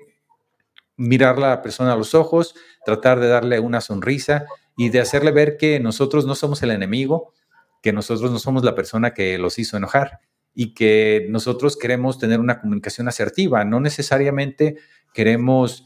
mirar 0.96 1.38
a 1.38 1.40
la 1.40 1.62
persona 1.64 1.94
a 1.94 1.98
los 1.98 2.14
ojos, 2.14 2.54
tratar 2.86 3.20
de 3.20 3.30
darle 3.30 3.60
una 3.60 3.82
sonrisa 3.82 4.46
y 4.78 4.90
de 4.90 5.00
hacerle 5.00 5.32
ver 5.32 5.58
que 5.58 5.80
nosotros 5.80 6.28
no 6.28 6.36
somos 6.36 6.62
el 6.62 6.70
enemigo, 6.70 7.34
que 7.82 7.94
nosotros 7.94 8.30
no 8.30 8.38
somos 8.38 8.64
la 8.64 8.76
persona 8.76 9.12
que 9.16 9.40
los 9.40 9.58
hizo 9.58 9.76
enojar 9.76 10.20
y 10.60 10.74
que 10.74 11.26
nosotros 11.30 11.78
queremos 11.78 12.20
tener 12.20 12.38
una 12.38 12.60
comunicación 12.60 13.08
asertiva, 13.08 13.64
no 13.64 13.80
necesariamente 13.80 14.76
queremos 15.14 15.86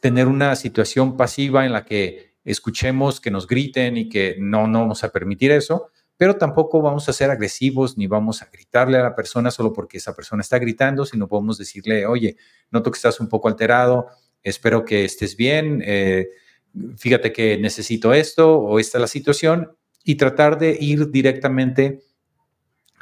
tener 0.00 0.26
una 0.26 0.56
situación 0.56 1.16
pasiva 1.16 1.64
en 1.64 1.70
la 1.70 1.84
que 1.84 2.34
escuchemos 2.44 3.20
que 3.20 3.30
nos 3.30 3.46
griten 3.46 3.96
y 3.96 4.08
que 4.08 4.34
no, 4.40 4.66
no 4.66 4.80
vamos 4.80 5.04
a 5.04 5.12
permitir 5.12 5.52
eso, 5.52 5.90
pero 6.16 6.38
tampoco 6.38 6.82
vamos 6.82 7.08
a 7.08 7.12
ser 7.12 7.30
agresivos 7.30 7.96
ni 7.96 8.08
vamos 8.08 8.42
a 8.42 8.48
gritarle 8.52 8.98
a 8.98 9.02
la 9.04 9.14
persona 9.14 9.52
solo 9.52 9.72
porque 9.72 9.98
esa 9.98 10.16
persona 10.16 10.40
está 10.40 10.58
gritando, 10.58 11.06
sino 11.06 11.28
podemos 11.28 11.56
decirle, 11.56 12.04
oye, 12.04 12.36
noto 12.72 12.90
que 12.90 12.96
estás 12.96 13.20
un 13.20 13.28
poco 13.28 13.46
alterado, 13.46 14.08
espero 14.42 14.84
que 14.84 15.04
estés 15.04 15.36
bien, 15.36 15.84
eh, 15.86 16.30
fíjate 16.96 17.32
que 17.32 17.58
necesito 17.58 18.12
esto 18.12 18.58
o 18.58 18.80
esta 18.80 18.98
es 18.98 19.02
la 19.02 19.06
situación 19.06 19.70
y 20.02 20.16
tratar 20.16 20.58
de 20.58 20.76
ir 20.80 21.12
directamente 21.12 22.02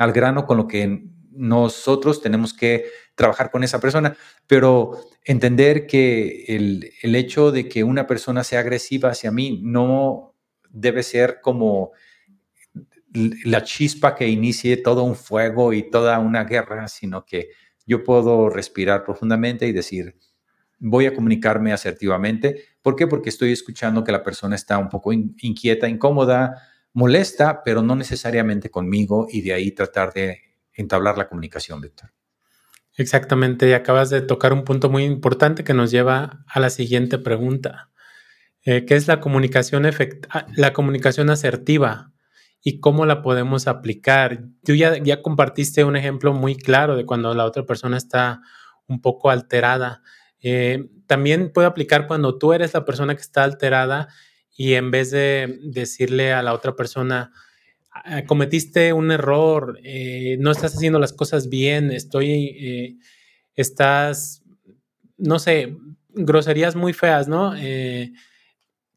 al 0.01 0.13
grano 0.13 0.47
con 0.47 0.57
lo 0.57 0.67
que 0.67 1.05
nosotros 1.31 2.23
tenemos 2.23 2.55
que 2.55 2.87
trabajar 3.15 3.51
con 3.51 3.63
esa 3.63 3.81
persona, 3.81 4.17
pero 4.47 4.99
entender 5.27 5.87
que 5.87 6.47
el, 6.49 6.91
el, 7.03 7.15
hecho 7.15 7.53
de 7.53 7.69
que 7.69 7.85
una 7.85 8.07
persona 8.07 8.43
sea 8.43 8.61
agresiva 8.61 9.11
hacia 9.11 9.31
mí 9.31 9.61
no 9.63 10.35
debe 10.71 11.03
ser 11.03 11.41
como 11.43 11.93
la 13.45 13.63
chispa 13.63 14.15
que 14.15 14.27
inicie 14.27 14.79
todo 14.79 15.03
un 15.03 15.17
fuego 15.17 15.75
y 15.75 15.91
toda 15.91 16.19
una 16.19 16.45
guerra, 16.45 16.89
sino 16.89 17.27
que 17.27 17.51
yo 17.85 18.03
puedo 18.03 18.49
respirar 18.49 19.05
profundamente 19.05 19.67
y 19.67 19.73
decir, 19.73 20.17
voy 20.79 21.05
a 21.05 21.15
comunicarme 21.15 21.75
asertivamente. 21.75 22.65
¿Por 22.81 22.97
qué? 22.97 23.07
Porque 23.07 23.29
estoy 23.29 23.53
escuchando 23.53 24.03
que 24.03 24.13
la 24.13 24.23
persona 24.23 24.57
está 24.57 24.79
un 24.79 24.89
poco 24.89 25.13
inquieta, 25.13 25.91
incómoda, 25.91 26.70
molesta, 26.93 27.63
pero 27.65 27.83
no 27.83 27.95
necesariamente 27.97 28.71
conmigo 28.71 29.27
y 29.31 29.43
de 29.43 29.53
ahí 29.53 29.73
tratar 29.73 30.13
de 30.13 30.41
entablar 30.73 31.19
la 31.19 31.29
comunicación, 31.29 31.81
Víctor. 31.81 32.11
Exactamente, 32.97 33.75
acabas 33.75 34.11
de 34.11 34.21
tocar 34.21 34.53
un 34.53 34.65
punto 34.65 34.91
muy 34.91 35.05
importante 35.05 35.65
que 35.65 35.75
nos 35.75 35.91
lleva 35.91 36.45
a 36.47 36.61
la 36.61 36.71
siguiente 36.71 37.19
pregunta, 37.19 37.91
eh, 38.65 38.85
¿qué 38.85 38.95
es 38.95 39.09
la 39.09 39.21
comunicación, 39.21 39.87
ah, 39.87 40.47
la 40.55 40.73
comunicación 40.73 41.31
asertiva 41.31 42.13
y 42.63 42.81
cómo 42.81 43.07
la 43.07 43.23
podemos 43.23 43.69
aplicar? 43.69 44.43
Tú 44.65 44.75
ya, 44.75 44.99
ya 44.99 45.23
compartiste 45.23 45.85
un 45.85 45.97
ejemplo 45.97 46.35
muy 46.35 46.57
claro 46.57 46.97
de 46.97 47.07
cuando 47.07 47.33
la 47.35 47.47
otra 47.47 47.65
persona 47.65 47.97
está 47.97 48.43
un 48.87 49.01
poco 49.01 49.31
alterada. 49.31 50.03
Eh, 50.43 50.91
también 51.07 51.53
puede 51.53 51.69
aplicar 51.69 52.07
cuando 52.07 52.37
tú 52.37 52.53
eres 52.53 52.75
la 52.75 52.85
persona 52.85 53.15
que 53.15 53.23
está 53.23 53.45
alterada 53.45 54.09
y 54.61 54.75
en 54.75 54.91
vez 54.91 55.11
de 55.11 55.59
decirle 55.63 56.35
a 56.35 56.43
la 56.43 56.53
otra 56.53 56.77
persona, 56.77 57.33
ah, 57.93 58.27
cometiste 58.27 58.93
un 58.93 59.11
error, 59.11 59.81
eh, 59.83 60.37
no 60.39 60.51
estás 60.51 60.75
haciendo 60.75 60.99
las 60.99 61.15
cosas 61.15 61.49
bien, 61.49 61.91
estoy, 61.91 62.59
eh, 62.61 62.97
estás, 63.55 64.43
no 65.17 65.39
sé, 65.39 65.79
groserías 66.11 66.77
muy 66.77 66.93
feas, 66.93 67.27
¿no? 67.27 67.55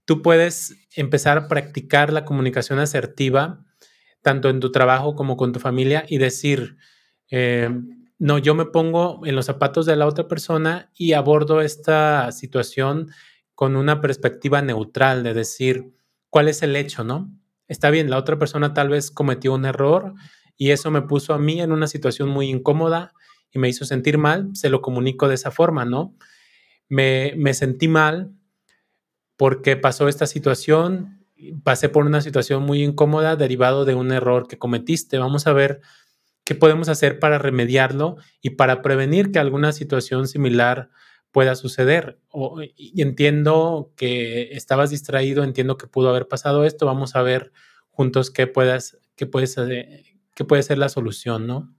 tú 0.04 0.22
puedes 0.22 0.76
empezar 0.98 1.38
a 1.38 1.48
practicar 1.48 2.12
la 2.12 2.26
comunicación 2.26 2.80
asertiva, 2.80 3.66
tanto 4.22 4.50
en 4.50 4.60
tu 4.60 4.70
trabajo 4.70 5.16
como 5.16 5.38
con 5.38 5.54
tu 5.54 5.62
familia, 5.62 6.04
y 6.10 6.18
decir, 6.18 6.76
no, 8.20 8.38
yo 8.38 8.54
me 8.54 8.66
pongo 8.66 9.22
en 9.26 9.38
los 9.38 9.46
zapatos 9.46 9.86
de 9.86 9.96
la 9.96 10.08
otra 10.08 10.28
persona 10.28 10.92
y 10.94 11.14
abordo 11.14 11.62
esta 11.62 12.34
situación 12.34 13.12
con 13.56 13.76
una 13.76 14.02
perspectiva 14.02 14.62
neutral 14.62 15.24
de 15.24 15.34
decir 15.34 15.94
cuál 16.30 16.48
es 16.48 16.64
el 16.64 16.76
hecho, 16.76 17.04
¿no? 17.04 17.32
Está 17.68 17.90
bien, 17.90 18.10
la 18.10 18.18
otra 18.18 18.38
persona 18.38 18.74
tal 18.74 18.90
vez 18.90 19.12
cometió 19.12 19.54
un 19.54 19.66
error 19.66 20.14
y 20.58 20.72
eso 20.72 20.92
me 20.92 21.02
puso 21.02 21.34
a 21.34 21.40
mí 21.40 21.62
en 21.62 21.72
una 21.72 21.88
situación 21.88 22.30
muy 22.30 22.50
incómoda 22.50 23.14
y 23.52 23.60
me 23.60 23.70
hizo 23.70 23.86
sentir 23.86 24.18
mal, 24.18 24.50
se 24.54 24.70
lo 24.70 24.82
comunico 24.82 25.28
de 25.28 25.36
esa 25.36 25.52
forma, 25.52 25.86
¿no? 25.86 26.16
Me, 26.90 27.34
me 27.38 27.54
sentí 27.54 27.88
mal 27.88 28.34
porque 29.38 29.76
pasó 29.76 30.08
esta 30.08 30.28
situación, 30.28 31.26
pasé 31.64 31.90
por 31.90 32.06
una 32.06 32.22
situación 32.22 32.64
muy 32.64 32.84
incómoda 32.84 33.36
derivado 33.36 33.86
de 33.86 33.96
un 33.96 34.12
error 34.12 34.48
que 34.48 34.58
cometiste. 34.58 35.18
Vamos 35.18 35.48
a 35.48 35.54
ver 35.54 35.82
qué 36.46 36.56
podemos 36.56 36.90
hacer 36.90 37.20
para 37.20 37.38
remediarlo 37.38 38.18
y 38.42 38.52
para 38.52 38.82
prevenir 38.82 39.32
que 39.32 39.40
alguna 39.40 39.72
situación 39.72 40.28
similar 40.28 40.90
pueda 41.34 41.56
suceder. 41.56 42.20
y 42.78 43.02
entiendo 43.02 43.92
que 43.98 44.54
estabas 44.54 44.92
distraído, 44.92 45.44
entiendo 45.44 45.78
que 45.78 45.88
pudo 45.88 46.10
haber 46.10 46.28
pasado 46.28 46.64
esto. 46.64 46.86
Vamos 46.86 47.16
a 47.16 47.24
ver 47.24 47.52
juntos 47.90 48.32
qué 48.32 48.48
puedas, 48.48 49.00
qué 49.16 49.26
puedes, 49.26 49.56
qué 50.36 50.46
puede 50.46 50.64
ser 50.64 50.78
la 50.78 50.90
solución, 50.90 51.48
¿no? 51.48 51.76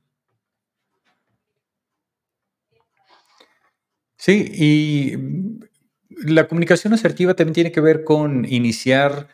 Sí, 4.18 4.50
y 4.54 5.12
la 6.26 6.48
comunicación 6.48 6.92
asertiva 6.92 7.34
también 7.34 7.54
tiene 7.54 7.72
que 7.72 7.80
ver 7.80 8.04
con 8.04 8.44
iniciar 8.46 9.28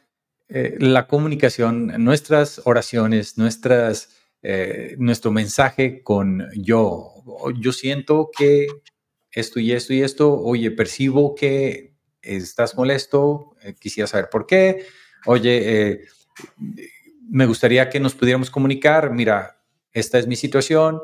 eh, 0.48 0.76
la 0.80 1.06
comunicación, 1.06 1.86
nuestras 2.04 2.60
oraciones, 2.66 3.38
nuestras, 3.38 4.10
eh, 4.42 4.96
nuestro 4.98 5.30
mensaje 5.30 6.02
con 6.02 6.46
yo. 6.56 7.14
Yo 7.58 7.72
siento 7.72 8.30
que 8.36 8.66
esto 9.32 9.60
y 9.60 9.72
esto 9.72 9.92
y 9.94 10.02
esto, 10.02 10.32
oye, 10.38 10.70
percibo 10.70 11.34
que 11.34 11.94
estás 12.22 12.76
molesto, 12.76 13.56
eh, 13.62 13.74
quisiera 13.78 14.06
saber 14.06 14.28
por 14.30 14.46
qué, 14.46 14.86
oye, 15.26 16.02
me 17.30 17.46
gustaría 17.46 17.88
que 17.88 18.00
nos 18.00 18.14
pudiéramos 18.14 18.50
comunicar, 18.50 19.12
mira, 19.12 19.62
esta 19.92 20.18
es 20.18 20.26
mi 20.26 20.36
situación. 20.36 21.00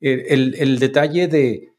el 0.00 0.78
detalle 0.78 1.28
de 1.28 1.70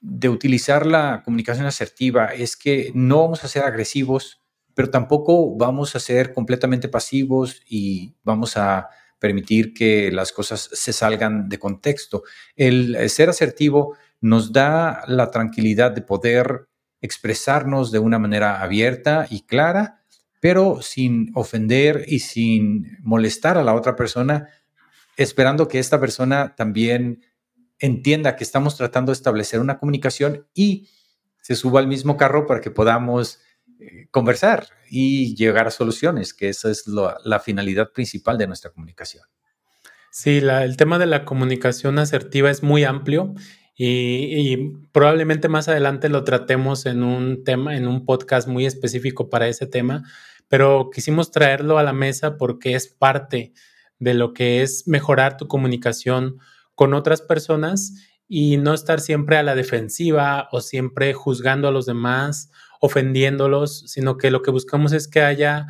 de 0.00 0.28
utilizar 0.28 0.86
la 0.86 1.22
comunicación 1.24 1.66
asertiva 1.66 2.26
es 2.26 2.56
que 2.56 2.90
no 2.94 3.20
vamos 3.20 3.44
a 3.44 3.48
ser 3.48 3.64
agresivos, 3.64 4.40
pero 4.74 4.90
tampoco 4.90 5.56
vamos 5.56 5.94
a 5.94 6.00
ser 6.00 6.32
completamente 6.32 6.88
pasivos 6.88 7.62
y 7.68 8.14
vamos 8.22 8.56
a 8.56 8.88
permitir 9.18 9.74
que 9.74 10.10
las 10.10 10.32
cosas 10.32 10.70
se 10.72 10.94
salgan 10.94 11.50
de 11.50 11.58
contexto. 11.58 12.22
El 12.56 13.10
ser 13.10 13.28
asertivo 13.28 13.96
nos 14.20 14.52
da 14.52 15.02
la 15.06 15.30
tranquilidad 15.30 15.92
de 15.92 16.02
poder 16.02 16.68
expresarnos 17.00 17.90
de 17.90 17.98
una 17.98 18.18
manera 18.18 18.62
abierta 18.62 19.26
y 19.30 19.42
clara, 19.42 20.02
pero 20.40 20.82
sin 20.82 21.30
ofender 21.34 22.04
y 22.06 22.20
sin 22.20 22.98
molestar 23.02 23.58
a 23.58 23.64
la 23.64 23.74
otra 23.74 23.96
persona, 23.96 24.48
esperando 25.16 25.68
que 25.68 25.78
esta 25.78 26.00
persona 26.00 26.54
también 26.56 27.22
entienda 27.78 28.36
que 28.36 28.44
estamos 28.44 28.76
tratando 28.76 29.10
de 29.10 29.14
establecer 29.14 29.60
una 29.60 29.78
comunicación 29.78 30.46
y 30.54 30.88
se 31.40 31.56
suba 31.56 31.80
al 31.80 31.86
mismo 31.86 32.16
carro 32.16 32.46
para 32.46 32.60
que 32.60 32.70
podamos 32.70 33.40
eh, 33.80 34.08
conversar 34.10 34.66
y 34.90 35.34
llegar 35.34 35.66
a 35.66 35.70
soluciones, 35.70 36.34
que 36.34 36.50
esa 36.50 36.70
es 36.70 36.84
la 36.86 37.40
finalidad 37.40 37.92
principal 37.92 38.36
de 38.36 38.46
nuestra 38.46 38.70
comunicación. 38.70 39.24
Sí, 40.12 40.38
el 40.38 40.76
tema 40.76 40.98
de 40.98 41.06
la 41.06 41.24
comunicación 41.24 41.98
asertiva 41.98 42.50
es 42.50 42.62
muy 42.62 42.82
amplio 42.82 43.34
y, 43.82 44.76
probablemente 44.92 45.48
más 45.48 45.68
adelante 45.68 46.10
lo 46.10 46.22
tratemos 46.22 46.84
en 46.84 47.02
un 47.02 47.44
tema, 47.44 47.76
en 47.78 47.88
un 47.88 48.04
podcast 48.04 48.46
muy 48.46 48.66
específico 48.66 49.30
para 49.30 49.48
ese 49.48 49.66
tema, 49.66 50.02
pero 50.48 50.90
quisimos 50.92 51.30
traerlo 51.30 51.78
a 51.78 51.82
la 51.82 51.94
mesa 51.94 52.36
porque 52.36 52.74
es 52.74 52.88
parte 52.88 53.54
de 53.98 54.12
lo 54.12 54.34
que 54.34 54.60
es 54.60 54.86
mejorar 54.86 55.38
tu 55.38 55.48
comunicación 55.48 56.40
con 56.74 56.92
otras 56.92 57.22
personas 57.22 57.94
y 58.28 58.58
no 58.58 58.74
estar 58.74 59.00
siempre 59.00 59.38
a 59.38 59.42
la 59.42 59.54
defensiva 59.54 60.48
o 60.52 60.60
siempre 60.60 61.14
juzgando 61.14 61.66
a 61.66 61.72
los 61.72 61.86
demás, 61.86 62.50
ofendiéndolos, 62.80 63.84
sino 63.86 64.18
que 64.18 64.30
lo 64.30 64.42
que 64.42 64.50
buscamos 64.50 64.92
es 64.92 65.08
que 65.08 65.22
haya, 65.22 65.66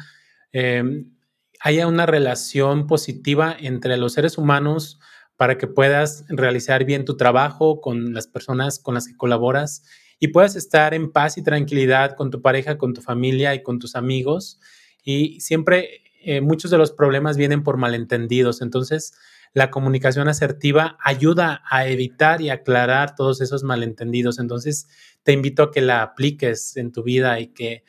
em, 0.51 1.13
haya 1.61 1.87
una 1.87 2.07
relación 2.07 2.89
positiva 2.89 3.57
entre 3.57 3.97
los 3.99 4.15
seres 4.15 4.37
humanos 4.37 4.99
para 5.41 5.57
que 5.57 5.67
puedas 5.67 6.27
realizar 6.29 6.85
bien 6.85 7.07
tu 7.07 7.17
trabajo 7.17 7.81
con 7.81 8.13
las 8.13 8.27
personas 8.27 8.79
con 8.79 8.93
las 8.93 9.07
que 9.09 9.17
colaboras 9.17 9.85
y 10.19 10.29
puedas 10.29 10.55
estar 10.55 10.93
en 10.93 11.11
paz 11.13 11.39
y 11.39 11.43
tranquilidad 11.43 12.15
con 12.15 12.31
tu 12.31 12.43
pareja, 12.43 12.77
con 12.77 12.93
tu 12.93 13.01
familia 13.01 13.55
y 13.55 13.63
con 13.63 13.79
tus 13.79 13.97
amigos. 13.97 14.61
Y 15.03 15.41
siempre 15.41 16.03
eh, 16.21 16.43
muchos 16.43 16.71
de 16.71 16.77
los 16.77 16.93
problemas 16.93 17.39
vienen 17.39 17.63
por 17.63 17.79
malentendidos. 17.79 18.61
Entonces, 18.61 19.15
la 19.55 19.71
comunicación 19.71 20.29
asertiva 20.29 20.99
ayuda 21.03 21.63
a 21.71 21.87
evitar 21.87 22.43
y 22.43 22.51
aclarar 22.51 23.15
todos 23.15 23.41
esos 23.41 23.65
malentendidos. 23.65 24.39
Entonces, 24.39 24.89
te 25.23 25.33
invito 25.33 25.63
a 25.63 25.71
que 25.71 25.81
la 25.81 26.03
apliques 26.03 26.77
en 26.77 26.93
tu 26.93 27.03
vida 27.03 27.41
y 27.41 27.47
que 27.47 27.83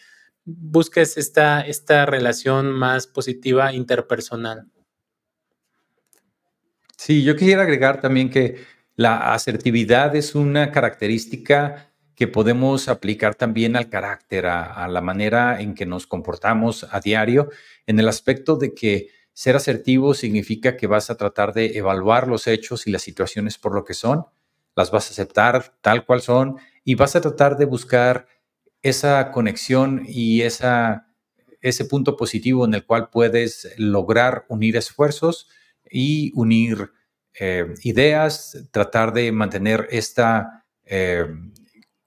busques 0.45 1.17
esta, 1.17 1.59
esta 1.59 2.05
relación 2.05 2.71
más 2.71 3.07
positiva 3.07 3.73
interpersonal. 3.73 4.71
Sí, 7.03 7.23
yo 7.23 7.35
quisiera 7.35 7.63
agregar 7.63 7.99
también 7.99 8.29
que 8.29 8.63
la 8.95 9.33
asertividad 9.33 10.15
es 10.15 10.35
una 10.35 10.71
característica 10.71 11.91
que 12.13 12.27
podemos 12.27 12.89
aplicar 12.89 13.33
también 13.33 13.75
al 13.75 13.89
carácter, 13.89 14.45
a, 14.45 14.87
la 14.87 15.01
manera 15.01 15.61
en 15.61 15.73
que 15.73 15.87
nos 15.87 16.05
comportamos 16.05 16.85
a 16.91 16.99
diario, 16.99 17.49
en 17.87 17.99
el 17.99 18.07
aspecto 18.07 18.55
de 18.55 18.75
que 18.75 19.07
ser 19.33 19.55
asertivo 19.55 20.13
significa 20.13 20.77
que 20.77 20.85
vas 20.85 21.09
a 21.09 21.17
tratar 21.17 21.53
de 21.53 21.75
evaluar 21.75 22.27
los 22.27 22.45
hechos 22.45 22.85
y 22.85 22.91
las 22.91 23.01
situaciones 23.01 23.57
por 23.57 23.73
lo 23.73 23.83
que 23.83 23.95
son, 23.95 24.27
las 24.75 24.91
vas 24.91 25.07
a 25.07 25.13
aceptar 25.13 25.73
tal 25.81 26.05
cual 26.05 26.21
son 26.21 26.57
y 26.83 26.93
vas 26.93 27.15
a 27.15 27.21
tratar 27.21 27.57
de 27.57 27.65
buscar 27.65 28.27
esa 28.83 29.31
conexión 29.31 30.03
y 30.07 30.43
esa, 30.43 31.07
ese 31.61 31.83
punto 31.83 32.15
positivo 32.15 32.63
en 32.63 32.75
el 32.75 32.85
cual 32.85 33.09
puedes 33.09 33.73
lograr 33.77 34.45
unir 34.49 34.77
esfuerzos 34.77 35.47
y 35.91 36.31
unir 36.35 36.91
eh, 37.39 37.73
ideas, 37.83 38.67
tratar 38.71 39.13
de 39.13 39.31
mantener 39.31 39.87
esta 39.91 40.65
eh, 40.83 41.27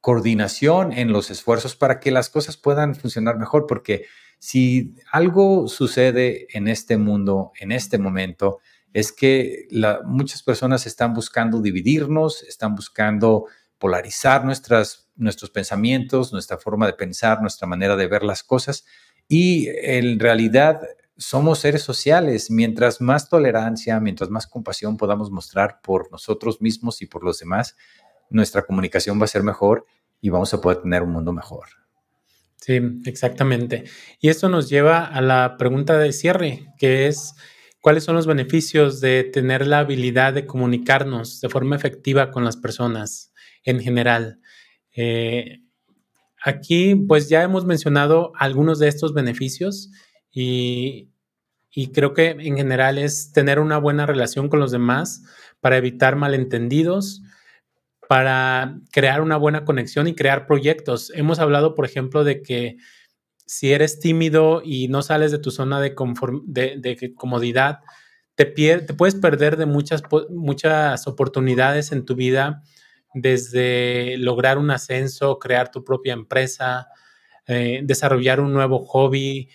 coordinación 0.01 0.93
en 0.93 1.13
los 1.13 1.31
esfuerzos 1.31 1.77
para 1.77 2.01
que 2.01 2.11
las 2.11 2.29
cosas 2.29 2.57
puedan 2.57 2.95
funcionar 2.95 3.39
mejor, 3.39 3.67
porque 3.67 4.07
si 4.39 4.97
algo 5.11 5.69
sucede 5.69 6.47
en 6.57 6.69
este 6.69 6.99
mundo, 6.99 7.53
en 7.59 7.73
este 7.73 7.99
momento, 7.99 8.61
es 8.93 9.13
que 9.13 9.67
muchas 10.05 10.43
personas 10.43 10.87
están 10.87 11.15
buscando 11.15 11.63
dividirnos, 11.63 12.43
están 12.43 12.75
buscando 12.75 13.47
polarizar 13.79 14.45
nuestras, 14.45 15.09
nuestros 15.17 15.51
pensamientos, 15.51 16.33
nuestra 16.33 16.59
forma 16.59 16.87
de 16.87 16.93
pensar, 16.93 17.41
nuestra 17.41 17.67
manera 17.67 17.97
de 17.97 18.07
ver 18.07 18.23
las 18.23 18.43
cosas. 18.43 18.85
Y 19.27 19.69
en 19.69 20.21
realidad 20.21 20.83
somos 21.17 21.61
seres 21.61 21.83
sociales. 21.83 22.51
Mientras 22.51 23.01
más 23.01 23.29
tolerancia, 23.29 24.01
mientras 24.01 24.31
más 24.31 24.47
compasión 24.47 24.97
podamos 24.97 25.31
mostrar 25.31 25.81
por 25.83 26.11
nosotros 26.11 26.61
mismos 26.61 27.03
y 27.03 27.07
por 27.07 27.25
los 27.25 27.39
demás, 27.39 27.77
nuestra 28.31 28.63
comunicación 28.63 29.21
va 29.21 29.25
a 29.25 29.29
ser 29.29 29.43
mejor 29.43 29.87
y 30.21 30.31
vamos 30.31 30.53
a 30.55 30.61
poder 30.61 30.83
tener 30.83 31.03
un 31.03 31.11
mundo 31.11 31.33
mejor. 31.33 31.69
Sí, 32.57 32.81
exactamente. 33.05 33.85
Y 34.21 34.31
esto 34.31 34.49
nos 34.49 34.71
lleva 34.71 35.05
a 35.05 35.21
la 35.21 35.57
pregunta 35.59 35.99
de 35.99 36.13
cierre, 36.13 36.67
que 36.79 37.07
es, 37.07 37.35
¿cuáles 37.83 38.05
son 38.05 38.17
los 38.17 38.27
beneficios 38.27 39.01
de 39.01 39.25
tener 39.25 39.67
la 39.67 39.81
habilidad 39.81 40.33
de 40.33 40.47
comunicarnos 40.47 41.43
de 41.43 41.51
forma 41.51 41.77
efectiva 41.77 42.31
con 42.31 42.43
las 42.43 42.57
personas 42.57 43.35
en 43.65 43.81
general? 43.81 44.41
Eh, 44.97 45.61
aquí, 46.43 46.95
pues 46.95 47.29
ya 47.29 47.43
hemos 47.43 47.67
mencionado 47.67 48.33
algunos 48.39 48.79
de 48.79 48.89
estos 48.89 49.13
beneficios 49.13 49.91
y, 50.35 51.11
creo 51.93 52.13
que 52.13 52.31
en 52.31 52.57
general 52.57 52.99
es 52.99 53.33
tener 53.33 53.61
una 53.61 53.79
buena 53.79 54.05
relación 54.05 54.49
con 54.49 54.61
los 54.61 54.73
demás 54.73 55.23
para 55.61 55.77
evitar 55.77 56.17
malentendidos, 56.17 57.23
para 58.09 58.81
crear 58.93 59.23
una 59.23 59.37
buena 59.37 59.65
conexión 59.65 60.09
y 60.09 60.15
crear 60.15 60.47
proyectos. 60.47 61.11
Hemos 61.15 61.39
hablado, 61.39 61.75
por 61.75 61.87
ejemplo, 61.87 62.25
de 62.25 62.43
que 62.43 62.77
si 63.47 63.73
eres 63.73 64.01
tímido 64.01 64.63
y 64.65 64.89
no 64.89 65.03
sales 65.03 65.31
de 65.31 65.39
tu 65.39 65.51
zona 65.51 65.81
de, 65.81 65.95
comodidad, 65.95 67.81
te, 68.35 68.45
te, 68.47 68.95
puedes 68.95 69.15
perder 69.15 69.57
de 69.57 69.67
muchas, 69.67 70.03
muchas 70.31 71.07
oportunidades 71.07 71.93
en 71.93 72.05
tu 72.05 72.17
vida, 72.17 72.63
desde 73.15 74.17
lograr 74.19 74.59
un 74.59 74.71
ascenso, 74.73 75.39
crear 75.39 75.71
tu 75.71 75.85
propia 75.85 76.15
empresa, 76.15 76.89
eh, 77.47 77.81
desarrollar 77.85 78.41
un 78.41 78.53
nuevo 78.53 78.85
hobby, 78.85 79.49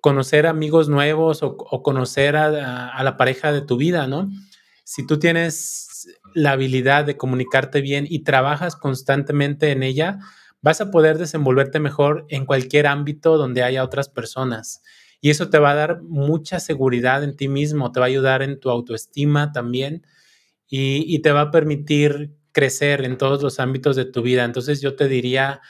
conocer 0.00 0.46
amigos 0.46 0.88
nuevos 0.88 1.42
o, 1.42 1.56
conocer 1.82 2.36
a, 2.36 2.88
a, 2.88 3.02
la 3.02 3.16
pareja 3.16 3.52
de 3.52 3.62
tu 3.62 3.76
vida, 3.76 4.06
¿no? 4.06 4.30
Si 4.84 5.06
tú 5.06 5.18
tienes 5.18 6.08
la 6.34 6.52
habilidad 6.52 7.04
de 7.04 7.16
comunicarte 7.16 7.80
bien 7.80 8.06
y 8.08 8.20
trabajas 8.20 8.76
constantemente 8.76 9.70
en 9.70 9.82
ella, 9.82 10.18
vas 10.62 10.80
a 10.80 10.90
poder 10.90 11.18
desenvolverte 11.18 11.80
mejor 11.80 12.26
en 12.28 12.46
cualquier 12.46 12.86
ámbito 12.86 13.36
donde 13.36 13.62
haya 13.62 13.84
otras 13.84 14.08
personas. 14.08 14.82
Y 15.20 15.30
eso 15.30 15.50
te 15.50 15.58
va 15.58 15.72
a 15.72 15.74
dar 15.74 16.02
mucha 16.02 16.60
seguridad 16.60 17.24
en 17.24 17.36
ti 17.36 17.48
mismo, 17.48 17.90
te 17.90 18.00
va 18.00 18.06
a 18.06 18.08
ayudar 18.08 18.42
en 18.42 18.60
tu 18.60 18.70
autoestima 18.70 19.52
también. 19.52 20.06
y, 20.70 21.20
te 21.20 21.32
va 21.32 21.42
a 21.42 21.50
permitir 21.50 22.34
crecer 22.52 23.04
en 23.04 23.16
todos 23.16 23.42
los 23.42 23.58
ámbitos 23.58 23.96
de 23.96 24.04
tu 24.04 24.20
vida. 24.20 24.44
Entonces 24.44 24.82
yo 24.82 24.96
te 24.96 25.08
diría, 25.08 25.62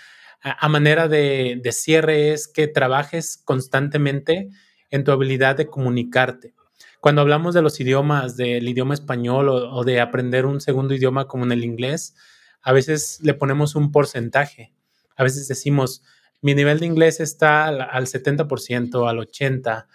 a, 0.43 0.69
manera 0.69 1.09
de, 1.09 1.61
cierre, 1.73 2.33
es 2.33 2.49
que 2.49 2.69
trabajes 2.69 3.41
constantemente 3.45 4.49
en 4.91 5.05
tu 5.05 5.13
habilidad 5.13 5.57
de 5.57 5.67
comunicarte. 5.67 6.55
Cuando 7.01 7.23
hablamos 7.23 7.55
de 7.55 7.63
los 7.63 7.81
idiomas, 7.81 8.37
del 8.37 8.69
idioma 8.69 8.95
español 8.95 9.49
o, 9.49 9.85
de 9.85 10.01
aprender 10.01 10.47
un 10.47 10.61
segundo 10.61 10.95
idioma 10.95 11.27
como 11.27 11.45
en 11.45 11.53
el 11.53 11.65
inglés, 11.65 12.15
a 12.63 12.73
veces 12.73 13.19
le 13.23 13.35
ponemos 13.35 13.75
un 13.75 13.93
porcentaje. 13.93 14.73
A 15.17 15.23
veces 15.23 15.49
decimos, 15.49 16.03
mi 16.41 16.55
nivel 16.55 16.81
de 16.81 16.87
inglés 16.87 17.21
está 17.21 17.67
al, 17.67 17.81
al 17.81 18.07
70%, 18.07 19.09
al 19.09 19.19
80%, 19.19 19.87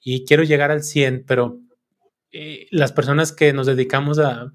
y 0.00 0.24
quiero 0.24 0.42
llegar 0.42 0.70
al 0.70 0.80
100%, 0.80 1.24
pero 1.26 1.60
eh, 2.32 2.66
las 2.70 2.92
personas 2.92 3.30
que 3.32 3.52
nos 3.52 3.66
dedicamos 3.66 4.18
a 4.18 4.50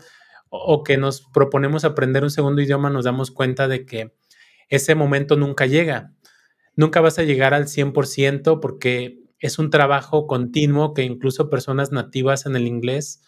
o 0.50 0.84
que 0.84 0.98
nos 0.98 1.22
proponemos 1.22 1.84
aprender 1.84 2.24
un 2.24 2.32
segundo 2.32 2.62
idioma 2.62 2.90
nos 2.90 3.06
damos 3.06 3.32
cuenta 3.32 3.68
de 3.68 3.86
que 3.86 4.14
ese 4.70 4.96
momento 4.96 5.36
nunca 5.36 5.66
llega. 5.66 6.14
Nunca 6.76 7.02
vas 7.02 7.20
a 7.20 7.24
llegar 7.24 7.54
al 7.54 7.66
100% 7.66 8.60
porque 8.60 9.20
es 9.40 9.60
un 9.60 9.70
trabajo 9.70 10.28
continuo 10.28 10.94
que 10.94 11.04
incluso 11.04 11.50
personas 11.50 11.92
nativas 11.92 12.46
en 12.46 12.56
el 12.56 12.68
inglés 12.68 13.22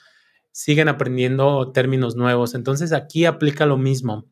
siguen 0.51 0.87
aprendiendo 0.87 1.71
términos 1.71 2.15
nuevos. 2.15 2.53
Entonces 2.55 2.91
aquí 2.93 3.25
aplica 3.25 3.65
lo 3.65 3.77
mismo. 3.77 4.25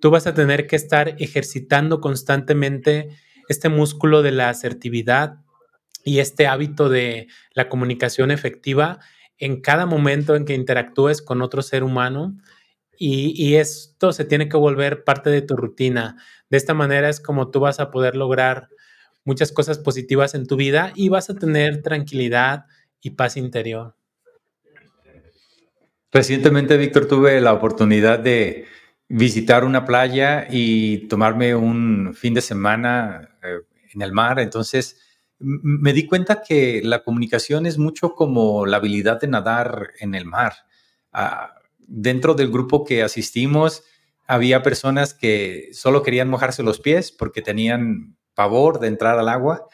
Tú 0.00 0.10
vas 0.10 0.26
a 0.26 0.34
tener 0.34 0.66
que 0.66 0.76
estar 0.76 1.14
ejercitando 1.18 2.00
constantemente 2.00 3.08
este 3.48 3.68
músculo 3.68 4.22
de 4.22 4.32
la 4.32 4.48
asertividad 4.48 5.36
y 6.04 6.18
este 6.18 6.46
hábito 6.46 6.88
de 6.88 7.28
la 7.54 7.68
comunicación 7.68 8.30
efectiva 8.30 8.98
en 9.38 9.60
cada 9.60 9.86
momento 9.86 10.36
en 10.36 10.44
que 10.44 10.54
interactúes 10.54 11.22
con 11.22 11.42
otro 11.42 11.62
ser 11.62 11.84
humano 11.84 12.36
y, 13.04 13.56
esto 13.56 14.12
se 14.12 14.24
tiene 14.24 14.48
que 14.48 14.56
volver 14.56 15.02
parte 15.02 15.28
de 15.28 15.42
tu 15.42 15.56
rutina. 15.56 16.16
De 16.50 16.56
esta 16.56 16.72
manera 16.72 17.08
es 17.08 17.20
como 17.20 17.50
tú 17.50 17.58
vas 17.58 17.80
a 17.80 17.90
poder 17.90 18.14
lograr 18.14 18.68
muchas 19.24 19.50
cosas 19.50 19.78
positivas 19.78 20.34
en 20.36 20.46
tu 20.46 20.54
vida 20.54 20.92
y 20.94 21.08
vas 21.08 21.28
a 21.28 21.34
tener 21.34 21.82
tranquilidad 21.82 22.66
y 23.00 23.10
paz 23.10 23.36
interior. 23.36 23.96
Recientemente, 26.12 26.76
Víctor, 26.76 27.08
tuve 27.08 27.40
la 27.40 27.54
oportunidad 27.54 28.20
de 28.20 28.66
visitar 29.08 29.64
una 29.64 29.84
playa 29.84 30.46
y 30.48 31.08
tomarme 31.08 31.56
un 31.56 32.14
fin 32.14 32.34
de 32.34 32.40
semana 32.40 33.36
eh, 33.42 33.62
en 33.94 34.02
el 34.02 34.12
mar. 34.12 34.38
Entonces, 34.38 35.00
me 35.40 35.92
di 35.92 36.06
cuenta 36.06 36.40
que 36.46 36.82
la 36.84 37.02
comunicación 37.02 37.66
es 37.66 37.78
mucho 37.78 38.14
como 38.14 38.64
la 38.64 38.76
habilidad 38.76 39.20
de 39.20 39.26
nadar 39.26 39.90
en 39.98 40.14
el 40.14 40.24
mar. 40.24 40.52
Ah, 41.12 41.54
dentro 41.86 42.34
del 42.34 42.50
grupo 42.50 42.84
que 42.84 43.02
asistimos, 43.02 43.84
había 44.26 44.62
personas 44.62 45.14
que 45.14 45.68
solo 45.72 46.02
querían 46.02 46.28
mojarse 46.28 46.62
los 46.62 46.80
pies 46.80 47.12
porque 47.12 47.42
tenían 47.42 48.16
pavor 48.34 48.80
de 48.80 48.88
entrar 48.88 49.18
al 49.18 49.28
agua. 49.28 49.66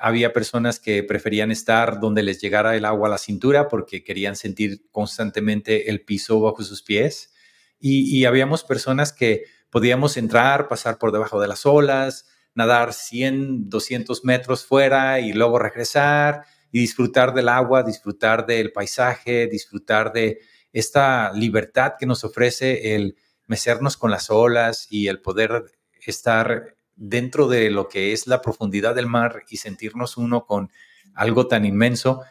Había 0.00 0.32
personas 0.32 0.80
que 0.80 1.02
preferían 1.02 1.50
estar 1.50 2.00
donde 2.00 2.22
les 2.22 2.40
llegara 2.40 2.76
el 2.76 2.84
agua 2.84 3.08
a 3.08 3.10
la 3.12 3.18
cintura 3.18 3.68
porque 3.68 4.04
querían 4.04 4.36
sentir 4.36 4.82
constantemente 4.90 5.90
el 5.90 6.04
piso 6.04 6.40
bajo 6.40 6.62
sus 6.62 6.82
pies. 6.82 7.32
Y, 7.78 8.16
y 8.16 8.24
habíamos 8.24 8.64
personas 8.64 9.12
que 9.12 9.44
podíamos 9.70 10.16
entrar, 10.16 10.68
pasar 10.68 10.98
por 10.98 11.12
debajo 11.12 11.40
de 11.40 11.48
las 11.48 11.64
olas, 11.64 12.26
nadar 12.54 12.92
100, 12.92 13.68
200 13.70 14.24
metros 14.24 14.64
fuera 14.64 15.20
y 15.20 15.32
luego 15.32 15.58
regresar 15.58 16.44
y 16.70 16.80
disfrutar 16.80 17.34
del 17.34 17.48
agua, 17.48 17.82
disfrutar 17.82 18.46
del 18.46 18.72
paisaje, 18.72 19.46
disfrutar 19.46 20.12
de 20.12 20.40
esta 20.72 21.32
libertad 21.32 21.94
que 21.98 22.06
nos 22.06 22.24
ofrece 22.24 22.94
el 22.94 23.16
mecernos 23.46 23.96
con 23.96 24.10
las 24.10 24.30
olas 24.30 24.86
y 24.90 25.08
el 25.08 25.20
poder 25.20 25.64
estar 26.06 26.76
dentro 26.96 27.48
de 27.48 27.70
lo 27.70 27.88
que 27.88 28.12
es 28.12 28.26
la 28.26 28.40
profundidad 28.40 28.94
del 28.94 29.06
mar 29.06 29.42
y 29.48 29.58
sentirnos 29.58 30.16
uno 30.16 30.46
con 30.46 30.70
algo 31.14 31.46
tan 31.46 31.64
inmenso. 31.64 32.22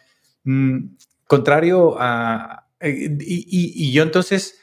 Mm, 0.44 0.96
contrario 1.26 1.96
a... 1.98 2.66
Eh, 2.80 3.16
y 3.20 3.92
yo 3.92 4.02
entonces 4.02 4.62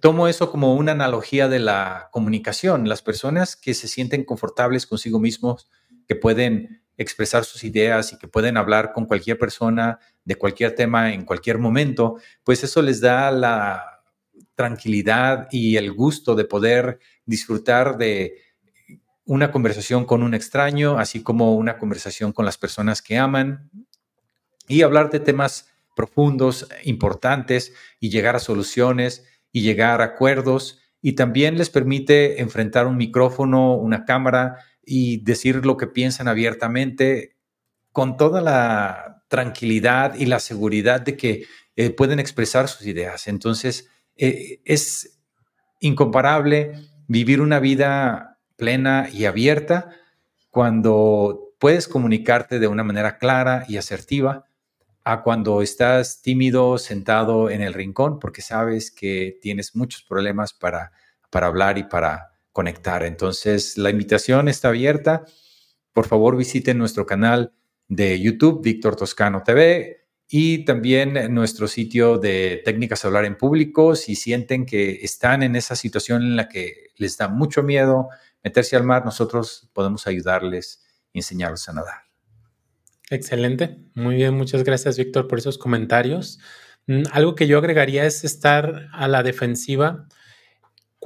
tomo 0.00 0.28
eso 0.28 0.50
como 0.50 0.74
una 0.74 0.92
analogía 0.92 1.48
de 1.48 1.58
la 1.58 2.08
comunicación. 2.12 2.88
Las 2.88 3.02
personas 3.02 3.56
que 3.56 3.74
se 3.74 3.88
sienten 3.88 4.24
confortables 4.24 4.86
consigo 4.86 5.18
mismos, 5.18 5.68
que 6.06 6.14
pueden 6.14 6.82
expresar 6.96 7.44
sus 7.44 7.64
ideas 7.64 8.12
y 8.12 8.18
que 8.18 8.28
pueden 8.28 8.56
hablar 8.56 8.92
con 8.92 9.06
cualquier 9.06 9.38
persona 9.38 9.98
de 10.24 10.36
cualquier 10.36 10.74
tema 10.74 11.12
en 11.12 11.24
cualquier 11.24 11.58
momento, 11.58 12.16
pues 12.42 12.64
eso 12.64 12.82
les 12.82 13.00
da 13.00 13.30
la 13.30 14.02
tranquilidad 14.54 15.48
y 15.50 15.76
el 15.76 15.92
gusto 15.92 16.34
de 16.34 16.44
poder 16.44 16.98
disfrutar 17.24 17.98
de 17.98 18.42
una 19.24 19.50
conversación 19.50 20.04
con 20.04 20.22
un 20.22 20.34
extraño, 20.34 20.98
así 20.98 21.22
como 21.22 21.54
una 21.54 21.78
conversación 21.78 22.32
con 22.32 22.44
las 22.44 22.56
personas 22.56 23.02
que 23.02 23.18
aman 23.18 23.70
y 24.68 24.82
hablar 24.82 25.10
de 25.10 25.20
temas 25.20 25.68
profundos, 25.94 26.68
importantes 26.84 27.72
y 28.00 28.10
llegar 28.10 28.36
a 28.36 28.40
soluciones 28.40 29.24
y 29.52 29.62
llegar 29.62 30.00
a 30.00 30.04
acuerdos 30.04 30.80
y 31.02 31.12
también 31.12 31.56
les 31.58 31.70
permite 31.70 32.40
enfrentar 32.40 32.86
un 32.86 32.96
micrófono, 32.96 33.74
una 33.74 34.04
cámara 34.04 34.58
y 34.86 35.18
decir 35.18 35.66
lo 35.66 35.76
que 35.76 35.88
piensan 35.88 36.28
abiertamente 36.28 37.36
con 37.92 38.16
toda 38.16 38.40
la 38.40 39.24
tranquilidad 39.28 40.14
y 40.14 40.26
la 40.26 40.38
seguridad 40.38 41.00
de 41.00 41.16
que 41.16 41.44
eh, 41.74 41.90
pueden 41.90 42.20
expresar 42.20 42.68
sus 42.68 42.86
ideas. 42.86 43.26
Entonces, 43.26 43.90
eh, 44.16 44.60
es 44.64 45.18
incomparable 45.80 46.72
vivir 47.08 47.40
una 47.40 47.58
vida 47.58 48.38
plena 48.56 49.10
y 49.12 49.26
abierta 49.26 49.90
cuando 50.50 51.54
puedes 51.58 51.88
comunicarte 51.88 52.58
de 52.58 52.68
una 52.68 52.84
manera 52.84 53.18
clara 53.18 53.64
y 53.68 53.76
asertiva 53.76 54.46
a 55.04 55.22
cuando 55.22 55.62
estás 55.62 56.22
tímido, 56.22 56.78
sentado 56.78 57.50
en 57.50 57.60
el 57.60 57.74
rincón, 57.74 58.18
porque 58.18 58.42
sabes 58.42 58.90
que 58.90 59.38
tienes 59.40 59.76
muchos 59.76 60.02
problemas 60.02 60.52
para, 60.52 60.92
para 61.30 61.46
hablar 61.46 61.78
y 61.78 61.84
para 61.84 62.35
conectar. 62.56 63.02
Entonces, 63.02 63.76
la 63.76 63.90
invitación 63.90 64.48
está 64.48 64.68
abierta. 64.68 65.26
Por 65.92 66.06
favor, 66.06 66.38
visiten 66.38 66.78
nuestro 66.78 67.04
canal 67.04 67.52
de 67.86 68.18
YouTube, 68.18 68.62
Víctor 68.62 68.96
Toscano 68.96 69.42
TV, 69.44 70.06
y 70.26 70.64
también 70.64 71.34
nuestro 71.34 71.68
sitio 71.68 72.16
de 72.16 72.62
técnicas 72.64 73.02
de 73.02 73.08
hablar 73.08 73.26
en 73.26 73.36
público. 73.36 73.94
Si 73.94 74.16
sienten 74.16 74.64
que 74.64 75.00
están 75.02 75.42
en 75.42 75.54
esa 75.54 75.76
situación 75.76 76.22
en 76.22 76.36
la 76.36 76.48
que 76.48 76.92
les 76.96 77.18
da 77.18 77.28
mucho 77.28 77.62
miedo 77.62 78.08
meterse 78.42 78.74
al 78.74 78.84
mar, 78.84 79.04
nosotros 79.04 79.68
podemos 79.74 80.06
ayudarles 80.06 80.82
y 81.12 81.18
enseñarles 81.18 81.68
a 81.68 81.74
nadar. 81.74 82.06
Excelente. 83.10 83.76
Muy 83.92 84.14
bien, 84.14 84.34
muchas 84.34 84.64
gracias, 84.64 84.96
Víctor, 84.96 85.28
por 85.28 85.40
esos 85.40 85.58
comentarios. 85.58 86.38
Mm, 86.86 87.02
algo 87.12 87.34
que 87.34 87.46
yo 87.46 87.58
agregaría 87.58 88.06
es 88.06 88.24
estar 88.24 88.88
a 88.94 89.08
la 89.08 89.22
defensiva. 89.22 90.08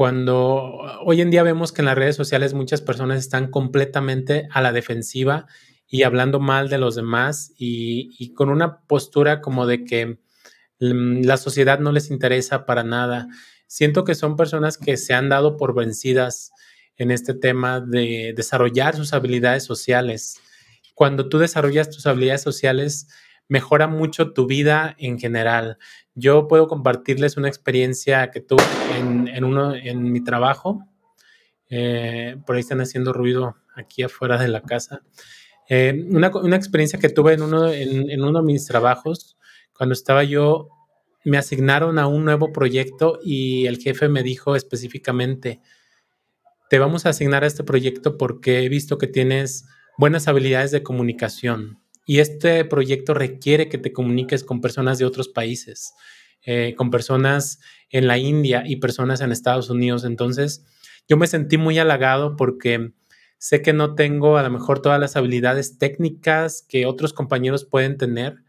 Cuando 0.00 0.80
hoy 1.04 1.20
en 1.20 1.30
día 1.30 1.42
vemos 1.42 1.72
que 1.72 1.82
en 1.82 1.84
las 1.84 1.94
redes 1.94 2.16
sociales 2.16 2.54
muchas 2.54 2.80
personas 2.80 3.18
están 3.18 3.50
completamente 3.50 4.48
a 4.50 4.62
la 4.62 4.72
defensiva 4.72 5.46
y 5.86 6.04
hablando 6.04 6.40
mal 6.40 6.70
de 6.70 6.78
los 6.78 6.94
demás 6.94 7.52
y, 7.58 8.32
con 8.32 8.48
una 8.48 8.80
postura 8.86 9.42
como 9.42 9.66
de 9.66 9.84
que 9.84 10.18
mm, 10.80 11.24
la 11.26 11.36
sociedad 11.36 11.80
no 11.80 11.92
les 11.92 12.10
interesa 12.10 12.64
para 12.64 12.82
nada. 12.82 13.28
Siento 13.66 14.04
que 14.04 14.14
son 14.14 14.36
personas 14.36 14.78
que 14.78 14.96
se 14.96 15.12
han 15.12 15.28
dado 15.28 15.58
por 15.58 15.74
vencidas 15.74 16.50
en 16.96 17.10
este 17.10 17.34
tema 17.34 17.82
de 17.82 18.32
desarrollar 18.34 18.96
sus 18.96 19.12
habilidades 19.12 19.64
sociales 19.64 20.40
cuando 21.00 21.30
tú 21.30 21.38
desarrollas 21.38 21.88
tus 21.88 22.06
habilidades 22.06 22.42
sociales, 22.42 23.08
mejora 23.50 23.88
mucho 23.88 24.32
tu 24.32 24.46
vida 24.46 24.94
en 24.96 25.18
general. 25.18 25.76
Yo 26.14 26.46
puedo 26.46 26.68
compartirles 26.68 27.36
una 27.36 27.48
experiencia 27.48 28.30
que 28.30 28.40
tuve 28.40 28.62
en, 28.96 29.44
uno, 29.44 29.74
en 29.74 30.10
mi 30.12 30.22
trabajo. 30.22 30.86
Eh, 31.68 32.36
por 32.46 32.54
ahí 32.54 32.60
están 32.60 32.80
haciendo 32.80 33.12
ruido 33.12 33.56
aquí 33.74 34.04
afuera 34.04 34.38
de 34.38 34.48
la 34.48 34.62
casa. 34.62 35.02
Eh, 35.68 36.06
una, 36.08 36.56
experiencia 36.56 37.00
que 37.00 37.08
tuve 37.08 37.34
en 37.34 37.42
uno, 37.42 37.70
en 37.70 38.22
uno 38.22 38.40
de 38.40 38.46
mis 38.46 38.66
trabajos, 38.66 39.36
cuando 39.72 39.94
estaba 39.94 40.22
yo, 40.22 40.68
me 41.24 41.36
asignaron 41.36 41.98
a 41.98 42.06
un 42.06 42.24
nuevo 42.24 42.52
proyecto 42.52 43.18
y 43.22 43.66
el 43.66 43.78
jefe 43.78 44.08
me 44.08 44.22
dijo 44.22 44.54
específicamente, 44.54 45.60
te 46.68 46.78
vamos 46.78 47.04
a 47.04 47.08
asignar 47.08 47.42
a 47.42 47.48
este 47.48 47.64
proyecto 47.64 48.16
porque 48.16 48.60
he 48.60 48.68
visto 48.68 48.96
que 48.96 49.08
tienes 49.08 49.66
buenas 49.98 50.28
habilidades 50.28 50.70
de 50.70 50.84
comunicación. 50.84 51.80
Y 52.10 52.18
este 52.18 52.64
proyecto 52.64 53.14
requiere 53.14 53.68
que 53.68 53.78
te 53.78 53.92
comuniques 53.92 54.42
con 54.42 54.60
personas 54.60 54.98
de 54.98 55.04
otros 55.04 55.28
países, 55.28 55.94
eh, 56.44 56.74
con 56.76 56.90
personas 56.90 57.60
en 57.88 58.08
la 58.08 58.18
India 58.18 58.64
y 58.66 58.80
personas 58.80 59.20
en 59.20 59.30
Estados 59.30 59.70
Unidos. 59.70 60.02
Entonces, 60.02 60.66
yo 61.08 61.16
me 61.16 61.28
sentí 61.28 61.56
muy 61.56 61.78
halagado 61.78 62.34
porque 62.34 62.94
sé 63.38 63.62
que 63.62 63.72
no 63.72 63.94
tengo 63.94 64.38
a 64.38 64.42
lo 64.42 64.50
mejor 64.50 64.82
todas 64.82 64.98
las 64.98 65.14
habilidades 65.14 65.78
técnicas 65.78 66.66
que 66.68 66.84
otros 66.84 67.12
compañeros 67.12 67.64
pueden 67.64 67.96
tener, 67.96 68.42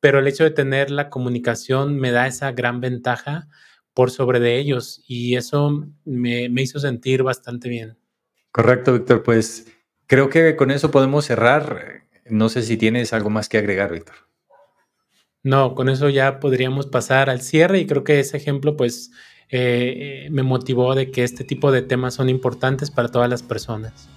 pero 0.00 0.18
el 0.18 0.26
hecho 0.26 0.42
de 0.42 0.50
tener 0.50 0.90
la 0.90 1.08
comunicación 1.08 1.96
me 2.00 2.10
da 2.10 2.26
esa 2.26 2.50
gran 2.50 2.80
ventaja 2.80 3.46
por 3.92 4.10
sobre 4.10 4.40
de 4.40 4.58
ellos 4.58 5.04
y 5.06 5.36
eso 5.36 5.86
me, 6.04 6.48
me 6.48 6.62
hizo 6.62 6.80
sentir 6.80 7.22
bastante 7.22 7.68
bien. 7.68 7.96
Correcto, 8.50 8.92
Víctor. 8.92 9.22
Pues 9.22 9.68
creo 10.08 10.28
que 10.28 10.56
con 10.56 10.72
eso 10.72 10.90
podemos 10.90 11.26
cerrar. 11.26 12.03
No 12.26 12.48
sé 12.48 12.62
si 12.62 12.76
tienes 12.76 13.12
algo 13.12 13.30
más 13.30 13.48
que 13.48 13.58
agregar, 13.58 13.92
Víctor. 13.92 14.16
No, 15.42 15.74
con 15.74 15.88
eso 15.88 16.08
ya 16.08 16.40
podríamos 16.40 16.86
pasar 16.86 17.28
al 17.28 17.42
cierre 17.42 17.78
y 17.80 17.86
creo 17.86 18.02
que 18.02 18.18
ese 18.18 18.38
ejemplo 18.38 18.76
pues 18.76 19.10
eh, 19.50 20.28
me 20.30 20.42
motivó 20.42 20.94
de 20.94 21.10
que 21.10 21.22
este 21.22 21.44
tipo 21.44 21.70
de 21.70 21.82
temas 21.82 22.14
son 22.14 22.30
importantes 22.30 22.90
para 22.90 23.08
todas 23.08 23.28
las 23.28 23.42
personas. 23.42 24.08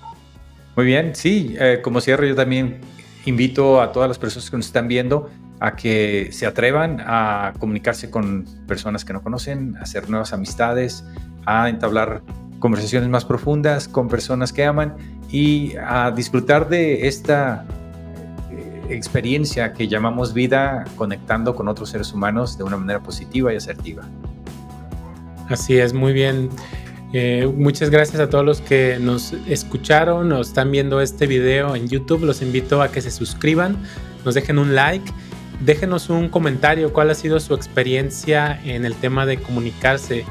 Muy 0.77 0.85
bien, 0.85 1.15
sí, 1.15 1.55
eh, 1.59 1.81
como 1.83 1.99
cierre 1.99 2.29
yo 2.29 2.35
también 2.35 2.79
invito 3.25 3.81
a 3.81 3.91
todas 3.91 4.07
las 4.07 4.17
personas 4.17 4.49
que 4.49 4.57
nos 4.57 4.67
están 4.67 4.87
viendo 4.87 5.29
a 5.59 5.75
que 5.75 6.29
se 6.31 6.45
atrevan 6.45 7.01
a 7.01 7.53
comunicarse 7.59 8.09
con 8.09 8.45
personas 8.67 9.03
que 9.03 9.11
no 9.11 9.21
conocen, 9.21 9.75
a 9.77 9.81
hacer 9.81 10.09
nuevas 10.09 10.31
amistades, 10.33 11.03
a 11.45 11.67
entablar 11.67 12.21
conversaciones 12.59 13.09
más 13.09 13.25
profundas 13.25 13.87
con 13.87 14.07
personas 14.07 14.53
que 14.53 14.63
aman 14.63 14.95
y 15.29 15.73
a 15.77 16.11
disfrutar 16.11 16.69
de 16.69 17.07
esta 17.07 17.65
experiencia 18.89 19.73
que 19.73 19.87
llamamos 19.87 20.33
vida 20.33 20.85
conectando 20.95 21.55
con 21.55 21.67
otros 21.67 21.89
seres 21.89 22.13
humanos 22.13 22.57
de 22.57 22.63
una 22.63 22.77
manera 22.77 22.99
positiva 22.99 23.53
y 23.53 23.57
asertiva. 23.57 24.03
Así 25.49 25.77
es, 25.77 25.93
muy 25.93 26.13
bien. 26.13 26.49
Eh, 27.13 27.49
muchas 27.55 27.89
gracias 27.89 28.19
a 28.19 28.29
todos 28.29 28.43
los 28.43 28.59
que 28.59 28.97
nos 28.99 29.33
escucharon 29.47 30.31
o 30.33 30.41
están 30.41 30.71
viendo 30.71 30.99
este 30.99 31.25
video 31.25 31.75
en 31.75 31.87
YouTube. 31.87 32.25
Los 32.25 32.41
invito 32.41 32.81
a 32.81 32.91
que 32.91 33.01
se 33.01 33.11
suscriban, 33.11 33.77
nos 34.25 34.35
dejen 34.35 34.59
un 34.59 34.75
like, 34.75 35.09
déjenos 35.63 36.09
un 36.09 36.27
comentario 36.27 36.91
cuál 36.91 37.09
ha 37.09 37.15
sido 37.15 37.39
su 37.39 37.53
experiencia 37.53 38.59
en 38.63 38.85
el 38.85 38.93
tema 38.95 39.25
de 39.25 39.37
comunicarse. 39.37 40.25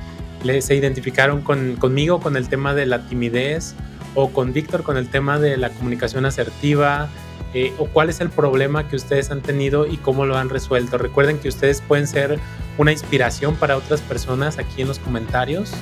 ¿Se 0.61 0.77
identificaron 0.77 1.41
conmigo 1.41 2.21
con 2.21 2.37
el 2.37 2.49
tema 2.49 2.75
de 2.75 2.87
la 2.87 3.09
timidez 3.09 3.75
o 4.15 4.31
con 4.31 4.53
Víctor 4.53 4.83
con 4.83 4.97
el 4.97 5.09
tema 5.09 5.39
de 5.39 5.57
la 5.57 5.71
comunicación 5.71 6.25
asertiva? 6.25 7.09
Eh, 7.55 7.73
o 7.79 7.87
cuál 7.87 8.11
es 8.11 8.21
el 8.21 8.29
problema 8.29 8.87
que 8.87 8.97
ustedes 8.97 9.31
han 9.31 9.41
tenido 9.41 9.87
y 9.87 9.97
cómo 9.97 10.27
lo 10.27 10.37
han 10.37 10.51
resuelto. 10.51 10.99
Recuerden 10.99 11.39
que 11.39 11.49
ustedes 11.49 11.81
pueden 11.81 12.07
ser 12.07 12.39
una 12.77 12.93
inspiración 12.93 13.57
para 13.57 13.77
otras 13.77 14.03
personas 14.03 14.59
aquí 14.59 14.83
en 14.83 14.89
los 14.89 14.99
comentarios 14.99 15.73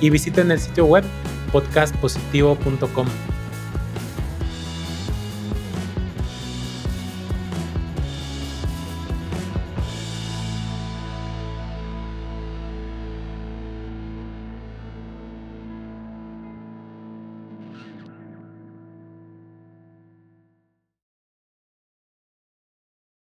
y 0.00 0.10
visiten 0.10 0.50
el 0.50 0.60
sitio 0.60 0.84
web 0.84 1.04
podcastpositivo.com. 1.52 3.08